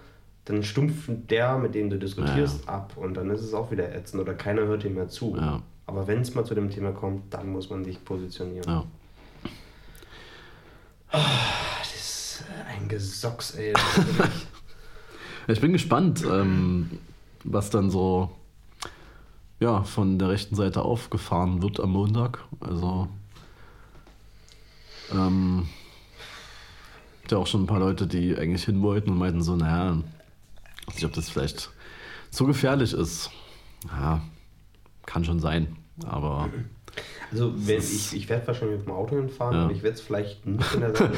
dann 0.48 0.62
stumpft 0.62 1.10
der, 1.30 1.58
mit 1.58 1.74
dem 1.74 1.90
du 1.90 1.98
diskutierst, 1.98 2.68
ab 2.68 2.94
und 2.96 3.14
dann 3.14 3.30
ist 3.30 3.42
es 3.42 3.52
auch 3.52 3.70
wieder 3.70 3.94
ätzend 3.94 4.22
oder 4.22 4.34
keiner 4.34 4.62
hört 4.62 4.82
dir 4.82 4.90
mehr 4.90 5.08
zu. 5.08 5.36
Ja. 5.36 5.62
Aber 5.86 6.06
wenn 6.06 6.20
es 6.20 6.34
mal 6.34 6.44
zu 6.44 6.54
dem 6.54 6.70
Thema 6.70 6.92
kommt, 6.92 7.32
dann 7.34 7.52
muss 7.52 7.68
man 7.70 7.84
sich 7.84 8.02
positionieren. 8.04 8.64
Ja. 8.66 8.84
Das 11.10 11.94
ist 11.94 12.44
äh, 12.48 12.76
ein 12.76 12.88
Gesocks, 12.88 13.54
ey. 13.54 13.74
Ich 15.50 15.62
bin 15.62 15.72
gespannt, 15.72 16.22
ähm, 16.30 16.90
was 17.42 17.70
dann 17.70 17.90
so 17.90 18.30
ja, 19.60 19.82
von 19.82 20.18
der 20.18 20.28
rechten 20.28 20.54
Seite 20.54 20.82
aufgefahren 20.82 21.62
wird 21.62 21.80
am 21.80 21.92
Montag. 21.92 22.44
Also 22.60 23.08
ähm, 25.10 25.66
ja 27.30 27.38
auch 27.38 27.46
schon 27.46 27.62
ein 27.62 27.66
paar 27.66 27.80
Leute, 27.80 28.06
die 28.06 28.36
eigentlich 28.36 28.64
hin 28.64 28.82
wollten 28.82 29.10
und 29.10 29.18
meinten 29.18 29.42
so, 29.42 29.56
naja, 29.56 29.96
weiß 30.88 30.94
nicht, 30.96 31.04
ob 31.04 31.12
das 31.12 31.28
vielleicht 31.30 31.70
zu 32.30 32.46
gefährlich 32.46 32.92
ist. 32.92 33.30
Ja, 33.88 34.20
kann 35.06 35.24
schon 35.24 35.38
sein, 35.40 35.76
aber 36.04 36.48
Also, 37.30 37.52
wenn 37.56 37.78
ich, 37.78 38.14
ich 38.14 38.28
werde 38.28 38.46
wahrscheinlich 38.46 38.78
mit 38.78 38.86
dem 38.88 38.92
Auto 38.94 39.16
hinfahren 39.16 39.56
Ja. 39.56 39.64
und 39.66 39.70
ich 39.70 39.82
werde 39.82 39.94
es 39.94 40.00
vielleicht 40.00 40.44
nicht 40.46 40.74
in 40.74 40.80
der 40.80 40.94
Seite 40.94 41.12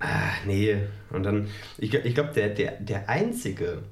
Ah, 0.00 0.30
nee. 0.46 0.76
Und 1.10 1.22
dann, 1.24 1.48
ich, 1.78 1.92
ich 1.94 2.14
glaube, 2.14 2.32
der, 2.32 2.50
der, 2.50 2.72
der 2.80 3.08
Einzige, 3.08 3.82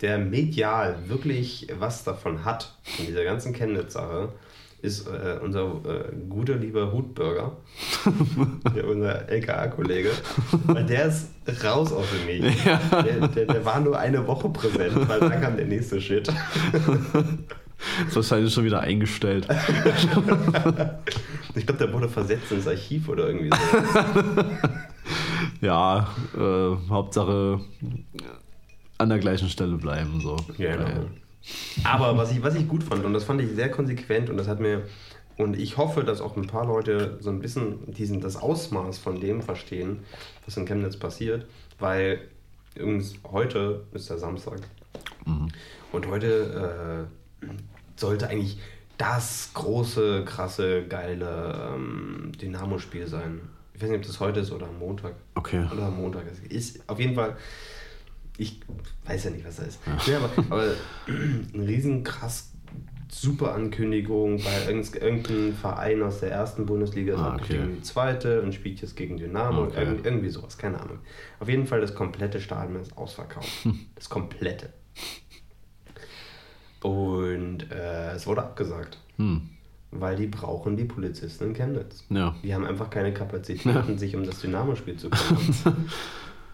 der 0.00 0.18
medial 0.18 1.08
wirklich 1.08 1.68
was 1.78 2.04
davon 2.04 2.44
hat, 2.44 2.76
von 2.84 3.06
dieser 3.06 3.24
ganzen 3.24 3.52
Chemnitz-Sache, 3.52 4.32
ist 4.80 5.06
äh, 5.08 5.38
unser 5.42 5.62
äh, 5.84 6.12
guter 6.28 6.54
lieber 6.56 6.92
Hutbürger, 6.92 7.56
der, 8.74 8.86
unser 8.88 9.28
LKA-Kollege, 9.28 10.10
weil 10.66 10.84
der 10.86 11.06
ist 11.06 11.30
raus 11.64 11.92
aus 11.92 12.06
dem 12.10 12.26
Medien. 12.26 12.54
Der, 12.64 13.28
der, 13.28 13.46
der 13.46 13.64
war 13.64 13.80
nur 13.80 13.98
eine 13.98 14.26
Woche 14.26 14.48
präsent, 14.50 15.08
weil 15.08 15.20
dann 15.20 15.40
kam 15.40 15.56
der 15.56 15.66
nächste 15.66 16.00
Shit. 16.00 16.28
ist 18.06 18.16
wahrscheinlich 18.16 18.52
schon 18.52 18.64
wieder 18.64 18.80
eingestellt. 18.80 19.48
Ich 21.54 21.66
glaube, 21.66 21.78
der 21.78 21.92
wurde 21.92 22.08
versetzt 22.08 22.52
ins 22.52 22.66
Archiv 22.68 23.08
oder 23.08 23.26
irgendwie 23.28 23.50
so. 23.50 24.44
Ja, 25.60 26.08
äh, 26.36 26.76
Hauptsache 26.88 27.60
an 28.98 29.08
der 29.08 29.18
gleichen 29.18 29.48
Stelle 29.48 29.76
bleiben. 29.76 30.20
So. 30.20 30.36
Ja, 30.56 30.76
genau. 30.76 30.84
Weil- 30.84 31.06
Aber 31.84 32.16
was 32.16 32.32
ich, 32.32 32.42
was 32.42 32.54
ich 32.54 32.68
gut 32.68 32.82
fand, 32.82 33.04
und 33.04 33.12
das 33.12 33.24
fand 33.24 33.40
ich 33.40 33.50
sehr 33.54 33.70
konsequent 33.70 34.30
und 34.30 34.36
das 34.36 34.48
hat 34.48 34.60
mir, 34.60 34.82
und 35.36 35.58
ich 35.58 35.76
hoffe, 35.76 36.02
dass 36.04 36.20
auch 36.20 36.36
ein 36.36 36.46
paar 36.46 36.66
Leute 36.66 37.18
so 37.20 37.30
ein 37.30 37.40
bisschen 37.40 37.92
diesen, 37.92 38.20
das 38.20 38.36
Ausmaß 38.36 38.98
von 38.98 39.20
dem 39.20 39.42
verstehen, 39.42 40.00
was 40.44 40.56
in 40.56 40.66
Chemnitz 40.66 40.96
passiert, 40.96 41.46
weil 41.78 42.20
übrigens 42.74 43.14
heute 43.30 43.84
ist 43.92 44.10
der 44.10 44.18
Samstag 44.18 44.60
und 45.92 46.06
heute 46.08 47.08
äh, 47.42 47.46
sollte 47.96 48.28
eigentlich 48.28 48.58
das 48.96 49.50
große, 49.54 50.24
krasse, 50.24 50.84
geile 50.88 51.72
ähm, 51.74 52.32
Dynamo-Spiel 52.40 53.06
sein. 53.06 53.40
Ich 53.74 53.82
weiß 53.82 53.90
nicht, 53.90 53.98
ob 53.98 54.06
das 54.06 54.20
heute 54.20 54.40
ist 54.40 54.50
oder 54.50 54.66
am 54.66 54.78
Montag. 54.78 55.14
Okay. 55.36 55.64
Oder 55.72 55.86
am 55.86 55.96
Montag. 55.96 56.24
Ist 56.48 56.82
auf 56.88 56.98
jeden 56.98 57.14
Fall. 57.14 57.36
Ich 58.38 58.60
weiß 59.04 59.24
ja 59.24 59.30
nicht, 59.30 59.44
was 59.46 59.56
da 59.56 59.64
ist. 59.64 59.80
Ja. 60.06 60.16
aber, 60.18 60.30
aber 60.50 60.72
eine 61.52 61.66
riesen 61.68 62.02
krass 62.04 62.52
super 63.10 63.54
Ankündigung, 63.54 64.42
weil 64.44 64.68
irgend- 64.68 64.94
irgendein 64.94 65.54
Verein 65.54 66.02
aus 66.02 66.20
der 66.20 66.30
ersten 66.30 66.66
Bundesliga 66.66 67.14
ist 67.14 67.20
Ah, 67.20 67.36
okay. 67.36 67.58
die 67.76 67.82
zweite 67.82 68.42
und 68.42 68.54
spielt 68.54 68.80
jetzt 68.80 68.96
gegen 68.96 69.16
Dynamo. 69.16 69.64
Okay. 69.64 69.80
Irgend, 69.84 70.06
irgendwie 70.06 70.28
sowas, 70.28 70.56
keine 70.58 70.78
Ahnung. 70.80 70.98
Auf 71.40 71.48
jeden 71.48 71.66
Fall 71.66 71.80
das 71.80 71.94
komplette 71.94 72.40
Stadion 72.40 72.80
ist 72.80 72.96
ausverkauft. 72.96 73.48
Das 73.96 74.08
komplette. 74.08 74.72
Und 76.82 77.70
äh, 77.72 78.12
es 78.12 78.26
wurde 78.26 78.42
abgesagt. 78.42 78.98
Hm. 79.16 79.48
weil 79.90 80.14
die 80.14 80.26
brauchen 80.28 80.76
die 80.76 80.84
Polizisten 80.84 81.44
in 81.48 81.54
Chemnitz. 81.54 82.04
Ja. 82.10 82.36
Die 82.44 82.54
haben 82.54 82.64
einfach 82.66 82.88
keine 82.90 83.12
Kapazitäten, 83.12 83.98
sich 83.98 84.14
um 84.14 84.22
das 84.22 84.38
Dynamo-Spiel 84.40 84.96
zu 84.96 85.08
kümmern. 85.10 85.86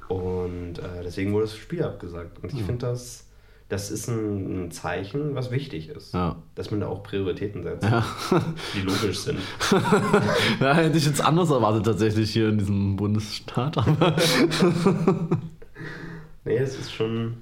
Und 0.08 0.78
äh, 0.78 1.02
deswegen 1.02 1.32
wurde 1.32 1.44
das 1.46 1.56
Spiel 1.56 1.82
abgesagt. 1.82 2.42
Und 2.42 2.52
ich 2.52 2.60
Ja. 2.60 2.66
finde, 2.66 2.86
das, 2.86 3.26
das 3.68 3.90
ist 3.90 4.08
ein, 4.08 4.66
ein 4.66 4.70
Zeichen, 4.70 5.34
was 5.34 5.50
wichtig 5.50 5.88
ist. 5.88 6.12
Ja. 6.14 6.36
Dass 6.54 6.70
man 6.70 6.80
da 6.80 6.88
auch 6.88 7.02
Prioritäten 7.02 7.62
setzt, 7.62 7.84
Ja. 7.84 8.04
die 8.74 8.80
logisch 8.82 9.18
sind. 9.20 9.38
ja, 10.60 10.74
hätte 10.74 10.98
ich 10.98 11.06
jetzt 11.06 11.24
anders 11.24 11.50
erwartet 11.50 11.86
tatsächlich 11.86 12.30
hier 12.32 12.48
in 12.50 12.58
diesem 12.58 12.96
Bundesstaat, 12.96 13.78
aber 13.78 14.16
Nee, 16.44 16.56
es 16.58 16.78
ist 16.78 16.92
schon. 16.92 17.38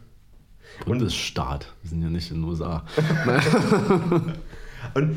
Bundesstaat. 0.87 1.73
Wir 1.83 1.91
sind 1.91 2.03
ja 2.03 2.09
nicht 2.09 2.31
in 2.31 2.39
den 2.39 2.45
USA. 2.45 2.85
Und 4.95 5.17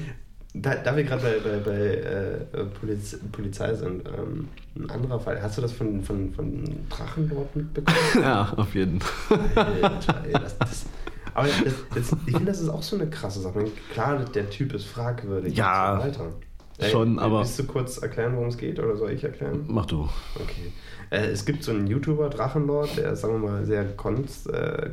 da, 0.62 0.76
da 0.76 0.96
wir 0.96 1.04
gerade 1.04 1.22
bei, 1.22 1.40
bei, 1.40 1.58
bei 1.60 1.80
äh, 1.80 2.66
Poliz 2.80 3.18
Polizei 3.32 3.74
sind, 3.74 4.04
ähm, 4.08 4.48
ein 4.76 4.90
anderer 4.90 5.20
Fall. 5.20 5.42
Hast 5.42 5.58
du 5.58 5.62
das 5.62 5.72
von, 5.74 6.02
von, 6.02 6.32
von 6.34 6.64
Drachen 6.90 7.30
dort 7.30 7.56
mitbekommen? 7.56 7.98
ja, 8.22 8.54
auf 8.56 8.74
jeden 8.74 9.00
Fall. 9.02 9.40
Alter, 9.82 10.24
ey, 10.26 10.34
das, 10.34 10.58
das, 10.58 10.86
aber 11.34 11.48
das, 11.48 11.74
das, 11.94 12.20
ich 12.26 12.34
finde, 12.34 12.46
das 12.46 12.62
ist 12.62 12.70
auch 12.70 12.84
so 12.84 12.96
eine 12.96 13.10
krasse 13.10 13.42
Sache. 13.42 13.66
Klar, 13.92 14.24
der 14.34 14.50
Typ 14.50 14.74
ist 14.74 14.86
fragwürdig 14.86 15.56
Ja, 15.56 16.00
so 16.00 16.08
weiter. 16.08 16.32
Ey, 16.78 16.92
schon, 16.92 17.20
aber- 17.20 17.40
Willst 17.40 17.60
du 17.60 17.64
kurz 17.66 17.98
erklären, 18.00 18.36
worum 18.36 18.50
es 18.50 18.58
geht, 18.58 18.80
oder 18.80 18.96
soll 18.96 19.12
ich 19.12 19.24
erklären? 19.24 19.64
Mach 19.68 19.86
du. 19.86 20.10
Okay. 20.36 20.72
Äh, 21.10 21.28
es 21.28 21.46
gibt 21.46 21.64
so 21.64 21.72
einen 21.72 21.88
YouTuber, 21.88 22.30
Drachenlord, 22.30 22.98
der 22.98 23.14
ist, 23.14 23.22
sagen 23.22 23.42
wir 23.42 23.50
mal, 23.50 23.66
sehr 23.66 23.86
konst... 23.96 24.50
Äh, 24.50 24.92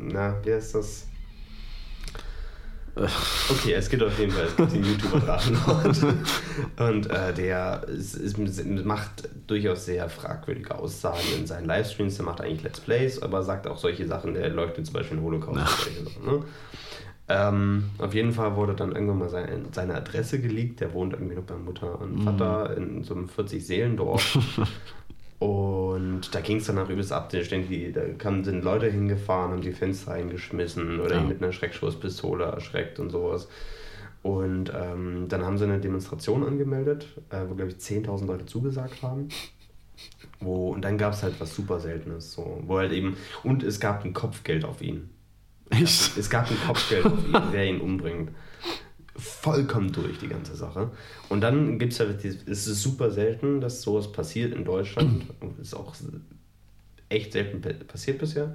na, 0.00 0.36
wie 0.44 0.52
heißt 0.54 0.74
das? 0.74 1.06
Okay, 3.50 3.74
es 3.74 3.88
gibt 3.90 4.02
auf 4.02 4.18
jeden 4.18 4.32
Fall 4.32 4.46
es 4.46 4.56
gibt 4.56 4.72
den 4.72 4.84
YouTuber 4.84 5.20
Drachenlord. 5.20 6.16
Und 6.78 7.10
äh, 7.10 7.34
der 7.34 7.84
ist, 7.88 8.14
ist, 8.14 8.38
macht 8.84 9.28
durchaus 9.46 9.84
sehr 9.84 10.08
fragwürdige 10.08 10.74
Aussagen 10.74 11.18
in 11.38 11.46
seinen 11.46 11.66
Livestreams. 11.66 12.16
Der 12.16 12.24
macht 12.24 12.40
eigentlich 12.40 12.62
Let's 12.62 12.80
Plays, 12.80 13.22
aber 13.22 13.42
sagt 13.42 13.66
auch 13.66 13.78
solche 13.78 14.06
Sachen. 14.06 14.34
Der 14.34 14.48
leugnet 14.48 14.86
zum 14.86 14.94
Beispiel 14.94 15.18
den 15.18 15.24
Holocaust. 15.24 15.58
und 15.58 15.68
solche 15.68 16.04
Sachen, 16.04 16.24
ne? 16.24 16.44
ähm, 17.28 17.90
auf 17.98 18.14
jeden 18.14 18.32
Fall 18.32 18.56
wurde 18.56 18.74
dann 18.74 18.92
irgendwann 18.92 19.18
mal 19.18 19.28
seine, 19.28 19.60
seine 19.72 19.94
Adresse 19.94 20.40
geleakt. 20.40 20.80
Der 20.80 20.92
wohnt 20.94 21.12
irgendwie 21.12 21.34
noch 21.34 21.42
bei 21.42 21.56
Mutter 21.56 22.00
und 22.00 22.22
Vater 22.22 22.76
in 22.76 23.04
so 23.04 23.14
einem 23.14 23.26
40-Seelendorf. 23.26 24.38
Und 25.38 25.85
da 26.32 26.40
ging 26.40 26.58
es 26.58 26.66
dann 26.66 26.78
auch 26.78 26.88
übelst 26.88 27.12
ab. 27.12 27.30
Da, 27.30 27.42
stehen 27.42 27.68
die, 27.68 27.92
da 27.92 28.02
kamen, 28.18 28.44
sind 28.44 28.64
Leute 28.64 28.90
hingefahren, 28.90 29.52
haben 29.52 29.60
die 29.62 29.72
Fenster 29.72 30.12
eingeschmissen 30.12 31.00
oder 31.00 31.14
Ja. 31.16 31.20
ihn 31.20 31.28
mit 31.28 31.42
einer 31.42 31.52
Schreckschusspistole 31.52 32.44
erschreckt 32.44 32.98
und 32.98 33.10
sowas. 33.10 33.48
Und 34.22 34.72
ähm, 34.74 35.26
dann 35.28 35.44
haben 35.44 35.56
sie 35.58 35.64
eine 35.64 35.78
Demonstration 35.78 36.44
angemeldet, 36.44 37.06
äh, 37.30 37.42
wo, 37.48 37.54
glaube 37.54 37.70
ich, 37.70 37.76
10.000 37.76 38.26
Leute 38.26 38.46
zugesagt 38.46 39.02
haben. 39.02 39.28
Wo, 40.40 40.70
und 40.72 40.82
dann 40.82 40.98
gab 40.98 41.12
es 41.12 41.22
halt 41.22 41.40
was 41.40 41.54
super 41.54 41.78
Seltenes. 41.80 42.32
So, 42.32 42.60
wo 42.66 42.78
halt 42.78 42.92
eben, 42.92 43.16
und 43.44 43.62
es 43.62 43.78
gab 43.80 44.04
ein 44.04 44.12
Kopfgeld 44.12 44.64
auf 44.64 44.82
ihn. 44.82 45.10
Echt? 45.70 46.16
Es 46.18 46.28
gab 46.28 46.50
ein 46.50 46.56
Kopfgeld 46.66 47.06
auf 47.06 47.24
ihn, 47.26 47.36
wer 47.52 47.66
ihn 47.66 47.80
umbringt. 47.80 48.30
Vollkommen 49.18 49.92
durch 49.92 50.18
die 50.18 50.28
ganze 50.28 50.54
Sache. 50.56 50.90
Und 51.28 51.40
dann 51.40 51.78
gibt 51.78 51.92
es 51.94 52.00
halt, 52.00 52.24
es 52.24 52.66
ist 52.66 52.82
super 52.82 53.10
selten, 53.10 53.60
dass 53.60 53.82
sowas 53.82 54.12
passiert 54.12 54.54
in 54.54 54.64
Deutschland. 54.64 55.24
Und 55.40 55.58
es 55.60 55.68
ist 55.68 55.74
auch 55.74 55.94
echt 57.08 57.32
selten 57.32 57.60
pa- 57.60 57.72
passiert 57.86 58.18
bisher, 58.18 58.54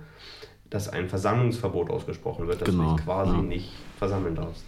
dass 0.70 0.88
ein 0.90 1.10
Versammlungsverbot 1.10 1.90
ausgesprochen 1.90 2.48
wird, 2.48 2.62
dass 2.62 2.70
du 2.70 2.78
Genau, 2.78 2.96
dich 2.96 3.06
quasi 3.06 3.32
ja. 3.32 3.42
nicht 3.42 3.72
versammeln 3.98 4.36
darfst. 4.36 4.64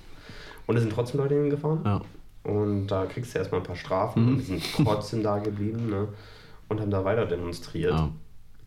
Und 0.65 0.75
es 0.77 0.82
sind 0.84 0.93
trotzdem 0.93 1.19
Leute 1.21 1.36
hingefahren. 1.36 1.82
Ja. 1.86 2.01
Und 2.43 2.88
da 2.88 3.06
kriegst 3.06 3.34
du 3.36 3.39
erstmal 3.39 3.62
ein 3.62 3.67
paar 3.67 3.75
Strafen 3.75 4.23
Mhm. 4.23 4.29
und 4.29 4.38
die 4.39 4.43
sind 4.43 4.63
trotzdem 4.84 5.23
da 5.23 5.38
geblieben 5.39 5.89
ne? 5.89 6.08
und 6.69 6.82
haben 6.82 6.91
da 6.91 7.06
weiter 7.06 7.25
demonstriert 7.25 7.91
Ja. 7.93 8.10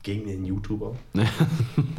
gegen 0.02 0.26
den 0.26 0.44
YouTuber. 0.44 0.94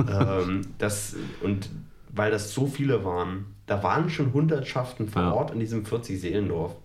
ähm, 0.10 0.62
das, 0.78 1.16
und 1.44 1.70
weil 2.14 2.32
das 2.32 2.54
so 2.54 2.68
viele 2.68 3.04
waren, 3.06 3.46
da 3.66 3.84
waren 3.84 4.10
schon 4.10 4.34
Hundertschaften 4.34 5.08
vor 5.10 5.22
Ja. 5.22 5.34
Ort 5.34 5.52
in 5.52 5.60
diesem 5.60 5.84
40-Seelendorf. 5.84 6.76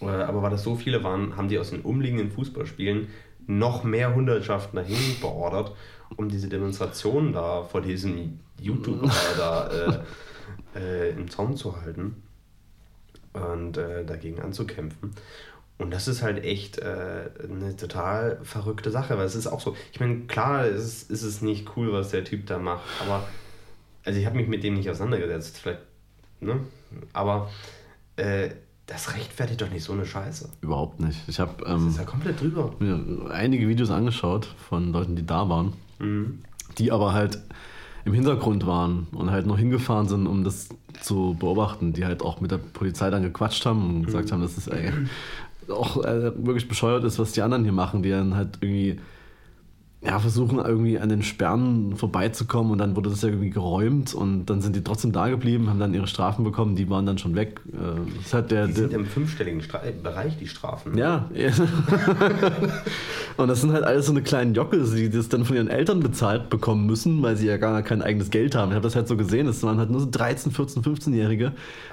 Äh, 0.00 0.06
Aber 0.06 0.42
weil 0.42 0.50
das 0.50 0.62
so 0.62 0.76
viele 0.76 1.02
waren, 1.04 1.36
haben 1.36 1.48
die 1.48 1.58
aus 1.58 1.70
den 1.70 1.82
umliegenden 1.82 2.30
Fußballspielen 2.30 3.08
noch 3.46 3.84
mehr 3.84 4.14
Hundertschaften 4.14 4.76
dahin 4.76 5.20
beordert, 5.20 5.74
um 6.16 6.28
diese 6.28 6.48
Demonstrationen 6.48 7.32
da 7.32 7.62
vor 7.62 7.80
diesem 7.82 8.40
YouTuber 8.60 9.10
da 9.36 10.02
äh, 10.74 10.78
äh, 10.80 11.10
im 11.10 11.30
Zaun 11.30 11.56
zu 11.56 11.80
halten 11.80 12.22
und 13.32 13.76
äh, 13.76 14.04
dagegen 14.04 14.40
anzukämpfen. 14.40 15.12
Und 15.76 15.92
das 15.92 16.06
ist 16.06 16.22
halt 16.22 16.44
echt 16.44 16.78
äh, 16.78 17.30
eine 17.42 17.76
total 17.76 18.38
verrückte 18.44 18.90
Sache, 18.92 19.18
weil 19.18 19.26
es 19.26 19.34
ist 19.34 19.48
auch 19.48 19.60
so, 19.60 19.76
ich 19.92 19.98
meine, 19.98 20.20
klar 20.20 20.66
ist, 20.66 20.84
es- 20.84 21.02
ist 21.10 21.22
es 21.24 21.42
nicht 21.42 21.76
cool, 21.76 21.92
was 21.92 22.10
der 22.10 22.22
Typ 22.24 22.46
da 22.46 22.58
macht, 22.58 22.84
aber, 23.04 23.26
also 24.04 24.18
ich 24.18 24.26
habe 24.26 24.36
mich 24.36 24.48
mit 24.48 24.62
dem 24.62 24.74
nicht 24.74 24.88
auseinandergesetzt, 24.90 25.58
vielleicht, 25.58 25.80
ne, 26.40 26.60
aber 27.12 27.50
äh, 28.16 28.50
das 28.86 29.14
rechtfertigt 29.14 29.60
doch 29.62 29.70
nicht 29.70 29.82
so 29.82 29.92
eine 29.94 30.04
Scheiße. 30.04 30.50
Überhaupt 30.60 31.00
nicht. 31.00 31.18
Ich 31.26 31.40
habe 31.40 31.52
Das 31.64 31.80
ähm, 31.80 31.88
ist 31.88 31.96
ja 31.98 32.04
komplett 32.04 32.40
drüber. 32.40 32.74
mir 32.80 33.30
einige 33.30 33.66
Videos 33.66 33.90
angeschaut 33.90 34.44
von 34.68 34.92
Leuten, 34.92 35.16
die 35.16 35.24
da 35.26 35.48
waren, 35.48 35.72
Mhm. 35.98 36.40
die 36.78 36.92
aber 36.92 37.12
halt 37.14 37.38
im 38.04 38.12
Hintergrund 38.12 38.66
waren 38.66 39.06
und 39.12 39.30
halt 39.30 39.46
noch 39.46 39.56
hingefahren 39.56 40.06
sind, 40.08 40.26
um 40.26 40.44
das 40.44 40.68
zu 41.00 41.34
beobachten, 41.38 41.94
die 41.94 42.04
halt 42.04 42.20
auch 42.22 42.40
mit 42.42 42.50
der 42.50 42.58
Polizei 42.58 43.08
dann 43.08 43.22
gequatscht 43.22 43.64
haben 43.64 43.82
und 43.96 44.06
gesagt 44.06 44.30
haben, 44.32 44.42
dass 44.42 44.58
es 44.58 44.66
ey, 44.68 44.90
auch 45.70 46.04
äh, 46.04 46.32
wirklich 46.44 46.68
bescheuert 46.68 47.04
ist, 47.04 47.18
was 47.18 47.32
die 47.32 47.40
anderen 47.40 47.64
hier 47.64 47.72
machen, 47.72 48.02
die 48.02 48.10
dann 48.10 48.34
halt 48.36 48.58
irgendwie 48.60 49.00
ja, 50.06 50.18
versuchen 50.18 50.58
irgendwie 50.58 50.98
an 50.98 51.08
den 51.08 51.22
Sperren 51.22 51.96
vorbeizukommen 51.96 52.72
und 52.72 52.78
dann 52.78 52.94
wurde 52.94 53.08
das 53.08 53.22
ja 53.22 53.28
irgendwie 53.28 53.48
geräumt 53.50 54.12
und 54.12 54.44
dann 54.46 54.60
sind 54.60 54.76
die 54.76 54.84
trotzdem 54.84 55.12
da 55.12 55.28
geblieben, 55.28 55.70
haben 55.70 55.80
dann 55.80 55.94
ihre 55.94 56.06
Strafen 56.06 56.44
bekommen, 56.44 56.76
die 56.76 56.90
waren 56.90 57.06
dann 57.06 57.16
schon 57.16 57.34
weg. 57.34 57.60
Äh, 57.72 58.00
Das 58.22 58.34
halt 58.34 58.50
der, 58.50 58.66
Die 58.66 58.74
der, 58.74 58.82
sind 58.82 58.92
im 58.92 59.06
fünfstelligen 59.06 59.62
Stra 59.62 59.80
Bereich, 60.02 60.36
die 60.38 60.46
Strafen. 60.46 60.96
ja. 60.98 61.28
und 63.36 63.48
das 63.48 63.60
sind 63.62 63.72
halt 63.72 63.84
alles 63.84 64.06
so 64.06 64.12
eine 64.12 64.22
kleinen 64.22 64.54
Jockel, 64.54 64.84
die 64.94 65.08
das 65.08 65.28
dann 65.28 65.44
von 65.44 65.56
ihren 65.56 65.68
Eltern 65.68 66.00
bezahlt 66.00 66.50
bekommen 66.50 66.86
müssen, 66.86 67.22
weil 67.22 67.36
sie 67.36 67.46
ja 67.46 67.56
gar 67.56 67.82
kein 67.82 68.02
eigenes 68.02 68.30
Geld 68.30 68.54
haben. 68.54 68.70
Ich 68.70 68.74
habe 68.74 68.84
das 68.84 68.96
halt 68.96 69.08
so 69.08 69.16
gesehen, 69.16 69.46
das 69.46 69.62
waren 69.62 69.78
halt 69.78 69.90
nur 69.90 70.00
so 70.00 70.08
13, 70.10 70.52
14, 70.52 70.82
15-Jährige, 70.82 71.52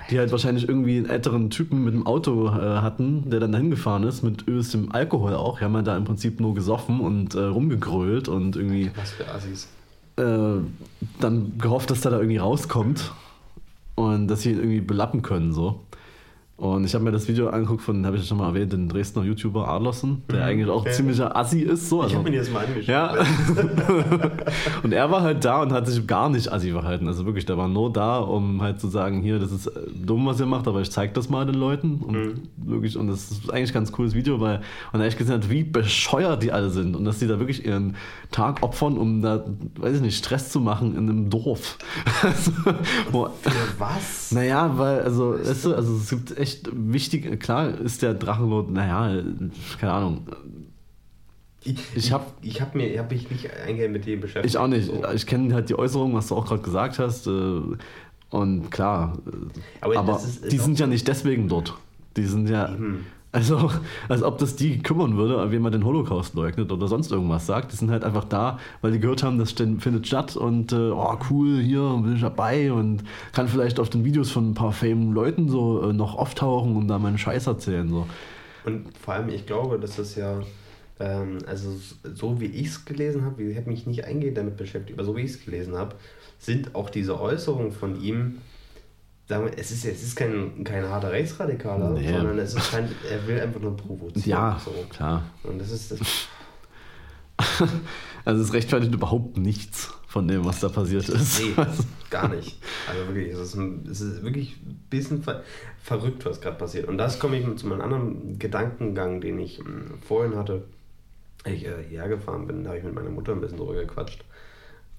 die 0.10 0.20
halt 0.20 0.32
wahrscheinlich 0.32 0.68
irgendwie 0.68 0.98
einen 0.98 1.10
älteren 1.10 1.50
Typen 1.50 1.84
mit 1.86 1.94
dem 1.94 2.06
Auto 2.06 2.48
äh, 2.48 2.52
hatten, 2.52 3.30
der 3.30 3.40
dann 3.40 3.54
dahin 3.54 3.70
gefahren 3.70 4.04
ist, 4.04 4.22
mit 4.22 4.48
östem 4.48 4.92
Alkohol 4.92 5.34
auch. 5.34 5.60
Die 5.60 5.66
haben 5.66 5.76
halt 5.76 5.88
da 5.88 5.96
im 5.96 6.04
Prinzip 6.04 6.40
nur 6.42 6.54
gesoffen 6.54 7.00
und 7.00 7.36
äh, 7.36 7.40
rumgegrölt 7.40 8.01
und 8.28 8.56
irgendwie 8.56 8.92
Was 8.96 9.12
für 9.12 9.28
Assis. 9.30 9.68
äh, 10.18 10.62
dann 11.20 11.58
gehofft, 11.58 11.92
dass 11.92 12.02
der 12.02 12.12
da 12.12 12.18
irgendwie 12.18 12.38
rauskommt 12.38 13.12
und 13.96 14.28
dass 14.28 14.42
sie 14.42 14.52
ihn 14.52 14.58
irgendwie 14.60 14.82
belappen 14.82 15.22
können 15.22 15.54
so. 15.54 15.82
Und 16.62 16.86
ich 16.86 16.94
habe 16.94 17.04
mir 17.04 17.12
das 17.12 17.28
Video 17.28 17.50
angeguckt 17.50 17.82
von, 17.82 18.06
habe 18.06 18.18
ich 18.18 18.22
ja 18.22 18.28
schon 18.28 18.38
mal 18.38 18.50
erwähnt, 18.50 18.72
den 18.72 18.88
Dresdner 18.88 19.24
YouTuber 19.24 19.68
Adlersen, 19.68 20.22
der 20.32 20.46
eigentlich 20.46 20.70
auch 20.70 20.86
Ja. 20.86 20.92
ziemlicher 20.92 21.36
Assi 21.36 21.62
ist. 21.62 21.90
So. 21.90 21.98
Ich 22.02 22.04
Also, 22.04 22.18
habe 22.20 22.30
mir 22.30 22.38
das 22.38 22.52
mal 22.52 22.64
angeschaut. 22.66 22.88
ja. 22.88 23.16
und 24.84 24.92
er 24.94 25.10
war 25.10 25.22
halt 25.22 25.44
da 25.44 25.62
und 25.64 25.72
hat 25.72 25.88
sich 25.88 26.06
gar 26.06 26.30
nicht 26.30 26.52
assi 26.52 26.72
verhalten. 26.72 27.08
Also 27.08 27.26
wirklich, 27.26 27.46
der 27.48 27.58
war 27.58 27.68
nur 27.68 27.92
da, 27.92 28.20
um 28.20 28.62
halt 28.62 28.80
zu 28.80 28.90
sagen, 28.90 29.22
hier, 29.22 29.40
das 29.40 29.52
ist 29.52 29.68
äh, 29.68 29.72
dumm, 30.06 30.26
was 30.28 30.40
ihr 30.40 30.46
macht, 30.46 30.68
aber 30.68 30.82
ich 30.82 30.92
zeig 30.92 31.16
das 31.16 31.30
mal 31.30 31.46
den 31.48 31.56
Leuten. 31.56 31.96
Und 31.98 32.12
Mhm. 32.16 32.34
wirklich, 32.58 32.96
und 32.96 33.08
das 33.08 33.32
ist 33.32 33.52
eigentlich 33.52 33.72
ein 33.72 33.74
ganz 33.74 33.92
cooles 33.92 34.14
Video, 34.14 34.40
weil 34.40 34.62
man 34.94 35.02
echt 35.02 35.18
gesehen 35.18 35.34
hat, 35.36 35.50
wie 35.50 35.64
bescheuert 35.64 36.44
die 36.44 36.52
alle 36.52 36.70
sind 36.70 36.96
und 36.96 37.06
dass 37.06 37.18
die 37.18 37.26
da 37.28 37.40
wirklich 37.40 37.66
ihren 37.66 37.96
Tag 38.32 38.62
opfern, 38.62 38.98
um 39.00 39.24
da, 39.24 39.44
weiß 39.78 39.96
ich 39.96 40.02
nicht, 40.02 40.18
Stress 40.18 40.52
zu 40.52 40.60
machen 40.60 40.92
in 40.96 41.10
einem 41.10 41.30
Dorf. 41.32 41.80
also, 42.22 42.52
Für 42.52 43.32
was? 43.80 44.32
naja, 44.32 44.72
weil, 44.78 45.02
also, 45.02 45.36
weißt 45.44 45.66
du, 45.66 45.76
also 45.76 45.96
es 45.96 46.10
gibt 46.10 46.38
echt 46.38 46.51
wichtig, 46.72 47.40
klar 47.40 47.78
ist 47.80 48.02
der 48.02 48.14
Drachenlord, 48.14 48.72
naja, 48.72 49.22
keine 49.80 49.94
Ahnung, 49.94 50.28
Ich, 51.64 51.78
Ich 51.96 52.12
hab- 52.12 52.34
ich 52.42 52.60
habe 52.60 52.76
mir, 52.78 52.98
hab 52.98 53.12
mich 53.12 53.30
nicht 53.30 53.48
eingehend 53.68 53.94
mit 53.94 54.06
dem 54.08 54.20
beschäftigt. 54.20 54.54
Ich 54.56 54.58
auch 54.58 54.68
nicht. 54.68 54.88
So. 54.88 55.04
Ich 55.14 55.28
kenne 55.28 55.54
halt 55.54 55.70
die 55.70 55.78
Äußerungen, 55.78 56.16
was 56.16 56.28
du 56.30 56.36
auch 56.36 56.46
gerade 56.48 56.62
gesagt 56.64 56.98
hast. 57.00 57.28
äh, 57.28 57.62
Und 58.32 58.72
klar, 58.72 59.18
Aber 59.82 59.98
aber, 59.98 60.16
ist- 60.18 60.44
ist 60.46 60.52
die 60.52 60.58
sind 60.58 60.80
ja 60.80 60.88
nicht 60.88 61.08
deswegen 61.08 61.48
dort. 61.50 61.76
Die 62.18 62.24
sind 62.24 62.50
ja. 62.50 62.74
Eben. 62.74 63.06
Also, 63.34 63.72
als 64.10 64.24
ob 64.24 64.40
das 64.40 64.58
die 64.58 64.84
kümmern 64.84 65.16
würde, 65.16 65.52
wenn 65.52 65.62
man 65.62 65.72
den 65.72 65.86
Holocaust 65.86 66.36
leugnet 66.36 66.70
oder 66.70 66.88
sonst 66.90 67.12
irgendwas 67.12 67.46
sagt. 67.46 67.72
Die 67.72 67.78
sind 67.78 67.90
halt 67.90 68.04
einfach 68.04 68.26
da, 68.26 68.60
weil 68.82 68.92
die 68.92 69.00
gehört 69.00 69.24
haben, 69.24 69.40
das 69.40 69.52
findet 69.54 70.06
statt 70.06 70.36
und 70.36 70.74
äh, 70.74 70.76
oh 70.76 71.18
cool, 71.30 71.62
hier 71.62 71.98
bin 72.04 72.16
ich 72.16 72.22
dabei 72.22 72.74
und 72.74 73.04
kann 73.32 73.48
vielleicht 73.48 73.80
auf 73.80 73.90
den 73.90 74.04
Videos 74.04 74.32
von 74.32 74.52
ein 74.52 74.54
paar 74.54 74.74
famen 74.74 75.14
Leuten 75.14 75.48
so 75.48 75.90
äh, 75.90 75.94
noch 75.94 76.16
auftauchen 76.16 76.76
und 76.76 76.90
da 76.90 77.00
meinen 77.00 77.18
Scheiß 77.18 77.48
erzählen. 77.48 77.88
So. 77.88 78.06
Und 78.66 78.98
vor 78.98 79.14
allem, 79.14 79.30
ich 79.30 79.46
glaube, 79.46 79.80
dass 79.80 79.96
das 79.96 80.16
ja, 80.16 80.42
ähm, 81.00 81.38
also 81.48 81.72
so 82.14 82.42
wie 82.42 82.48
ich 82.48 82.68
es 82.68 82.86
gelesen 82.86 83.24
habe, 83.24 83.44
ich 83.44 83.56
habe 83.56 83.70
mich 83.70 83.88
nicht 83.88 84.04
eingehend 84.04 84.38
damit 84.38 84.58
beschäftigt, 84.58 85.00
aber 85.00 85.06
so 85.06 85.16
wie 85.16 85.22
ich 85.22 85.32
es 85.32 85.46
gelesen 85.46 85.78
habe, 85.78 85.96
sind 86.38 86.76
auch 86.76 86.90
diese 86.90 87.22
Äußerungen 87.22 87.72
von 87.72 88.02
ihm, 88.02 88.40
es 89.56 89.72
ist, 89.72 89.86
es 89.86 90.04
ist 90.04 90.16
kein, 90.16 90.64
kein 90.64 90.88
harter 90.88 91.12
Rechtsradikaler, 91.12 91.92
Nee. 91.92 92.12
sondern 92.12 92.40
es 92.40 92.54
ist 92.54 92.72
kein, 92.72 92.90
er 93.10 93.26
will 93.28 93.40
einfach 93.40 93.60
nur 93.62 93.76
provozieren. 93.78 94.30
Ja, 94.30 94.60
so. 94.64 94.72
klar. 94.90 95.24
Und 95.44 95.60
das 95.60 95.72
ist 95.72 95.92
das. 95.92 96.00
Also 98.24 98.44
es 98.44 98.54
rechtfertigt 98.54 98.94
überhaupt 98.94 99.38
nichts 99.38 99.90
von 100.08 100.28
dem, 100.28 100.46
was 100.46 100.60
da 100.60 100.70
passiert 100.70 101.10
ist. 101.10 101.42
Nee, 101.58 101.66
gar 102.12 102.28
nicht. 102.30 102.62
Also 102.88 103.08
wirklich, 103.08 103.34
es 103.34 103.40
ist, 103.40 103.56
ein- 103.56 103.88
es 103.90 104.00
ist 104.02 104.22
wirklich 104.24 104.58
ein 104.64 104.80
bisschen 104.92 105.24
ver 105.24 105.44
verrückt, 105.82 106.24
was 106.26 106.40
gerade 106.42 106.58
passiert. 106.58 106.88
Und 106.88 107.00
das 107.00 107.18
komme 107.18 107.38
ich 107.40 107.56
zu 107.58 107.66
meinem 107.66 107.82
anderen 107.82 108.38
Gedankengang, 108.38 109.22
den 109.22 109.40
ich 109.40 109.58
ähm, 109.60 109.86
vorhin 110.08 110.36
hatte. 110.36 110.66
Als 111.44 111.56
ich 111.56 111.66
äh, 111.66 111.84
hierher 111.90 112.10
gefahren 112.10 112.46
bin, 112.46 112.64
da 112.64 112.70
habe 112.70 112.78
ich 112.80 112.84
mit 112.86 112.94
meiner 112.94 113.10
Mutter 113.10 113.32
ein 113.32 113.42
bisschen 113.42 113.58
drüber 113.58 113.74
gequatscht. 113.74 114.24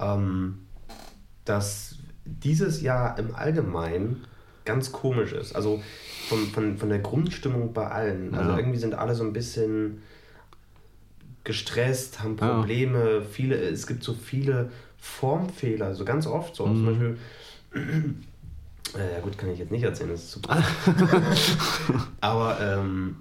Ähm, 0.01 0.67
dass 1.45 1.92
dieses 2.25 2.81
Jahr 2.83 3.19
im 3.19 3.35
Allgemeinen 3.35 4.25
ganz 4.65 4.93
komisch 4.93 5.33
ist. 5.33 5.55
Also 5.57 5.83
von, 6.29 6.47
von, 6.49 6.79
von 6.79 6.89
der 6.89 7.01
Grundstimmung 7.01 7.73
bei 7.73 7.89
allen. 7.89 8.35
Also 8.35 8.51
Ja. 8.53 8.59
irgendwie 8.59 8.79
sind 8.79 8.95
alle 8.95 9.15
so 9.15 9.25
ein 9.25 9.33
bisschen 9.33 10.03
gestresst, 11.45 12.23
haben 12.23 12.37
Ja. 12.41 12.55
Probleme, 12.59 13.23
viele, 13.23 13.57
es 13.57 13.87
gibt 13.87 14.05
so 14.05 14.15
viele 14.15 14.71
Formfehler, 14.99 15.95
so 15.95 16.05
ganz 16.05 16.27
oft 16.27 16.55
so. 16.55 16.65
Zum 16.65 16.87
Beispiel, 16.87 17.19
äh, 18.95 19.15
ja 19.15 19.21
gut, 19.21 19.37
kann 19.37 19.51
ich 19.51 19.59
jetzt 19.59 19.73
nicht 19.73 19.83
erzählen, 19.83 20.11
das 20.11 20.23
ist 20.23 20.31
super. 20.33 20.63
Aber 22.21 22.61
ähm, 22.61 23.17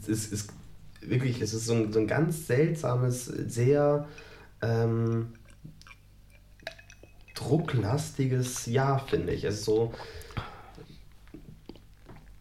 es 0.00 0.08
ist, 0.08 0.32
ist 0.32 0.52
wirklich, 1.00 1.40
es 1.40 1.54
ist 1.54 1.66
so 1.66 1.74
ein, 1.74 1.92
so 1.92 2.00
ein 2.00 2.08
ganz 2.08 2.48
seltsames, 2.48 3.26
sehr 3.26 4.08
ähm, 4.60 5.28
drucklastiges 7.42 8.66
Jahr, 8.66 8.98
finde 8.98 9.32
ich. 9.32 9.44
Es 9.44 9.56
ist 9.56 9.64
so. 9.64 9.92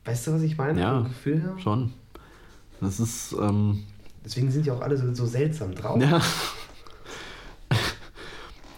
Weißt 0.05 0.27
du, 0.27 0.33
was 0.33 0.41
ich 0.41 0.57
meine? 0.57 0.79
Ja. 0.81 1.01
Gefühl 1.01 1.41
her? 1.41 1.55
Schon. 1.59 1.93
Das 2.79 2.99
ist, 2.99 3.33
ähm, 3.39 3.83
Deswegen 4.25 4.51
sind 4.51 4.65
die 4.65 4.71
auch 4.71 4.81
alle 4.81 4.97
so, 4.97 5.13
so 5.13 5.25
seltsam 5.25 5.75
drauf. 5.75 6.01
ja. 6.01 6.21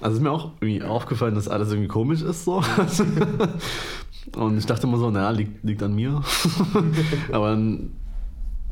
Also 0.01 0.17
ist 0.17 0.23
mir 0.23 0.31
auch 0.31 0.51
irgendwie 0.59 0.83
aufgefallen, 0.83 1.33
dass 1.33 1.47
alles 1.47 1.69
irgendwie 1.69 1.87
komisch 1.87 2.21
ist 2.23 2.43
so. 2.43 2.61
Und 4.35 4.57
ich 4.57 4.65
dachte 4.65 4.85
immer 4.85 4.97
so, 4.97 5.09
naja, 5.09 5.29
liegt, 5.29 5.63
liegt 5.63 5.81
an 5.81 5.95
mir. 5.95 6.21
Aber 7.31 7.51
dann 7.51 7.93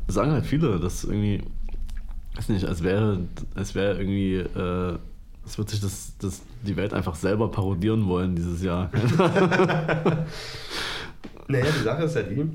sagen 0.08 0.32
halt 0.32 0.44
viele, 0.44 0.78
dass 0.78 1.04
irgendwie, 1.04 1.42
weiß 2.36 2.50
nicht, 2.50 2.66
als 2.66 2.82
wäre, 2.82 3.20
als 3.54 3.74
wäre 3.74 3.96
irgendwie, 3.98 4.34
äh, 4.36 4.98
es 5.44 5.58
wird 5.58 5.70
sich 5.70 5.80
das, 5.80 6.12
das, 6.18 6.42
die 6.62 6.76
Welt 6.76 6.92
einfach 6.92 7.14
selber 7.14 7.50
parodieren 7.50 8.06
wollen 8.06 8.36
dieses 8.36 8.62
Jahr. 8.62 8.90
Naja, 11.48 11.66
die 11.66 11.82
Sache 11.82 12.04
ist 12.04 12.16
ja 12.16 12.22
die, 12.22 12.48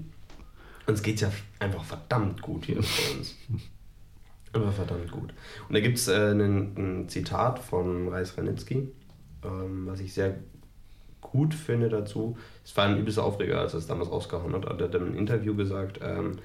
uns 0.87 1.03
geht 1.03 1.21
ja 1.21 1.31
einfach 1.59 1.83
verdammt 1.83 2.41
gut 2.41 2.65
hier 2.65 2.77
bei 2.77 3.17
uns. 3.17 3.35
Einfach 4.53 4.73
verdammt 4.73 5.11
gut. 5.11 5.33
Und 5.67 5.75
da 5.75 5.79
gibt 5.79 5.97
es 5.97 6.07
äh, 6.07 6.31
ein, 6.31 6.75
ein 6.77 7.09
Zitat 7.09 7.59
von 7.59 8.07
Reis 8.07 8.37
Ranitzky, 8.37 8.89
ähm, 9.43 9.85
was 9.85 9.99
ich 9.99 10.13
sehr 10.13 10.37
gut 11.21 11.53
finde 11.53 11.89
dazu. 11.89 12.37
Es 12.63 12.75
war 12.77 12.85
ein 12.85 12.97
übelster 12.97 13.23
Aufreger, 13.23 13.59
als 13.59 13.73
er 13.73 13.79
es 13.79 13.87
damals 13.87 14.09
rausgehauen 14.09 14.53
hat. 14.53 14.65
Er 14.65 14.85
hat 14.85 14.95
in 14.95 15.01
einem 15.01 15.17
Interview 15.17 15.55
gesagt, 15.55 15.99
ähm, 16.01 16.39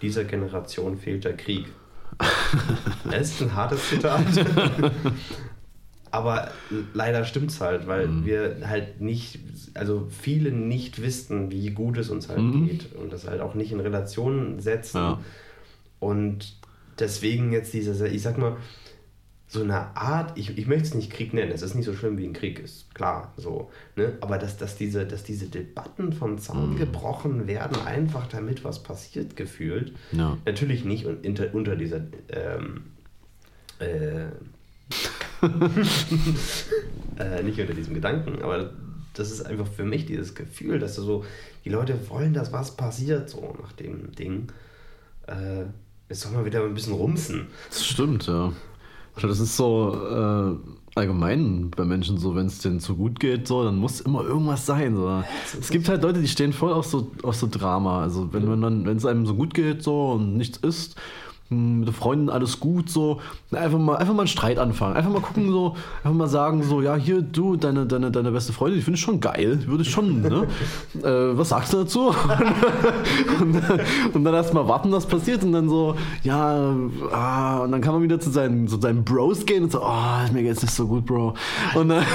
dieser 0.00 0.24
Generation 0.24 0.96
fehlt 0.96 1.24
der 1.24 1.36
Krieg. 1.36 1.66
Das 3.10 3.30
ist 3.30 3.42
ein 3.42 3.54
hartes 3.54 3.88
Zitat. 3.88 4.24
Aber 6.12 6.50
leider 6.94 7.24
stimmt 7.24 7.50
es 7.50 7.60
halt, 7.60 7.86
weil 7.86 8.06
Mhm. 8.06 8.24
wir 8.26 8.56
halt 8.68 9.00
nicht, 9.00 9.40
also 9.74 10.06
viele 10.10 10.52
nicht 10.52 11.00
wissen, 11.02 11.50
wie 11.50 11.70
gut 11.70 11.96
es 11.98 12.10
uns 12.10 12.28
halt 12.28 12.38
Mhm. 12.40 12.66
geht 12.68 12.94
und 12.94 13.12
das 13.12 13.26
halt 13.26 13.40
auch 13.40 13.54
nicht 13.54 13.72
in 13.72 13.80
Relation 13.80 14.60
setzen. 14.60 14.98
Ja. 14.98 15.20
Und 16.00 16.56
deswegen 16.98 17.50
jetzt 17.52 17.72
diese, 17.72 18.06
ich 18.06 18.22
sag 18.22 18.36
mal, 18.38 18.56
so 19.48 19.62
eine 19.62 19.96
Art, 19.96 20.36
ich, 20.38 20.56
ich 20.56 20.66
möchte 20.66 20.84
es 20.88 20.94
nicht 20.94 21.10
Krieg 21.10 21.34
nennen, 21.34 21.52
es 21.52 21.60
ist 21.62 21.74
nicht 21.74 21.84
so 21.84 21.92
schlimm 21.94 22.16
wie 22.16 22.26
ein 22.26 22.32
Krieg, 22.32 22.58
ist 22.58 22.94
klar 22.94 23.32
so. 23.36 23.70
Ne? 23.96 24.14
Aber 24.22 24.38
dass, 24.38 24.56
dass, 24.56 24.76
diese, 24.76 25.06
dass 25.06 25.24
diese 25.24 25.46
Debatten 25.46 26.12
vom 26.14 26.38
Zaun 26.38 26.72
Mhm. 26.74 26.78
gebrochen 26.78 27.46
werden, 27.46 27.76
einfach 27.86 28.26
damit 28.28 28.64
was 28.64 28.82
passiert 28.82 29.36
gefühlt. 29.36 29.92
Ja. 30.12 30.38
Natürlich 30.46 30.84
nicht 30.86 31.04
un- 31.06 31.18
unter, 31.24 31.54
unter 31.54 31.76
dieser 31.76 32.00
ähm, 32.30 32.84
äh, 33.78 34.26
äh, 37.18 37.42
nicht 37.42 37.60
unter 37.60 37.74
diesem 37.74 37.94
Gedanken, 37.94 38.42
aber 38.42 38.70
das 39.14 39.30
ist 39.30 39.42
einfach 39.42 39.66
für 39.66 39.84
mich 39.84 40.06
dieses 40.06 40.34
Gefühl, 40.34 40.78
dass 40.78 40.96
du 40.96 41.02
so, 41.02 41.24
die 41.64 41.70
Leute 41.70 41.98
wollen, 42.08 42.32
dass 42.32 42.52
was 42.52 42.76
passiert, 42.76 43.28
so 43.28 43.54
nach 43.60 43.72
dem 43.72 44.12
Ding. 44.12 44.48
Äh, 45.26 45.64
jetzt 46.08 46.20
soll 46.20 46.32
man 46.32 46.44
wieder 46.44 46.64
ein 46.64 46.74
bisschen 46.74 46.94
rumsen. 46.94 47.48
Das 47.68 47.84
stimmt, 47.84 48.26
ja. 48.26 48.52
Also 49.14 49.28
Das 49.28 49.40
ist 49.40 49.56
so 49.56 49.94
äh, 49.94 50.56
allgemein 50.94 51.70
bei 51.70 51.84
Menschen 51.84 52.18
so, 52.18 52.34
wenn 52.34 52.46
es 52.46 52.58
denen 52.58 52.80
zu 52.80 52.96
gut 52.96 53.20
geht, 53.20 53.46
so, 53.46 53.64
dann 53.64 53.76
muss 53.76 54.00
immer 54.00 54.22
irgendwas 54.24 54.64
sein. 54.66 54.96
So. 54.96 55.22
Es 55.58 55.70
gibt 55.70 55.88
halt 55.88 56.02
Leute, 56.02 56.20
die 56.20 56.28
stehen 56.28 56.52
voll 56.52 56.72
auf 56.72 56.86
so, 56.86 57.10
auf 57.22 57.36
so 57.36 57.46
Drama. 57.50 58.02
Also 58.02 58.32
wenn 58.32 58.46
man 58.46 58.60
dann, 58.62 58.86
wenn 58.86 58.96
es 58.96 59.06
einem 59.06 59.26
so 59.26 59.34
gut 59.34 59.54
geht 59.54 59.82
so 59.82 60.12
und 60.12 60.36
nichts 60.36 60.58
ist, 60.58 60.96
mit 61.52 61.88
den 61.88 61.94
Freunden 61.94 62.28
alles 62.30 62.60
gut, 62.60 62.88
so, 62.90 63.20
einfach 63.52 63.78
mal, 63.78 63.96
einfach 63.96 64.14
mal 64.14 64.22
einen 64.22 64.28
Streit 64.28 64.58
anfangen. 64.58 64.96
Einfach 64.96 65.10
mal 65.10 65.20
gucken, 65.20 65.50
so, 65.50 65.76
einfach 65.98 66.12
mal 66.16 66.28
sagen, 66.28 66.62
so, 66.62 66.80
ja, 66.82 66.96
hier, 66.96 67.22
du, 67.22 67.56
deine, 67.56 67.86
deine, 67.86 68.10
deine 68.10 68.30
beste 68.32 68.52
Freundin, 68.52 68.78
die 68.80 68.84
finde 68.84 68.98
ich 68.98 69.04
schon 69.04 69.20
geil, 69.20 69.62
würde 69.66 69.82
ich 69.82 69.90
schon, 69.90 70.22
ne? 70.22 70.46
äh, 71.02 71.36
was 71.36 71.50
sagst 71.50 71.72
du 71.72 71.78
dazu? 71.78 72.08
und, 73.40 73.54
dann- 73.54 73.80
und 74.14 74.24
dann 74.24 74.34
erst 74.34 74.54
mal 74.54 74.66
warten, 74.68 74.92
was 74.92 75.06
passiert 75.06 75.42
und 75.44 75.52
dann 75.52 75.68
so, 75.68 75.94
ja, 76.22 76.74
ah, 77.12 77.58
und 77.58 77.72
dann 77.72 77.80
kann 77.80 77.94
man 77.94 78.02
wieder 78.02 78.20
zu 78.20 78.30
seinen, 78.30 78.68
zu 78.68 78.80
seinen 78.80 79.04
Bros 79.04 79.44
gehen 79.46 79.64
und 79.64 79.72
so, 79.72 79.82
oh, 79.82 80.32
mir 80.32 80.42
geht's 80.42 80.62
nicht 80.62 80.74
so 80.74 80.86
gut, 80.86 81.06
Bro. 81.06 81.34
Und 81.74 81.88
dann, 81.88 82.02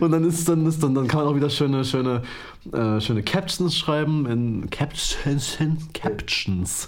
und 0.00 0.10
dann 0.10 0.24
ist 0.24 0.48
dann 0.48 0.66
ist 0.66 0.82
dann, 0.82 0.94
dann 0.94 1.06
kann 1.08 1.20
man 1.20 1.28
auch 1.28 1.36
wieder 1.36 1.50
schöne, 1.50 1.84
schöne, 1.84 2.22
äh, 2.72 3.00
schöne 3.00 3.22
Captions 3.22 3.76
schreiben 3.76 4.26
in 4.26 4.70
Captions, 4.70 5.58
Captions 5.94 6.81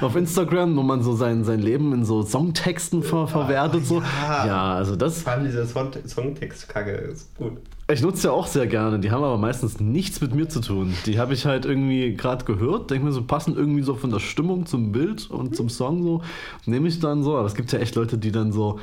auf 0.00 0.16
Instagram, 0.16 0.76
wo 0.76 0.82
man 0.82 1.02
so 1.02 1.14
sein, 1.14 1.44
sein 1.44 1.60
Leben 1.60 1.92
in 1.92 2.04
so 2.04 2.22
Songtexten 2.22 3.02
ver, 3.02 3.26
verwertet. 3.26 3.86
So. 3.86 4.02
ja. 4.22 4.46
Ja, 4.46 4.74
also 4.74 4.96
das, 4.96 5.22
Vor 5.22 5.32
allem 5.32 5.44
dieser 5.44 5.66
Song 5.66 5.90
Songtext-Kacke 6.06 6.90
ist 6.90 7.34
gut. 7.36 7.58
ich 7.92 8.02
nutze 8.02 8.28
ja 8.28 8.32
auch 8.32 8.46
sehr 8.46 8.66
gerne, 8.66 8.98
die 8.98 9.10
haben 9.10 9.22
aber 9.24 9.38
meistens 9.38 9.80
nichts 9.80 10.20
mit 10.20 10.34
mir 10.34 10.48
zu 10.48 10.60
tun. 10.60 10.94
Die 11.06 11.18
habe 11.18 11.34
ich 11.34 11.46
halt 11.46 11.64
irgendwie 11.64 12.14
gerade 12.14 12.44
gehört, 12.44 12.90
denke 12.90 13.06
mir 13.06 13.12
so, 13.12 13.22
passen 13.22 13.56
irgendwie 13.56 13.82
so 13.82 13.94
von 13.94 14.10
der 14.10 14.20
Stimmung 14.20 14.66
zum 14.66 14.92
Bild 14.92 15.30
und 15.30 15.56
zum 15.56 15.68
Song 15.68 16.02
so, 16.02 16.22
nehme 16.66 16.88
ich 16.88 17.00
dann 17.00 17.22
so, 17.22 17.36
aber 17.36 17.46
es 17.46 17.54
gibt 17.54 17.72
ja 17.72 17.78
echt 17.78 17.94
Leute, 17.94 18.18
die 18.18 18.32
dann 18.32 18.52
so 18.52 18.78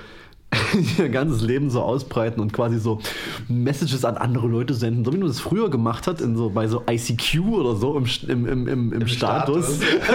ihr 0.97 1.09
ganzes 1.09 1.41
Leben 1.41 1.69
so 1.69 1.81
ausbreiten 1.81 2.39
und 2.39 2.53
quasi 2.53 2.79
so 2.79 3.01
Messages 3.47 4.05
an 4.05 4.17
andere 4.17 4.47
Leute 4.47 4.73
senden, 4.73 5.03
so 5.03 5.13
wie 5.13 5.17
man 5.17 5.27
das 5.27 5.39
früher 5.39 5.69
gemacht 5.69 6.07
hat, 6.07 6.21
in 6.21 6.37
so, 6.37 6.49
bei 6.49 6.67
so 6.67 6.83
ICQ 6.89 7.41
oder 7.49 7.75
so 7.75 7.97
im, 7.97 8.05
im, 8.27 8.47
im, 8.47 8.67
im, 8.67 8.93
im 8.93 9.07
Status. 9.07 9.79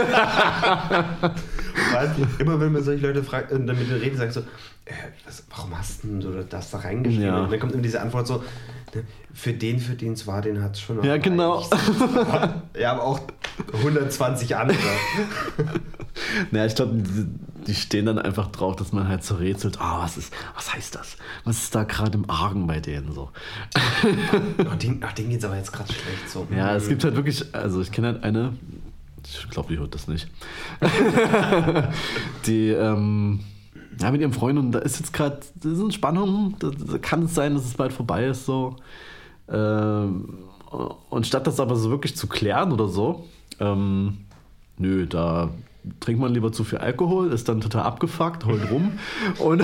Weil 1.92 2.10
immer 2.38 2.58
wenn 2.60 2.72
man 2.72 2.82
solche 2.82 3.06
Leute 3.06 3.22
fragt, 3.22 3.52
und 3.52 3.66
damit 3.66 3.90
du 3.90 3.94
redest, 4.00 4.18
sagst 4.18 4.36
du, 4.38 4.40
äh, 4.84 4.94
was, 5.26 5.44
warum 5.50 5.78
hast 5.78 6.04
denn 6.04 6.20
du 6.20 6.44
das 6.44 6.70
da 6.70 6.78
reingeschrieben? 6.78 7.26
Ja. 7.26 7.44
Und 7.44 7.52
dann 7.52 7.60
kommt 7.60 7.72
immer 7.72 7.82
diese 7.82 8.00
Antwort 8.00 8.26
so, 8.26 8.42
ne, 8.94 9.04
für 9.34 9.52
den, 9.52 9.80
für 9.80 9.94
den 9.94 10.12
es 10.12 10.26
war, 10.26 10.40
den 10.40 10.62
hat 10.62 10.76
es 10.76 10.80
schon 10.80 11.02
Ja, 11.02 11.18
genau. 11.18 11.64
Ja, 12.78 12.92
aber 12.92 13.04
auch 13.04 13.20
120 13.72 14.56
andere. 14.56 14.78
Naja, 16.50 16.66
ich 16.66 16.74
glaube, 16.74 17.02
die, 17.66 17.74
stehen 17.74 18.06
dann 18.06 18.18
einfach 18.18 18.48
drauf, 18.48 18.76
dass 18.76 18.92
man 18.92 19.08
halt 19.08 19.24
so 19.24 19.36
rätselt, 19.36 19.80
ah, 19.80 20.02
was 20.02 20.16
ist, 20.16 20.32
was 20.54 20.72
heißt 20.72 20.94
das? 20.94 21.16
Was 21.44 21.64
ist 21.64 21.74
da 21.74 21.84
gerade 21.84 22.16
im 22.18 22.28
Argen 22.28 22.66
bei 22.66 22.80
denen 22.80 23.12
so? 23.12 23.30
Ach, 23.74 24.76
dem, 24.76 25.00
ach, 25.02 25.12
dem 25.12 25.30
geht's 25.30 25.44
aber 25.44 25.56
jetzt 25.56 25.72
gerade 25.72 25.92
schlecht. 25.92 26.28
So. 26.28 26.46
Ja, 26.54 26.74
es 26.74 26.88
gibt 26.88 27.04
halt 27.04 27.16
wirklich, 27.16 27.54
also 27.54 27.80
ich 27.80 27.92
kenne 27.92 28.08
halt 28.08 28.24
eine, 28.24 28.52
ich 29.24 29.48
glaube, 29.50 29.72
die 29.72 29.78
hört 29.78 29.94
das 29.94 30.08
nicht. 30.08 30.28
die, 32.46 32.68
ähm, 32.68 33.40
ja, 34.00 34.10
mit 34.10 34.20
ihrem 34.20 34.32
Freund 34.32 34.58
und 34.58 34.72
da 34.72 34.80
ist 34.80 34.98
jetzt 34.98 35.12
gerade, 35.12 35.40
das 35.54 35.76
sind 35.76 35.94
Spannungen, 35.94 36.56
da, 36.58 36.70
da 36.70 36.98
kann 36.98 37.24
es 37.24 37.34
sein, 37.34 37.54
dass 37.54 37.64
es 37.64 37.74
bald 37.74 37.92
vorbei 37.92 38.26
ist, 38.26 38.46
so. 38.46 38.76
Ähm, 39.48 40.38
und 41.10 41.26
statt 41.26 41.46
das 41.46 41.60
aber 41.60 41.76
so 41.76 41.90
wirklich 41.90 42.16
zu 42.16 42.26
klären 42.26 42.72
oder 42.72 42.88
so, 42.88 43.26
ähm, 43.60 44.18
nö, 44.78 45.06
da 45.06 45.50
trinkt 46.00 46.20
man 46.20 46.32
lieber 46.32 46.52
zu 46.52 46.64
viel 46.64 46.78
Alkohol, 46.78 47.32
ist 47.32 47.48
dann 47.48 47.60
total 47.60 47.82
abgefuckt, 47.82 48.46
heult 48.46 48.70
rum 48.70 48.92
und, 49.38 49.62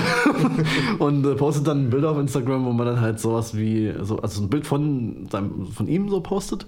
und 0.99 1.25
äh, 1.25 1.35
postet 1.35 1.67
dann 1.67 1.91
Bilder 1.91 2.11
auf 2.11 2.19
Instagram, 2.19 2.65
wo 2.65 2.73
man 2.73 2.87
dann 2.87 3.01
halt 3.01 3.21
sowas 3.21 3.57
wie, 3.57 3.95
so, 4.03 4.19
also 4.19 4.43
ein 4.43 4.51
Bild 4.51 4.67
von, 4.67 5.29
seinem, 5.31 5.67
von 5.67 5.87
ihm 5.87 6.09
so 6.09 6.21
postet 6.21 6.67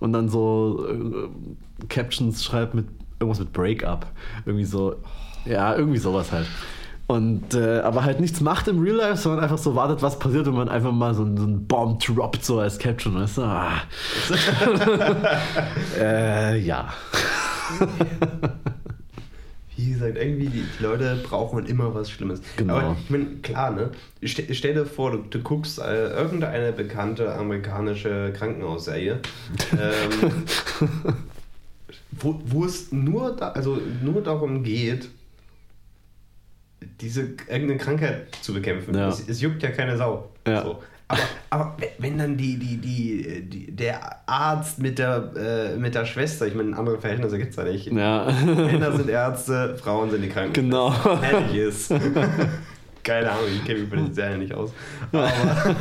und 0.00 0.12
dann 0.12 0.28
so 0.28 0.86
äh, 0.88 1.86
Captions 1.88 2.44
schreibt 2.44 2.74
mit 2.74 2.86
irgendwas 3.18 3.40
mit 3.40 3.52
Breakup. 3.52 4.06
Irgendwie 4.44 4.64
so, 4.64 4.96
ja, 5.44 5.74
irgendwie 5.74 5.98
sowas 5.98 6.32
halt. 6.32 6.46
Und, 7.08 7.54
äh, 7.54 7.80
aber 7.80 8.04
halt 8.04 8.20
nichts 8.20 8.40
macht 8.40 8.68
im 8.68 8.80
Real 8.80 8.96
Life, 8.96 9.16
sondern 9.16 9.42
einfach 9.42 9.58
so 9.58 9.74
wartet, 9.74 10.02
was 10.02 10.18
passiert, 10.18 10.46
wenn 10.46 10.54
man 10.54 10.68
einfach 10.68 10.92
mal 10.92 11.14
so, 11.14 11.24
so 11.24 11.42
einen 11.42 11.66
Bomb 11.66 12.00
droppt, 12.00 12.44
so 12.44 12.60
als 12.60 12.78
Caption, 12.78 13.14
weißt 13.14 13.38
du? 13.38 13.42
Ah. 13.42 13.82
äh, 15.98 16.58
ja. 16.58 16.88
Wie 19.76 19.92
gesagt, 19.92 20.16
irgendwie 20.18 20.48
die, 20.48 20.62
die 20.62 20.82
Leute 20.82 21.18
brauchen 21.22 21.64
immer 21.66 21.94
was 21.94 22.10
Schlimmes. 22.10 22.42
Genau. 22.56 22.76
Aber 22.76 22.96
ich 23.02 23.10
meine, 23.10 23.26
klar, 23.42 23.70
ne? 23.70 23.90
Ste 24.22 24.54
stell 24.54 24.74
dir 24.74 24.84
vor, 24.84 25.12
du, 25.12 25.18
du 25.18 25.40
guckst 25.40 25.78
äh, 25.78 26.10
irgendeine 26.10 26.72
bekannte 26.72 27.34
amerikanische 27.34 28.32
Krankenhausserie, 28.36 29.20
ähm, 29.72 30.44
wo, 32.12 32.40
wo 32.44 32.64
es 32.64 32.92
nur, 32.92 33.34
da, 33.34 33.52
also 33.52 33.80
nur 34.02 34.22
darum 34.22 34.62
geht, 34.62 35.08
diese 37.00 37.22
irgendeine 37.22 37.78
Krankheit 37.78 38.26
zu 38.42 38.52
bekämpfen. 38.52 38.94
Ja. 38.94 39.08
Es, 39.08 39.26
es 39.26 39.40
juckt 39.40 39.62
ja 39.62 39.70
keine 39.70 39.96
Sau. 39.96 40.30
Ja. 40.46 40.62
So. 40.62 40.82
Aber, 41.12 41.22
aber 41.50 41.76
wenn 41.98 42.16
dann 42.16 42.36
die, 42.38 42.58
die, 42.58 42.78
die, 42.78 43.42
die, 43.48 43.76
der 43.76 44.26
Arzt 44.26 44.78
mit 44.78 44.98
der, 44.98 45.32
äh, 45.36 45.76
mit 45.76 45.94
der 45.94 46.06
Schwester, 46.06 46.46
ich 46.46 46.54
meine, 46.54 46.74
andere 46.76 46.98
Verhältnisse 46.98 47.36
gibt 47.36 47.50
es 47.50 47.56
da 47.56 47.64
nicht. 47.64 47.86
Ja. 47.86 48.32
Männer 48.44 48.96
sind 48.96 49.10
Ärzte, 49.10 49.76
Frauen 49.76 50.10
sind 50.10 50.22
die 50.22 50.28
Krankenschwestern. 50.28 50.70
Genau. 50.70 50.90
Fertig 50.90 51.56
ist. 51.56 51.92
Keine 53.02 53.30
Ahnung, 53.30 53.44
ich 53.54 53.64
kenne 53.64 53.80
mich 53.80 53.90
bei 53.90 53.96
den 53.96 54.14
Serien 54.14 54.38
nicht 54.38 54.54
aus. 54.54 54.72
Aber 55.10 55.30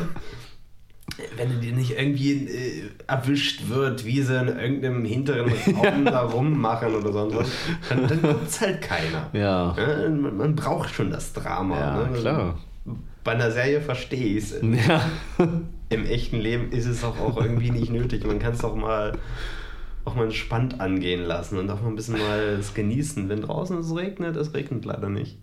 wenn 1.38 1.62
dir 1.62 1.74
nicht 1.74 1.98
irgendwie 1.98 2.48
äh, 2.48 2.84
erwischt 3.08 3.70
wird, 3.70 4.04
wie 4.06 4.22
sie 4.22 4.38
in 4.38 4.48
irgendeinem 4.48 5.06
hinteren 5.06 5.54
Raum 5.78 6.06
da 6.06 6.22
rummachen 6.24 6.96
oder 6.96 7.14
sonst 7.14 7.36
was, 7.36 7.52
dann, 7.90 8.08
dann 8.08 8.22
guckt 8.22 8.48
es 8.48 8.60
halt 8.60 8.82
keiner. 8.82 9.30
Ja. 9.34 9.76
Ja, 9.78 10.10
man, 10.10 10.36
man 10.36 10.56
braucht 10.56 10.94
schon 10.94 11.10
das 11.10 11.32
Drama. 11.32 11.80
Ja, 11.80 12.08
ne? 12.08 12.20
klar. 12.20 12.58
Bei 13.24 13.34
einer 13.34 13.52
Serie 13.52 13.82
verstehe 13.82 14.38
ich 14.38 14.52
es. 14.52 14.62
Ja. 14.88 15.02
Im 15.90 16.06
echten 16.06 16.40
Leben 16.40 16.72
ist 16.72 16.86
es 16.86 17.04
auch, 17.04 17.20
auch 17.20 17.36
irgendwie 17.42 17.70
nicht 17.70 17.92
nötig. 17.92 18.26
Man 18.26 18.40
kann 18.40 18.54
es 18.54 18.64
auch 18.64 18.76
mal 18.76 19.14
auch 20.06 20.16
mal 20.16 20.26
entspannt 20.26 20.80
angehen 20.82 21.24
lassen 21.24 21.58
und 21.58 21.70
auch 21.70 21.82
mal 21.82 21.90
ein 21.90 21.96
bisschen 21.96 22.18
mal 22.18 22.58
es 22.60 22.74
genießen. 22.74 23.30
Wenn 23.30 23.42
draußen 23.42 23.78
es 23.78 23.96
regnet, 23.96 24.36
es 24.36 24.54
regnet 24.54 24.86
leider 24.86 25.10
nicht. 25.10 25.38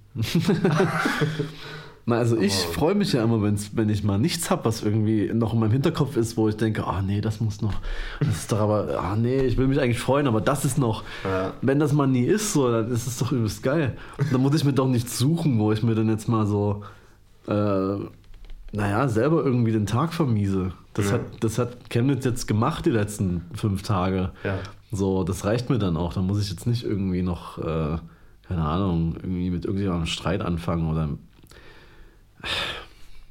Na, 2.07 2.17
also 2.19 2.37
ich 2.37 2.55
freue 2.55 2.97
mich 2.97 3.13
ja 3.13 3.23
immer, 3.23 3.41
wenn's, 3.41 3.71
wenn 3.77 3.89
ich 3.89 4.03
mal 4.03 4.19
nichts 4.19 4.51
habe, 4.51 4.65
was 4.65 4.83
irgendwie 4.83 5.31
noch 5.33 5.53
in 5.53 5.61
meinem 5.61 5.71
Hinterkopf 5.71 6.17
ist, 6.17 6.37
wo 6.37 6.49
ich 6.49 6.57
denke, 6.57 6.85
ah 6.85 7.03
nee, 7.03 7.21
das 7.21 7.41
muss 7.41 7.63
noch, 7.63 7.75
das 8.19 8.31
ist 8.31 8.53
doch 8.53 8.59
aber, 8.59 8.99
ah 9.01 9.15
nee, 9.15 9.43
ich 9.43 9.57
will 9.59 9.69
mich 9.69 9.81
eigentlich 9.81 10.01
freuen, 10.01 10.27
aber 10.27 10.41
das 10.41 10.65
ist 10.65 10.79
noch. 10.79 11.05
Ja. 11.23 11.53
Wenn 11.63 11.79
das 11.79 11.93
mal 11.93 12.09
nie 12.09 12.25
ist, 12.25 12.53
so, 12.53 12.71
dann 12.71 12.91
ist 12.91 13.07
es 13.07 13.19
doch 13.19 13.31
übelst 13.31 13.63
geil. 13.63 13.97
Dann 14.33 14.41
muss 14.41 14.55
ich 14.55 14.65
mir 14.65 14.73
doch 14.73 14.89
nichts 14.89 15.19
suchen, 15.19 15.61
wo 15.61 15.71
ich 15.71 15.85
mir 15.85 15.95
dann 15.95 16.09
jetzt 16.09 16.29
mal 16.29 16.47
so, 16.47 16.83
äh, 17.49 17.97
naja, 18.73 19.09
selber 19.09 19.43
irgendwie 19.45 19.73
den 19.73 19.87
Tag 19.87 20.13
vermiese. 20.13 20.73
Das, 20.95 21.07
Ja. 21.07 21.13
hat, 21.13 21.23
das 21.41 21.59
hat 21.59 21.89
Chemnitz 21.91 22.25
jetzt 22.25 22.47
gemacht 22.47 22.85
die 22.87 22.91
letzten 22.91 23.43
fünf 23.55 23.83
Tage. 23.83 24.33
Ja. 24.45 24.59
So, 24.93 25.25
das 25.25 25.45
reicht 25.45 25.71
mir 25.71 25.79
dann 25.79 25.97
auch. 25.97 26.13
Da 26.15 26.21
muss 26.23 26.43
ich 26.43 26.51
jetzt 26.51 26.67
nicht 26.67 26.85
irgendwie 26.85 27.23
noch, 27.23 27.59
äh, 27.59 27.99
keine 28.47 28.63
Ahnung, 28.65 29.15
irgendwie 29.17 29.51
mit 29.51 29.65
irgendjemandem 29.65 30.07
Streit 30.07 30.43
anfangen 30.43 30.91
oder. 30.91 31.09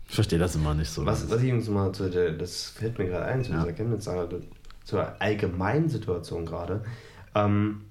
Ich 0.10 0.16
verstehe 0.16 0.40
das 0.40 0.56
immer 0.56 0.74
nicht 0.74 0.90
so. 0.90 1.06
Was, 1.06 1.30
was 1.30 1.42
ich 1.42 1.52
uns 1.54 1.68
mal 1.70 1.92
zu 1.92 2.10
der, 2.10 2.32
das 2.32 2.70
fällt 2.70 2.98
mir 2.98 3.06
gerade 3.08 3.26
ein, 3.26 3.44
zu 3.44 3.52
Ja. 3.52 3.60
dieser 3.62 3.74
Chemnitz-Sache, 3.74 4.42
zur 4.84 5.22
allgemeinen 5.22 5.90
Situation 5.90 6.46
gerade. 6.46 6.84
Ähm, 7.36 7.82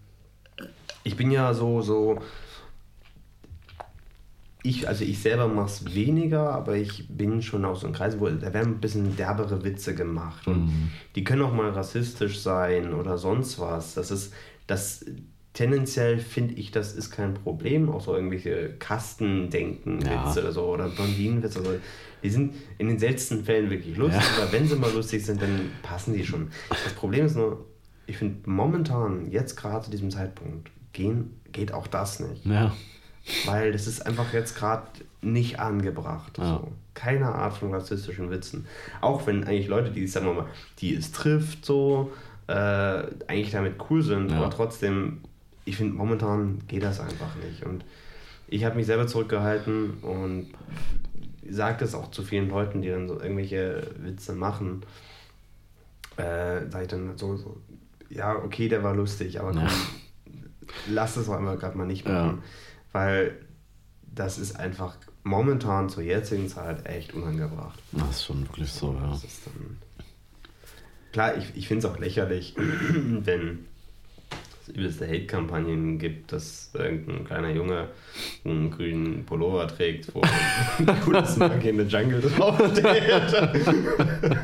ich 1.05 1.17
bin 1.17 1.31
ja 1.31 1.53
so, 1.55 1.83
so, 1.83 2.19
ich, 4.69 4.89
also 4.89 5.05
ich 5.05 5.19
selber 5.21 5.49
mache 5.49 5.67
es 5.67 5.95
weniger, 5.95 6.51
aber 6.53 6.77
ich 6.77 7.07
bin 7.09 7.43
schon 7.43 7.65
aus 7.65 7.81
so 7.81 7.87
einem 7.87 7.95
Kreis, 7.95 8.19
wo 8.21 8.29
da 8.29 8.53
werden 8.55 8.75
ein 8.75 8.81
bisschen 8.81 9.17
derbere 9.17 9.63
Witze 9.65 9.95
gemacht. 9.95 10.47
Und 10.47 10.67
Mhm. 10.67 10.91
die 11.15 11.25
können 11.25 11.43
auch 11.43 11.53
mal 11.53 11.71
rassistisch 11.71 12.41
sein 12.41 12.93
oder 12.95 13.17
sonst 13.19 13.59
was. 13.59 13.95
Das 13.95 14.11
ist, 14.11 14.33
das 14.67 15.05
tendenziell 15.53 16.19
finde 16.19 16.55
ich, 16.55 16.71
das 16.71 16.95
ist 16.95 17.11
kein 17.11 17.35
Problem. 17.35 17.89
Auch 17.89 18.01
so 18.03 18.15
irgendwelche 18.15 18.75
Kastendenken-Witze 18.79 20.11
Ja. 20.11 20.33
oder 20.43 20.53
so 20.53 20.65
oder 20.67 20.89
Blondinenwitze. 20.89 21.59
Also, 21.61 21.73
die 22.23 22.31
sind 22.31 22.55
in 22.79 22.89
den 22.89 22.99
seltensten 22.99 23.45
Fällen 23.45 23.71
wirklich 23.71 23.97
lustig, 23.97 24.23
Ja. 24.37 24.43
aber 24.43 24.53
wenn 24.53 24.67
sie 24.67 24.77
mal 24.77 24.93
lustig 24.93 25.25
sind, 25.25 25.41
dann 25.41 25.71
passen 25.83 26.15
die 26.15 26.25
schon. 26.25 26.51
Das 26.69 26.93
Problem 26.95 27.27
ist 27.27 27.37
nur, 27.37 27.67
ich 28.07 28.17
finde 28.19 28.49
momentan, 28.51 29.31
jetzt 29.31 29.57
gerade 29.57 29.85
zu 29.85 29.91
diesem 29.91 30.11
Zeitpunkt, 30.11 30.71
gehen, 30.93 31.41
geht 31.53 31.73
auch 31.73 31.87
das 31.87 32.21
nicht. 32.21 32.45
Ja, 32.47 32.75
Weil 33.45 33.73
das 33.73 33.87
ist 33.87 34.07
einfach 34.07 34.33
jetzt 34.33 34.57
gerade 34.57 34.87
nicht 35.23 35.59
angebracht. 35.59 36.39
Ja. 36.39 36.45
So. 36.61 36.73
Keine 36.95 37.27
Art 37.35 37.57
von 37.57 37.75
rassistischen 37.75 38.31
Witzen. 38.31 38.67
Auch 39.01 39.27
wenn 39.27 39.45
eigentlich 39.45 39.67
Leute, 39.69 39.91
die, 39.91 40.07
sagen 40.07 40.27
wir 40.27 40.35
mal, 40.35 40.47
die 40.79 40.95
es 40.95 41.13
trifft, 41.13 41.65
so, 41.65 42.13
äh, 42.47 42.53
eigentlich 42.53 43.51
damit 43.51 43.75
cool 43.91 44.03
sind, 44.03 44.31
Ja. 44.31 44.39
aber 44.39 44.51
trotzdem, 44.51 45.21
ich 45.65 45.77
finde, 45.77 45.95
momentan 45.95 46.63
geht 46.69 46.83
das 46.85 47.01
einfach 47.01 47.35
nicht. 47.45 47.65
Und 47.65 47.85
ich 48.49 48.65
habe 48.65 48.77
mich 48.77 48.87
selber 48.87 49.07
zurückgehalten 49.09 49.95
und 50.03 50.51
sage 51.51 51.79
das 51.81 51.95
auch 51.95 52.11
zu 52.13 52.23
vielen 52.23 52.49
Leuten, 52.49 52.81
die 52.83 52.89
dann 52.89 53.09
so 53.09 53.21
irgendwelche 53.21 53.91
Witze 53.99 54.35
machen. 54.35 54.85
Äh, 56.17 56.71
sage 56.71 56.83
ich 56.83 56.89
dann 56.89 57.19
so, 57.19 57.37
so, 57.37 57.57
ja, 58.09 58.37
okay, 58.37 58.69
der 58.69 58.83
war 58.83 58.95
lustig, 58.95 59.39
aber 59.41 59.51
komm, 59.51 59.63
Ja. 59.65 59.71
lass 60.89 61.17
es 61.17 61.29
auch 61.29 61.35
einmal 61.35 61.59
gerade 61.59 61.77
mal 61.77 61.87
nicht 61.87 62.07
machen. 62.07 62.39
Ja. 62.39 62.43
Weil 62.97 63.37
das 64.01 64.39
ist 64.39 64.59
einfach 64.59 64.97
momentan 65.23 65.91
zur 65.91 66.03
jetzigen 66.03 66.49
Zeit 66.49 66.87
echt 66.87 67.13
unangebracht. 67.13 67.79
das 67.93 68.09
ist 68.09 68.25
schon 68.25 68.49
wirklich 68.49 68.73
so, 68.73 68.95
ja. 68.95 69.11
Dann 69.11 69.77
Klar, 71.13 71.37
ich, 71.37 71.45
ich 71.55 71.69
finde 71.69 71.87
es 71.87 71.93
auch 71.93 71.99
lächerlich, 71.99 72.55
wenn 72.57 73.67
es 74.63 74.75
übelste 74.75 75.07
Hate-Kampagnen 75.07 75.99
gibt, 75.99 76.33
dass 76.33 76.71
irgendein 76.73 77.27
kleiner 77.27 77.51
Junge 77.51 77.89
einen 78.47 78.71
grünen 78.71 79.27
Pullover 79.27 79.69
trägt, 79.69 80.15
wo 80.15 80.23
ein 80.23 81.01
cooles 81.03 81.37
Monkey 81.37 81.69
in 81.69 81.77
the 81.77 81.85
Jungle 81.85 82.23
draufsteht. 82.23 82.81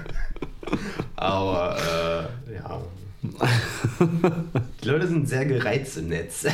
Aber 1.17 2.29
äh, 2.47 2.55
ja. 2.55 2.83
Die 4.83 4.89
Leute 4.89 5.09
sind 5.09 5.27
sehr 5.27 5.47
gereizt 5.47 5.97
im 5.97 6.09
Netz. 6.09 6.45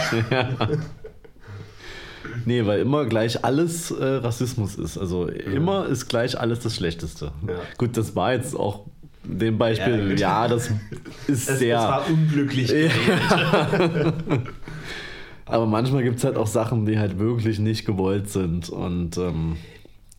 Nee, 2.49 2.65
weil 2.67 2.81
immer 2.81 3.05
gleich 3.05 3.45
alles 3.45 3.91
äh, 3.91 4.05
Rassismus 4.05 4.77
ist. 4.77 4.97
Also 4.97 5.27
immer 5.29 5.87
ist 5.87 6.09
gleich 6.09 6.39
alles 6.41 6.61
das 6.61 6.75
Schlechteste. 6.77 7.31
Ja. 7.47 7.55
Gut, 7.77 7.97
das 7.97 8.17
war 8.17 8.33
jetzt 8.33 8.57
auch 8.57 8.87
dem 9.23 9.59
Beispiel, 9.59 10.09
gut. 10.11 10.19
ja, 10.21 10.49
das 10.49 10.69
ist 11.27 11.49
Es, 11.51 11.59
sehr. 11.59 11.77
es 11.79 11.85
war 11.85 12.07
unglücklich. 12.09 12.71
Ja. 12.71 14.13
Aber 15.47 15.67
manchmal 15.67 16.03
gibt 16.03 16.17
es 16.19 16.25
halt 16.25 16.37
auch 16.37 16.47
Sachen, 16.47 16.85
die 16.87 16.99
halt 16.99 17.19
wirklich 17.19 17.59
nicht 17.59 17.85
gewollt 17.87 18.29
sind. 18.31 18.69
Und 18.69 19.17
ähm, 19.17 19.57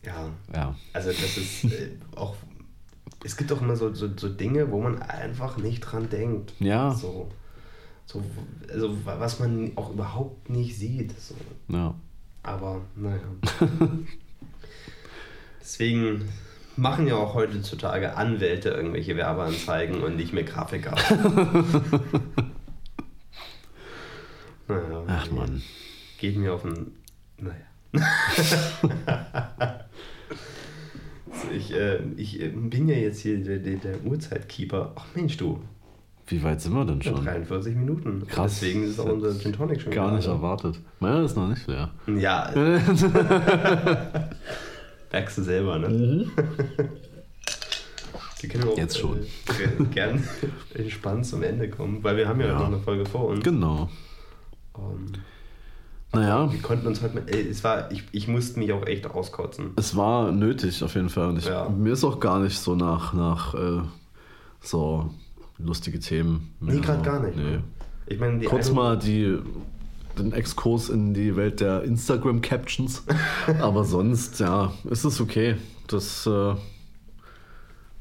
Ja, 0.04 0.28
ja. 0.54 0.74
Also 0.92 1.10
das 1.10 1.36
ist 1.36 1.64
äh, 1.64 1.90
auch, 2.16 2.34
es 3.24 3.36
gibt 3.36 3.52
auch 3.52 3.60
immer 3.60 3.76
so, 3.76 3.92
so, 3.94 4.08
so 4.16 4.28
Dinge, 4.28 4.70
wo 4.70 4.80
man 4.80 5.00
einfach 5.02 5.56
nicht 5.56 5.80
dran 5.80 6.08
denkt. 6.08 6.52
Ja. 6.58 6.92
So, 6.92 7.28
so, 8.06 8.22
also 8.72 8.90
wa- 9.04 9.16
was 9.20 9.38
man 9.38 9.72
auch 9.76 9.92
überhaupt 9.92 10.50
nicht 10.50 10.76
sieht. 10.78 11.14
So. 11.20 11.34
ja. 11.68 11.94
Aber 12.42 12.80
naja. 12.96 13.20
Deswegen 15.60 16.28
machen 16.76 17.06
ja 17.06 17.16
auch 17.16 17.34
heutzutage 17.34 18.16
Anwälte 18.16 18.70
irgendwelche 18.70 19.16
Werbeanzeigen 19.16 20.02
und 20.02 20.16
nicht 20.16 20.32
mehr 20.32 20.44
Grafiker. 20.44 20.94
naja. 24.68 25.04
Ach 25.06 25.30
man. 25.30 25.62
Geht 26.18 26.36
mir 26.36 26.54
auf 26.54 26.62
den. 26.62 26.96
Naja. 27.38 27.66
Ich, 31.52 31.72
äh, 31.74 31.98
ich 32.16 32.40
äh, 32.40 32.48
bin 32.48 32.88
ja 32.88 32.94
jetzt 32.94 33.20
hier 33.20 33.42
der, 33.42 33.58
der, 33.58 33.76
der 33.76 34.04
Uhrzeitkeeper. 34.04 34.92
Ach 34.94 35.06
Mensch, 35.14 35.36
du. 35.36 35.60
Wie 36.30 36.42
weit 36.44 36.60
sind 36.60 36.72
wir 36.74 36.84
denn 36.84 37.02
Schon 37.02 37.16
schon? 37.16 37.24
43 37.24 37.74
Minuten. 37.74 38.24
Krass. 38.28 38.60
Deswegen 38.60 38.84
ist 38.84 38.98
auch 39.00 39.06
unser 39.06 39.36
Gin 39.38 39.52
Tonic 39.52 39.80
schon 39.82 39.92
Gar 39.92 40.12
nicht 40.12 40.24
gerade. 40.26 40.36
erwartet. 40.38 40.78
Meiner 41.00 41.22
ist 41.24 41.36
noch 41.36 41.48
nicht 41.48 41.66
leer. 41.66 41.90
Ja. 42.06 42.50
Merkst 45.12 45.38
du 45.38 45.42
selber, 45.42 45.78
ne? 45.80 46.26
Wir 48.40 48.48
können 48.48 48.68
auch, 48.68 48.76
Jetzt 48.78 48.98
schon. 48.98 49.18
Äh, 49.18 49.84
gern 49.92 50.22
entspannt 50.74 51.26
zum 51.26 51.42
Ende 51.42 51.68
kommen, 51.68 52.02
weil 52.02 52.16
wir 52.16 52.28
haben 52.28 52.40
ja, 52.40 52.46
Ja. 52.46 52.58
noch 52.60 52.66
eine 52.68 52.78
Folge 52.78 53.04
vor 53.06 53.26
uns. 53.26 53.44
Genau. 53.44 53.88
Ähm, 54.78 55.06
Naja, 56.12 56.50
wir 56.52 56.60
konnten 56.62 56.86
uns 56.86 57.02
heute 57.02 57.16
mit, 57.16 57.34
ey, 57.34 57.48
es 57.48 57.62
war, 57.64 57.90
ich, 57.92 58.04
ich 58.12 58.28
musste 58.28 58.58
mich 58.58 58.72
auch 58.72 58.86
echt 58.86 59.06
auskotzen. 59.06 59.72
es 59.76 59.96
war 59.96 60.32
nötig 60.32 60.82
auf 60.84 60.94
jeden 60.94 61.08
Fall. 61.08 61.28
Und 61.30 61.38
ich, 61.38 61.46
Ja. 61.46 61.68
mir 61.68 61.92
ist 61.92 62.04
auch 62.04 62.18
gar 62.20 62.38
nicht 62.40 62.58
so 62.58 62.74
nach, 62.76 63.12
nach 63.14 63.54
äh, 63.54 63.82
so 64.60 65.10
lustige 65.64 65.98
Themen. 66.00 66.54
Nee, 66.60 66.72
mehr 66.72 66.80
gerade 66.80 66.98
so. 66.98 67.04
gar 67.04 67.22
nicht. 67.22 67.36
Nee. 67.36 67.42
ne? 67.42 67.62
Ich 68.06 68.18
meine, 68.18 68.44
Kurz 68.44 68.70
mal 68.72 68.98
die, 68.98 69.38
den 70.18 70.32
Exkurs 70.32 70.88
in 70.88 71.14
die 71.14 71.36
Welt 71.36 71.60
der 71.60 71.84
Instagram-Captions. 71.84 73.04
Aber 73.60 73.84
sonst, 73.84 74.40
ja, 74.40 74.72
ist 74.90 75.04
es 75.04 75.20
okay. 75.20 75.56
Das 75.86 76.26
äh, 76.26 76.54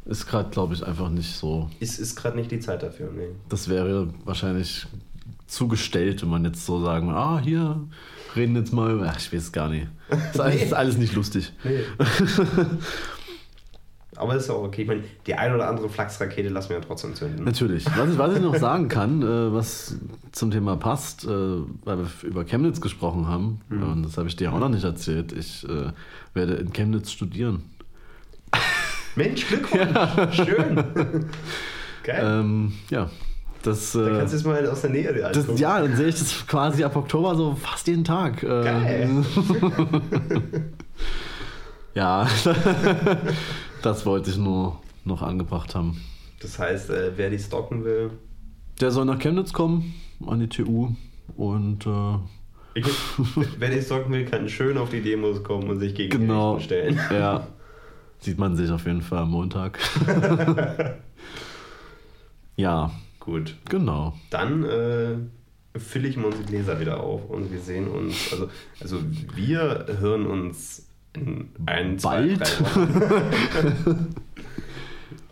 ist 0.06 0.26
gerade, 0.26 0.50
glaube 0.50 0.74
ich, 0.74 0.86
einfach 0.86 1.10
nicht 1.10 1.36
so. 1.36 1.70
Ist, 1.80 2.00
ist 2.00 2.16
gerade 2.16 2.38
nicht 2.38 2.50
die 2.52 2.60
Zeit 2.60 2.82
dafür, 2.82 3.12
nee. 3.16 3.30
Das 3.50 3.70
wäre 3.70 4.12
wahrscheinlich 4.26 4.88
zugestellt, 5.46 6.22
wenn 6.22 6.30
man 6.30 6.46
jetzt 6.46 6.66
so 6.66 6.82
sagen, 6.82 7.08
würde, 7.08 7.20
ah, 7.20 7.40
hier 7.40 7.80
reden 8.36 8.56
jetzt 8.56 8.74
mal 8.74 8.92
über. 8.92 9.08
Ach, 9.10 9.18
ich 9.18 9.32
weiß 9.32 9.52
gar 9.52 9.70
nicht. 9.70 9.88
Ist 10.34 10.40
alles, 10.40 10.62
ist 10.64 10.74
alles 10.74 10.98
nicht 10.98 11.14
lustig. 11.14 11.54
nee. 11.64 11.82
Aber 14.20 14.36
ist 14.36 14.50
auch 14.50 14.64
okay. 14.64 14.82
Ich 14.82 14.88
meine, 14.88 15.04
die 15.26 15.34
ein 15.34 15.54
oder 15.56 15.68
andere 15.70 15.90
Flachsrakete 15.90 16.50
lassen 16.50 16.70
wir 16.70 16.78
ja 16.78 16.84
trotzdem 16.86 17.16
zünden. 17.16 17.46
Natürlich. 17.46 17.86
Was 17.98 18.12
ich, 18.12 18.18
was 18.18 18.36
ich 18.36 18.42
noch 18.42 18.56
sagen 18.56 18.90
kann, 18.90 19.22
äh, 19.22 19.54
was 19.54 19.96
zum 20.34 20.52
Thema 20.52 20.76
passt, 20.76 21.24
äh, 21.26 21.28
weil 21.30 21.98
wir 22.00 22.08
über 22.24 22.44
Chemnitz 22.44 22.82
gesprochen 22.82 23.28
haben, 23.28 23.62
und 23.70 24.04
das 24.04 24.18
habe 24.18 24.28
ich 24.28 24.36
dir 24.36 24.52
auch 24.54 24.60
noch 24.60 24.70
nicht 24.70 24.84
erzählt, 24.84 25.32
ich 25.32 25.68
äh, 25.68 25.92
werde 26.34 26.56
in 26.56 26.74
Chemnitz 26.74 27.12
studieren. 27.12 27.64
Mensch, 29.16 29.48
Glückwunsch! 29.48 30.36
Schön! 30.36 30.84
Geil. 32.04 32.22
Ähm, 32.24 32.74
ja, 32.90 33.10
das. 33.64 33.92
da 33.94 34.08
Äh, 34.08 34.18
kannst 34.18 34.34
du 34.34 34.38
es 34.38 34.44
mal 34.46 34.68
aus 34.68 34.82
der 34.82 34.90
Nähe 34.90 35.14
dir 35.14 35.30
das, 35.32 35.60
ja, 35.60 35.82
dann 35.82 35.96
sehe 35.96 36.08
ich 36.08 36.20
das 36.20 36.48
quasi 36.48 36.84
ab 36.84 36.96
Oktober 36.96 37.36
so 37.36 37.56
fast 37.56 37.88
jeden 37.88 38.04
Tag. 38.04 38.44
Äh, 38.44 38.48
Geil. 38.48 39.10
ja, 41.94 42.28
das 43.82 44.06
wollte 44.06 44.30
ich 44.30 44.38
nur 44.38 44.80
noch 45.06 45.22
angebracht 45.22 45.76
haben. 45.76 46.02
Das 46.42 46.60
heißt, 46.60 46.90
äh, 46.90 47.12
wer 47.16 47.30
die 47.30 47.40
stocken 47.40 47.84
will, 47.84 48.12
Der 48.80 48.92
soll 48.92 49.06
nach 49.06 49.20
Chemnitz 49.20 49.52
kommen, 49.52 49.94
an 50.26 50.40
die 50.40 50.48
TU 50.48 50.90
und 51.36 51.86
äh, 51.86 52.18
ich, 52.76 52.86
wer 53.58 53.70
die 53.70 53.82
stocken 53.82 54.14
will, 54.14 54.26
kann 54.26 54.48
schön 54.48 54.78
auf 54.78 54.90
die 54.90 55.02
Demos 55.02 55.44
kommen 55.44 55.70
und 55.70 55.80
sich 55.80 55.96
gegen 55.96 56.20
genau. 56.20 56.58
die 56.58 56.74
Rechten 56.74 56.98
stellen. 56.98 57.00
Ja, 57.12 57.48
sieht 58.20 58.38
man 58.38 58.56
sich 58.56 58.72
auf 58.72 58.86
jeden 58.86 59.02
Fall 59.02 59.20
am 59.20 59.32
Montag. 59.32 59.80
ja, 62.56 62.92
Gut. 63.20 63.56
genau. 63.68 64.14
Dann 64.30 64.64
äh, 64.64 65.16
fülle 65.78 66.08
ich 66.08 66.18
mal 66.18 66.26
unsere 66.26 66.46
Gläser 66.46 66.80
wieder 66.80 67.02
auf 67.02 67.30
und 67.30 67.52
wir 67.52 67.60
sehen 67.60 67.88
uns, 67.88 68.32
also, 68.32 68.50
also 68.80 69.00
wir 69.36 69.86
hören 70.00 70.26
uns 70.26 70.89
ein, 71.66 72.00
zwei, 72.00 72.36
Bald? 72.36 72.62
Wochen. 72.62 74.16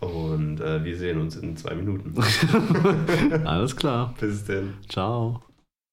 und 0.00 0.60
äh, 0.60 0.84
wir 0.84 0.96
sehen 0.96 1.20
uns 1.20 1.36
in 1.36 1.56
zwei 1.56 1.74
Minuten. 1.74 2.14
Alles 3.44 3.76
klar. 3.76 4.14
Bis 4.20 4.44
denn. 4.44 4.74
Ciao. 4.88 5.42